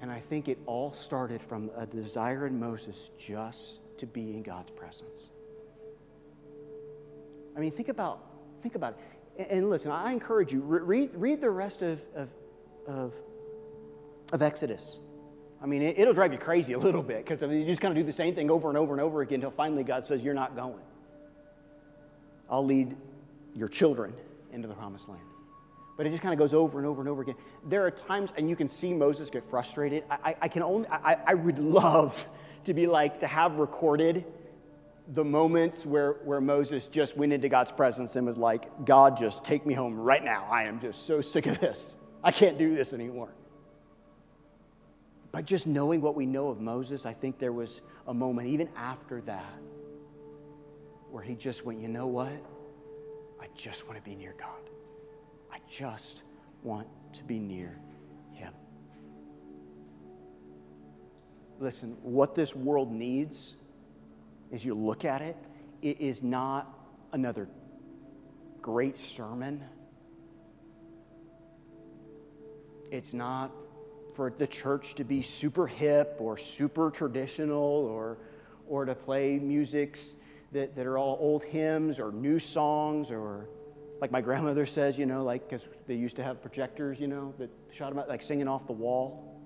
And 0.00 0.10
I 0.10 0.20
think 0.20 0.48
it 0.48 0.58
all 0.66 0.92
started 0.92 1.42
from 1.42 1.70
a 1.76 1.86
desire 1.86 2.46
in 2.46 2.60
Moses 2.60 3.10
just 3.18 3.80
to 3.98 4.06
be 4.06 4.34
in 4.34 4.42
God's 4.42 4.70
presence. 4.70 5.28
I 7.56 7.60
mean, 7.60 7.70
think 7.70 7.88
about, 7.88 8.20
think 8.62 8.74
about 8.74 8.98
it. 9.38 9.48
And 9.50 9.70
listen, 9.70 9.90
I 9.90 10.12
encourage 10.12 10.52
you, 10.52 10.60
read, 10.60 11.10
read 11.14 11.40
the 11.40 11.50
rest 11.50 11.82
of, 11.82 12.00
of, 12.14 12.28
of, 12.86 13.14
of 14.32 14.42
Exodus. 14.42 14.98
I 15.62 15.66
mean, 15.66 15.82
it, 15.82 16.06
will 16.06 16.12
drive 16.12 16.32
you 16.32 16.38
crazy 16.38 16.74
a 16.74 16.78
little 16.78 17.02
bit 17.02 17.24
because 17.24 17.42
I 17.42 17.46
mean, 17.46 17.60
you 17.60 17.66
just 17.66 17.80
kind 17.80 17.96
of 17.96 17.96
do 17.96 18.04
the 18.04 18.12
same 18.12 18.34
thing 18.34 18.50
over 18.50 18.68
and 18.68 18.76
over 18.76 18.92
and 18.92 19.00
over 19.00 19.22
again 19.22 19.36
until 19.36 19.50
finally 19.50 19.84
God 19.84 20.04
says, 20.04 20.22
You're 20.22 20.34
not 20.34 20.54
going. 20.54 20.82
I'll 22.50 22.64
lead 22.64 22.96
your 23.54 23.68
children 23.68 24.12
into 24.52 24.68
the 24.68 24.74
promised 24.74 25.08
land. 25.08 25.22
But 25.96 26.06
it 26.06 26.10
just 26.10 26.22
kind 26.22 26.34
of 26.34 26.38
goes 26.38 26.52
over 26.52 26.78
and 26.78 26.86
over 26.86 27.00
and 27.00 27.08
over 27.08 27.22
again. 27.22 27.36
There 27.64 27.86
are 27.86 27.90
times, 27.90 28.30
and 28.36 28.50
you 28.50 28.56
can 28.56 28.68
see 28.68 28.92
Moses 28.92 29.30
get 29.30 29.44
frustrated. 29.44 30.04
I, 30.10 30.18
I, 30.24 30.36
I 30.42 30.48
can 30.48 30.62
only, 30.62 30.86
I, 30.88 31.16
I 31.26 31.34
would 31.34 31.58
love 31.58 32.26
to 32.64 32.74
be 32.74 32.86
like, 32.86 33.20
to 33.20 33.26
have 33.26 33.56
recorded 33.56 34.24
the 35.14 35.24
moments 35.24 35.86
where, 35.86 36.14
where 36.24 36.40
Moses 36.40 36.86
just 36.86 37.16
went 37.16 37.32
into 37.32 37.48
God's 37.48 37.72
presence 37.72 38.16
and 38.16 38.26
was 38.26 38.36
like, 38.36 38.84
God, 38.84 39.16
just 39.16 39.44
take 39.44 39.64
me 39.64 39.72
home 39.72 39.98
right 39.98 40.22
now. 40.22 40.46
I 40.50 40.64
am 40.64 40.80
just 40.80 41.06
so 41.06 41.20
sick 41.20 41.46
of 41.46 41.60
this. 41.60 41.96
I 42.22 42.32
can't 42.32 42.58
do 42.58 42.74
this 42.74 42.92
anymore. 42.92 43.30
But 45.32 45.44
just 45.44 45.66
knowing 45.66 46.00
what 46.00 46.14
we 46.14 46.26
know 46.26 46.48
of 46.48 46.60
Moses, 46.60 47.06
I 47.06 47.12
think 47.12 47.38
there 47.38 47.52
was 47.52 47.80
a 48.06 48.14
moment, 48.14 48.48
even 48.48 48.68
after 48.76 49.20
that, 49.22 49.54
where 51.10 51.22
he 51.22 51.34
just 51.34 51.64
went, 51.64 51.80
you 51.80 51.88
know 51.88 52.06
what? 52.06 52.32
I 53.40 53.46
just 53.54 53.86
want 53.86 53.96
to 53.96 54.02
be 54.02 54.16
near 54.16 54.34
God. 54.38 54.70
I 55.52 55.58
just 55.70 56.22
want 56.62 56.88
to 57.14 57.24
be 57.24 57.38
near 57.38 57.78
Him. 58.32 58.52
Listen, 61.58 61.96
what 62.02 62.34
this 62.34 62.54
world 62.54 62.92
needs 62.92 63.54
as 64.52 64.64
you 64.64 64.74
look 64.74 65.04
at 65.04 65.22
it, 65.22 65.36
it 65.82 66.00
is 66.00 66.22
not 66.22 66.72
another 67.12 67.48
great 68.60 68.98
sermon. 68.98 69.62
It's 72.90 73.14
not 73.14 73.50
for 74.14 74.32
the 74.36 74.46
church 74.46 74.94
to 74.96 75.04
be 75.04 75.22
super 75.22 75.66
hip 75.66 76.16
or 76.18 76.36
super 76.36 76.90
traditional 76.90 77.58
or, 77.58 78.18
or 78.68 78.84
to 78.84 78.94
play 78.94 79.38
musics 79.38 80.14
that, 80.56 80.74
that 80.74 80.86
are 80.86 80.98
all 80.98 81.18
old 81.20 81.44
hymns 81.44 82.00
or 82.00 82.10
new 82.10 82.38
songs 82.38 83.10
or 83.10 83.48
like 84.00 84.10
my 84.10 84.20
grandmother 84.28 84.66
says, 84.66 84.98
you 84.98 85.06
know, 85.06 85.22
like 85.22 85.48
because 85.48 85.66
they 85.86 85.94
used 85.94 86.16
to 86.16 86.24
have 86.24 86.40
projectors, 86.40 86.98
you 86.98 87.06
know, 87.06 87.34
that 87.38 87.50
shot 87.70 87.90
them 87.90 87.98
out, 87.98 88.08
like 88.08 88.22
singing 88.22 88.48
off 88.48 88.66
the 88.66 88.72
wall 88.72 89.40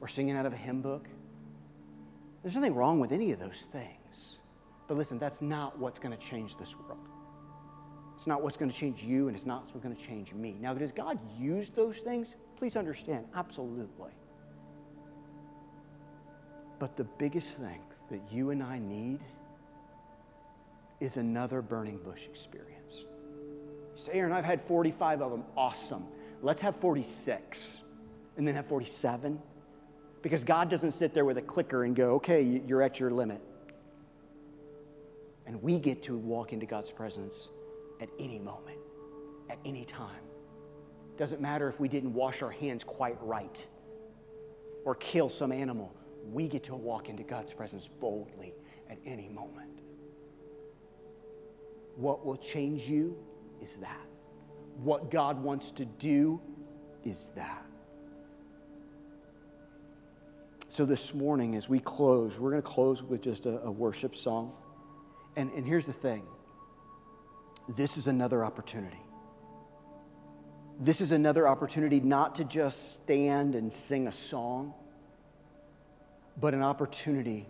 or 0.00 0.08
singing 0.08 0.36
out 0.36 0.46
of 0.46 0.52
a 0.52 0.56
hymn 0.56 0.82
book. 0.82 1.08
There's 2.42 2.54
nothing 2.54 2.74
wrong 2.74 3.00
with 3.00 3.12
any 3.12 3.32
of 3.32 3.38
those 3.38 3.68
things. 3.72 4.38
But 4.88 4.96
listen, 4.96 5.18
that's 5.18 5.40
not 5.40 5.78
what's 5.78 5.98
going 5.98 6.16
to 6.16 6.22
change 6.22 6.56
this 6.56 6.76
world. 6.76 7.08
It's 8.14 8.26
not 8.26 8.42
what's 8.42 8.56
going 8.56 8.70
to 8.70 8.76
change 8.76 9.02
you, 9.02 9.28
and 9.28 9.36
it's 9.36 9.46
not 9.46 9.64
what's 9.66 9.82
going 9.82 9.96
to 9.96 10.02
change 10.02 10.34
me. 10.34 10.56
Now, 10.60 10.74
does 10.74 10.92
God 10.92 11.18
use 11.38 11.70
those 11.70 11.98
things? 11.98 12.34
Please 12.56 12.76
understand, 12.76 13.24
absolutely. 13.34 14.12
But 16.78 16.96
the 16.96 17.04
biggest 17.04 17.48
thing 17.48 17.80
that 18.10 18.20
you 18.30 18.50
and 18.50 18.62
I 18.62 18.78
need 18.78 19.20
is 21.02 21.16
another 21.16 21.60
burning 21.60 21.98
bush 21.98 22.26
experience. 22.26 23.04
You 23.96 24.02
say, 24.02 24.12
Aaron, 24.12 24.32
I've 24.32 24.44
had 24.44 24.62
45 24.62 25.20
of 25.20 25.32
them. 25.32 25.44
Awesome. 25.56 26.04
Let's 26.42 26.60
have 26.60 26.76
46 26.76 27.80
and 28.36 28.46
then 28.46 28.54
have 28.54 28.66
47 28.66 29.40
because 30.22 30.44
God 30.44 30.70
doesn't 30.70 30.92
sit 30.92 31.12
there 31.12 31.24
with 31.24 31.38
a 31.38 31.42
clicker 31.42 31.82
and 31.82 31.96
go, 31.96 32.14
okay, 32.14 32.40
you're 32.42 32.82
at 32.82 33.00
your 33.00 33.10
limit. 33.10 33.40
And 35.44 35.60
we 35.60 35.80
get 35.80 36.04
to 36.04 36.16
walk 36.16 36.52
into 36.52 36.66
God's 36.66 36.92
presence 36.92 37.48
at 38.00 38.08
any 38.20 38.38
moment, 38.38 38.78
at 39.50 39.58
any 39.64 39.84
time. 39.84 40.22
Doesn't 41.18 41.40
matter 41.40 41.68
if 41.68 41.80
we 41.80 41.88
didn't 41.88 42.14
wash 42.14 42.42
our 42.42 42.50
hands 42.50 42.84
quite 42.84 43.16
right 43.20 43.66
or 44.84 44.94
kill 44.94 45.28
some 45.28 45.50
animal. 45.50 45.92
We 46.30 46.46
get 46.46 46.62
to 46.64 46.76
walk 46.76 47.08
into 47.08 47.24
God's 47.24 47.52
presence 47.52 47.88
boldly 47.88 48.54
at 48.88 48.98
any 49.04 49.28
moment. 49.28 49.71
What 51.96 52.24
will 52.24 52.36
change 52.36 52.88
you 52.88 53.16
is 53.60 53.76
that. 53.76 54.06
What 54.78 55.10
God 55.10 55.42
wants 55.42 55.70
to 55.72 55.84
do 55.84 56.40
is 57.04 57.30
that. 57.36 57.64
So, 60.68 60.86
this 60.86 61.12
morning, 61.12 61.54
as 61.56 61.68
we 61.68 61.80
close, 61.80 62.38
we're 62.38 62.50
going 62.50 62.62
to 62.62 62.68
close 62.68 63.02
with 63.02 63.20
just 63.20 63.44
a, 63.44 63.60
a 63.60 63.70
worship 63.70 64.16
song. 64.16 64.54
And, 65.36 65.50
and 65.52 65.66
here's 65.66 65.84
the 65.84 65.92
thing 65.92 66.22
this 67.68 67.96
is 67.96 68.06
another 68.06 68.44
opportunity. 68.44 68.96
This 70.80 71.00
is 71.00 71.12
another 71.12 71.46
opportunity 71.46 72.00
not 72.00 72.36
to 72.36 72.44
just 72.44 72.94
stand 72.94 73.54
and 73.54 73.72
sing 73.72 74.08
a 74.08 74.12
song, 74.12 74.72
but 76.40 76.54
an 76.54 76.62
opportunity 76.62 77.46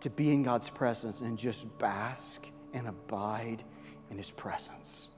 to 0.00 0.10
be 0.10 0.32
in 0.32 0.42
God's 0.42 0.70
presence 0.70 1.20
and 1.20 1.38
just 1.38 1.66
bask 1.78 2.46
and 2.76 2.86
abide 2.86 3.64
in 4.10 4.18
His 4.18 4.30
presence. 4.30 5.10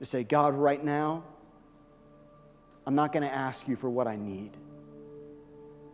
To 0.00 0.04
say, 0.04 0.24
God, 0.24 0.54
right 0.54 0.82
now, 0.84 1.22
I'm 2.86 2.96
not 2.96 3.12
going 3.12 3.22
to 3.22 3.32
ask 3.32 3.68
you 3.68 3.76
for 3.76 3.88
what 3.88 4.08
I 4.08 4.16
need 4.16 4.56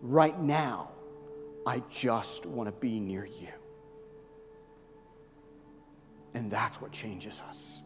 right 0.02 0.38
now, 0.40 0.90
I 1.66 1.82
just 1.90 2.46
want 2.46 2.68
to 2.68 2.72
be 2.72 3.00
near 3.00 3.26
you. 3.26 3.48
And 6.34 6.50
that's 6.50 6.80
what 6.80 6.92
changes 6.92 7.42
us. 7.48 7.80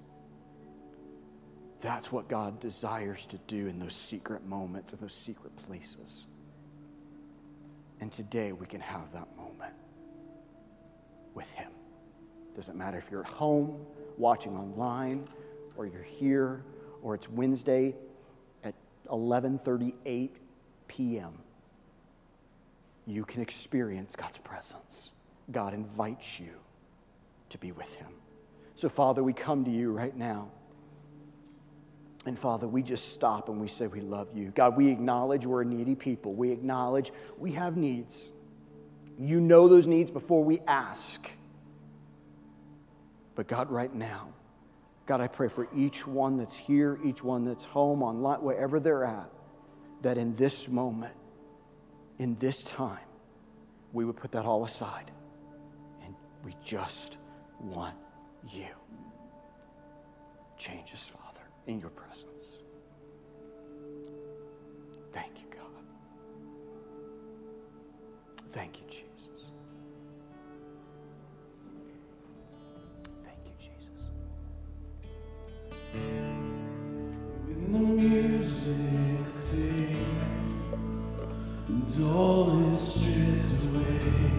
That's 1.81 2.13
what 2.13 2.29
God 2.29 2.61
desires 2.61 3.27
to 3.27 3.39
do 3.47 3.67
in 3.67 3.79
those 3.79 3.95
secret 3.95 4.45
moments, 4.45 4.93
in 4.93 5.01
those 5.01 5.15
secret 5.15 5.55
places. 5.57 6.27
And 8.01 8.13
today 8.13 8.53
we 8.53 8.67
can 8.67 8.81
have 8.81 9.13
that 9.13 9.29
moment 9.37 9.75
with 11.35 11.51
Him. 11.51 11.71
Doesn't 12.57 12.77
matter 12.77 12.99
if 12.99 13.11
you're 13.11 13.23
at 13.23 13.29
home, 13.29 13.87
watching 14.19 14.57
online, 14.57 15.29
or 15.77 15.87
you're 15.87 16.03
here, 16.03 16.65
or 17.03 17.15
it's 17.15 17.29
Wednesday 17.29 17.95
at 18.65 18.75
11:38 19.09 20.31
p.m 20.89 21.33
you 23.07 23.25
can 23.25 23.43
experience 23.43 24.17
God's 24.17 24.39
presence. 24.39 25.13
God 25.51 25.75
invites 25.75 26.39
you 26.39 26.53
to 27.51 27.59
be 27.59 27.73
with 27.73 27.93
Him. 27.95 28.09
So, 28.77 28.89
Father, 28.89 29.23
we 29.23 29.33
come 29.33 29.65
to 29.65 29.71
you 29.71 29.93
right 29.93 30.17
now 30.17 30.51
And 32.27 32.39
Father, 32.39 32.69
we 32.69 32.83
just 32.83 33.13
stop 33.13 33.49
and 33.49 33.61
we 33.61 33.69
say, 33.69 33.87
We 33.87 34.01
love 34.01 34.29
you. 34.35 34.51
God, 34.51 34.77
we 34.77 34.89
acknowledge 34.89 35.47
we're 35.47 35.63
a 35.63 35.65
needy 35.65 35.95
people. 35.95 36.35
We 36.35 36.51
acknowledge 36.53 37.13
we 37.39 37.53
have 37.53 37.77
needs. 37.77 38.31
You 39.19 39.41
know 39.41 39.69
those 39.69 39.87
needs 39.87 40.11
before 40.11 40.45
we 40.45 40.61
ask. 40.67 41.31
But 43.43 43.49
God, 43.49 43.71
right 43.73 43.93
now, 43.93 44.29
God, 45.05 45.21
I 45.21 45.27
pray 45.27 45.49
for 45.49 45.67
each 45.75 46.07
one 46.07 46.37
that's 46.37 46.57
here, 46.57 47.01
each 47.05 47.25
one 47.25 47.45
that's 47.45 47.65
home, 47.65 48.01
online, 48.01 48.41
wherever 48.41 48.79
they're 48.79 49.03
at, 49.03 49.29
that 50.03 50.17
in 50.17 50.37
this 50.37 50.69
moment, 50.69 51.17
in 52.21 52.37
this 52.39 52.63
time, 52.63 53.01
we 53.93 54.05
would 54.05 54.17
put 54.17 54.31
that 54.31 54.45
all 54.45 54.65
aside 54.65 55.11
and 56.05 56.15
we 56.45 56.55
just 56.65 57.19
want 57.59 57.97
you. 58.49 58.69
Change 60.57 60.93
us, 60.93 61.09
Father, 61.09 61.45
in 61.67 61.81
your 61.81 61.91
presence. 61.91 62.59
Thank 65.11 65.41
you, 65.41 65.47
God. 65.51 65.85
Thank 68.53 68.79
you, 68.79 68.87
Jesus. 68.89 69.12
When 75.93 77.73
the 77.73 77.79
music 77.79 79.27
fades 79.51 80.51
and 81.69 82.05
all 82.11 82.73
is 82.73 82.81
stripped 82.81 83.53
away, 83.65 84.33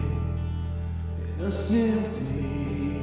and 1.28 1.46
I 1.46 1.48
simply 1.48 2.93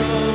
I'm 0.00 0.27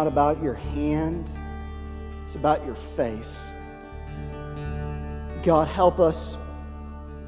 not 0.00 0.06
about 0.06 0.42
your 0.42 0.54
hand, 0.54 1.30
it's 2.22 2.34
about 2.34 2.64
your 2.64 2.74
face. 2.74 3.50
God, 5.42 5.68
help 5.68 5.98
us. 6.00 6.38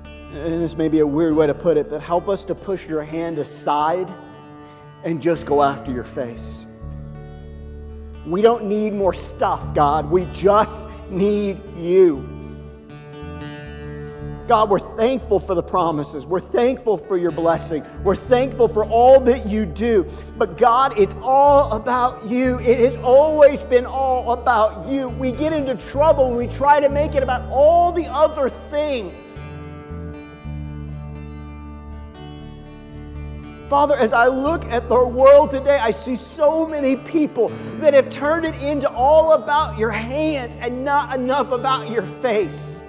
And 0.04 0.62
this 0.62 0.74
may 0.74 0.88
be 0.88 1.00
a 1.00 1.06
weird 1.06 1.34
way 1.34 1.46
to 1.46 1.52
put 1.52 1.76
it, 1.76 1.90
but 1.90 2.00
help 2.00 2.30
us 2.30 2.44
to 2.44 2.54
push 2.54 2.88
your 2.88 3.04
hand 3.04 3.36
aside 3.38 4.10
and 5.04 5.20
just 5.20 5.44
go 5.44 5.62
after 5.62 5.92
your 5.92 6.04
face. 6.04 6.64
We 8.26 8.40
don't 8.40 8.64
need 8.64 8.94
more 8.94 9.12
stuff, 9.12 9.74
God. 9.74 10.10
We 10.10 10.24
just 10.32 10.88
need 11.10 11.60
you. 11.76 12.26
God, 14.48 14.70
we're 14.70 14.80
thankful 14.80 15.38
for 15.38 15.54
the 15.54 15.62
promises. 15.62 16.26
We're 16.26 16.40
thankful 16.40 16.98
for 16.98 17.16
your 17.16 17.30
blessing. 17.30 17.84
We're 18.02 18.16
thankful 18.16 18.66
for 18.66 18.84
all 18.84 19.20
that 19.20 19.46
you 19.46 19.64
do. 19.64 20.04
But 20.36 20.58
God, 20.58 20.98
it's 20.98 21.14
all 21.22 21.72
about 21.72 22.26
you. 22.26 22.58
It 22.58 22.80
has 22.80 22.96
always 22.96 23.62
been 23.62 23.86
all 23.86 24.32
about 24.32 24.90
you. 24.90 25.08
We 25.10 25.30
get 25.30 25.52
into 25.52 25.76
trouble 25.76 26.28
when 26.28 26.36
we 26.36 26.48
try 26.48 26.80
to 26.80 26.88
make 26.88 27.14
it 27.14 27.22
about 27.22 27.48
all 27.50 27.92
the 27.92 28.06
other 28.06 28.48
things. 28.70 29.38
Father, 33.68 33.96
as 33.96 34.12
I 34.12 34.26
look 34.26 34.66
at 34.66 34.88
the 34.88 35.02
world 35.02 35.50
today, 35.50 35.78
I 35.78 35.92
see 35.92 36.16
so 36.16 36.66
many 36.66 36.96
people 36.96 37.48
that 37.78 37.94
have 37.94 38.10
turned 38.10 38.44
it 38.44 38.54
into 38.62 38.90
all 38.90 39.32
about 39.32 39.78
your 39.78 39.90
hands 39.90 40.56
and 40.60 40.84
not 40.84 41.14
enough 41.18 41.52
about 41.52 41.90
your 41.90 42.02
face. 42.02 42.82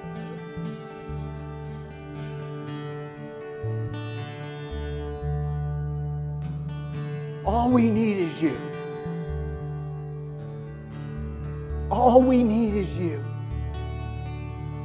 All 7.45 7.69
we 7.69 7.89
need 7.89 8.17
is 8.17 8.41
you. 8.41 8.57
All 11.91 12.21
we 12.21 12.41
need 12.41 12.73
is 12.73 12.97
you. 12.97 13.23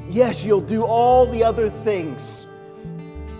Yes, 0.08 0.44
you'll 0.44 0.60
do 0.60 0.84
all 0.84 1.26
the 1.26 1.44
other 1.44 1.70
things 1.70 2.46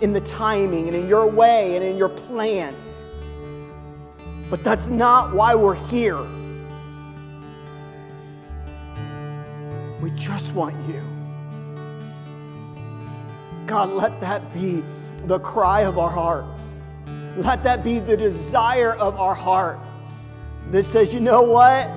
in 0.01 0.13
the 0.13 0.21
timing 0.21 0.87
and 0.87 0.95
in 0.95 1.07
your 1.07 1.27
way 1.27 1.75
and 1.75 1.83
in 1.83 1.97
your 1.97 2.09
plan. 2.09 2.75
But 4.49 4.63
that's 4.63 4.87
not 4.87 5.33
why 5.33 5.53
we're 5.53 5.75
here. 5.75 6.21
We 10.01 10.11
just 10.11 10.53
want 10.53 10.75
you. 10.87 11.03
God, 13.65 13.89
let 13.89 14.19
that 14.21 14.53
be 14.53 14.81
the 15.25 15.39
cry 15.39 15.81
of 15.81 15.99
our 15.99 16.09
heart. 16.09 16.45
Let 17.37 17.63
that 17.63 17.83
be 17.83 17.99
the 17.99 18.17
desire 18.17 18.93
of 18.93 19.15
our 19.15 19.35
heart 19.35 19.79
that 20.71 20.85
says, 20.85 21.13
you 21.13 21.19
know 21.19 21.41
what? 21.41 21.89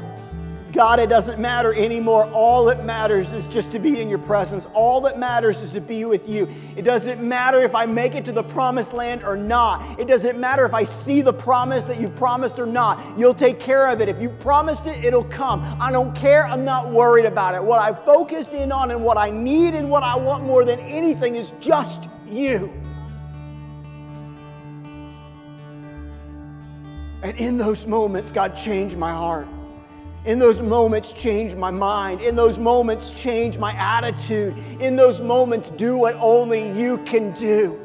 God, 0.72 1.01
it 1.01 1.11
doesn't 1.11 1.39
matter 1.39 1.74
anymore. 1.74 2.24
All 2.33 2.64
that 2.64 2.87
matters 2.87 3.30
is 3.33 3.47
just 3.47 3.70
to 3.72 3.78
be 3.78 4.01
in 4.01 4.09
your 4.09 4.18
presence. 4.18 4.66
All 4.72 5.03
that 5.03 5.18
matters 5.18 5.61
is 5.61 5.72
to 5.72 5.83
be 5.83 6.07
with 6.07 6.26
you. 6.26 6.49
It 6.76 6.83
doesn't 6.83 7.22
matter 7.22 7.61
if 7.61 7.74
I 7.74 7.85
make 7.85 8.14
it 8.14 8.24
to 8.24 8.33
the 8.33 8.43
promised 8.43 8.95
land 8.95 9.22
or 9.22 9.37
not. 9.37 10.01
It 10.01 10.07
doesn't 10.07 10.39
matter 10.39 10.64
if 10.64 10.72
I 10.72 10.85
see 10.85 11.20
the 11.20 11.33
promise 11.33 11.83
that 11.85 12.01
you've 12.01 12.16
promised 12.16 12.59
or 12.59 12.64
not. 12.64 13.18
You'll 13.18 13.35
take 13.35 13.61
care 13.61 13.89
of 13.89 14.01
it. 14.01 14.09
If 14.09 14.22
you 14.22 14.30
promised 14.30 14.87
it, 14.87 15.05
it'll 15.05 15.24
come. 15.24 15.62
I 15.78 15.93
don't 15.93 16.16
care. 16.16 16.47
I'm 16.47 16.64
not 16.64 16.91
worried 16.91 17.26
about 17.26 17.55
it. 17.55 17.62
What 17.62 17.78
I 17.78 17.93
focused 17.93 18.55
in 18.55 18.72
on 18.72 18.91
and 18.93 19.05
what 19.05 19.18
I 19.18 19.28
need 19.28 19.74
and 19.74 19.91
what 19.91 20.03
I 20.03 20.16
want 20.16 20.45
more 20.45 20.64
than 20.64 20.78
anything 20.80 21.37
is 21.37 21.53
just 21.61 22.09
you. 22.26 22.72
And 27.22 27.36
in 27.38 27.56
those 27.56 27.86
moments, 27.86 28.32
God 28.32 28.56
changed 28.56 28.96
my 28.96 29.12
heart. 29.12 29.46
In 30.24 30.38
those 30.38 30.60
moments, 30.60 31.12
change 31.12 31.54
my 31.54 31.70
mind. 31.70 32.20
In 32.20 32.36
those 32.36 32.58
moments, 32.58 33.10
change 33.12 33.58
my 33.58 33.72
attitude. 33.72 34.56
In 34.80 34.94
those 34.94 35.20
moments, 35.20 35.70
do 35.70 35.96
what 35.96 36.14
only 36.16 36.70
you 36.78 36.98
can 36.98 37.32
do. 37.32 37.78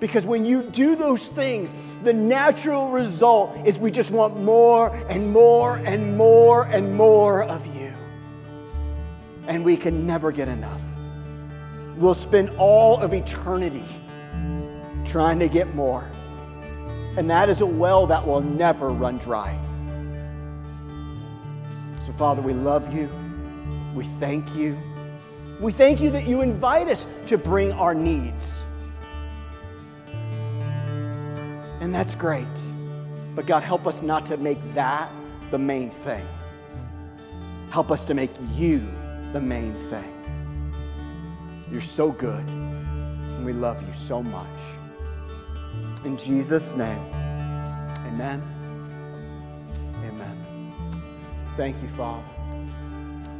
Because 0.00 0.26
when 0.26 0.44
you 0.44 0.64
do 0.64 0.96
those 0.96 1.28
things, 1.28 1.72
the 2.02 2.12
natural 2.12 2.88
result 2.88 3.56
is 3.64 3.78
we 3.78 3.92
just 3.92 4.10
want 4.10 4.36
more 4.40 4.90
and 5.08 5.32
more 5.32 5.76
and 5.76 6.16
more 6.16 6.64
and 6.64 6.96
more 6.96 7.44
of 7.44 7.64
you. 7.76 7.92
And 9.46 9.64
we 9.64 9.76
can 9.76 10.04
never 10.04 10.32
get 10.32 10.48
enough. 10.48 10.82
We'll 11.96 12.14
spend 12.14 12.50
all 12.58 13.00
of 13.00 13.12
eternity 13.12 13.84
trying 15.04 15.38
to 15.38 15.48
get 15.48 15.72
more. 15.74 16.10
And 17.16 17.28
that 17.30 17.48
is 17.48 17.60
a 17.60 17.66
well 17.66 18.06
that 18.06 18.26
will 18.26 18.40
never 18.40 18.88
run 18.88 19.18
dry. 19.18 19.58
So, 22.06 22.12
Father, 22.12 22.40
we 22.42 22.52
love 22.52 22.92
you. 22.92 23.10
We 23.94 24.04
thank 24.18 24.54
you. 24.56 24.78
We 25.60 25.72
thank 25.72 26.00
you 26.00 26.10
that 26.10 26.26
you 26.26 26.40
invite 26.40 26.88
us 26.88 27.06
to 27.26 27.38
bring 27.38 27.72
our 27.72 27.94
needs. 27.94 28.62
And 31.80 31.94
that's 31.94 32.14
great. 32.14 32.46
But 33.34 33.46
God, 33.46 33.62
help 33.62 33.86
us 33.86 34.02
not 34.02 34.26
to 34.26 34.36
make 34.36 34.58
that 34.74 35.10
the 35.50 35.58
main 35.58 35.90
thing. 35.90 36.26
Help 37.70 37.90
us 37.90 38.04
to 38.06 38.14
make 38.14 38.30
you 38.54 38.80
the 39.32 39.40
main 39.40 39.74
thing. 39.88 40.08
You're 41.70 41.80
so 41.80 42.10
good, 42.10 42.46
and 42.48 43.46
we 43.46 43.52
love 43.52 43.80
you 43.86 43.94
so 43.94 44.22
much. 44.22 44.46
In 46.04 46.16
Jesus' 46.16 46.74
name, 46.74 46.98
amen. 48.06 48.42
Amen. 50.04 50.72
Thank 51.56 51.80
you, 51.80 51.88
Father. 51.90 52.24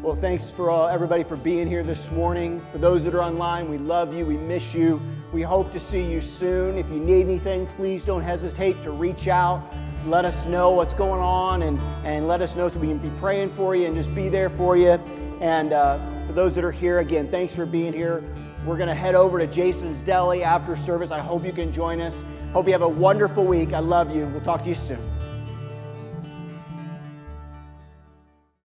Well, 0.01 0.15
thanks 0.15 0.49
for 0.49 0.71
uh, 0.71 0.87
everybody 0.87 1.25
for 1.25 1.37
being 1.37 1.67
here 1.67 1.83
this 1.83 2.11
morning. 2.13 2.65
For 2.71 2.79
those 2.79 3.05
that 3.05 3.15
are 3.15 3.23
online, 3.23 3.69
we 3.69 3.79
love 3.79 4.15
you. 4.15 4.25
We 4.25 4.37
miss 4.37 4.75
you. 4.75 5.03
We 5.33 5.43
hope 5.43 5.73
to 5.73 5.81
see 5.81 6.03
you 6.03 6.21
soon. 6.21 6.79
If 6.79 6.89
you 6.89 7.01
need 7.01 7.23
anything, 7.23 7.67
please 7.77 8.05
don't 8.05 8.23
hesitate 8.23 8.81
to 8.83 8.93
reach 8.93 9.27
out. 9.27 9.65
Let 10.07 10.25
us 10.25 10.47
know 10.47 10.71
what's 10.71 10.95
going 10.95 11.21
on 11.21 11.63
and, 11.63 11.81
and 12.05 12.29
let 12.29 12.43
us 12.43 12.55
know 12.55 12.69
so 12.69 12.79
we 12.79 12.89
can 12.89 12.99
be 12.99 13.11
praying 13.19 13.55
for 13.55 13.75
you 13.75 13.87
and 13.87 13.97
just 13.97 14.15
be 14.15 14.29
there 14.29 14.51
for 14.51 14.77
you. 14.77 14.93
And 15.41 15.73
uh, 15.73 15.99
for 16.27 16.33
those 16.33 16.55
that 16.55 16.65
are 16.65 16.73
here, 16.73 17.01
again, 17.01 17.29
thanks 17.29 17.55
for 17.55 17.67
being 17.67 17.93
here. 17.93 18.23
We're 18.65 18.77
going 18.77 18.89
to 18.89 18.95
head 18.95 19.17
over 19.17 19.41
to 19.41 19.47
Jason's 19.47 20.01
Deli 20.01 20.45
after 20.45 20.77
service. 20.77 21.11
I 21.11 21.19
hope 21.19 21.45
you 21.45 21.53
can 21.53 21.73
join 21.73 22.01
us. 22.01 22.15
Hope 22.53 22.67
you 22.67 22.73
have 22.73 22.83
a 22.83 22.89
wonderful 22.89 23.45
week. 23.45 23.73
I 23.73 23.81
love 23.81 24.15
you. 24.15 24.27
We'll 24.27 24.41
talk 24.41 24.63
to 24.63 24.69
you 24.69 24.77
soon. 24.77 25.12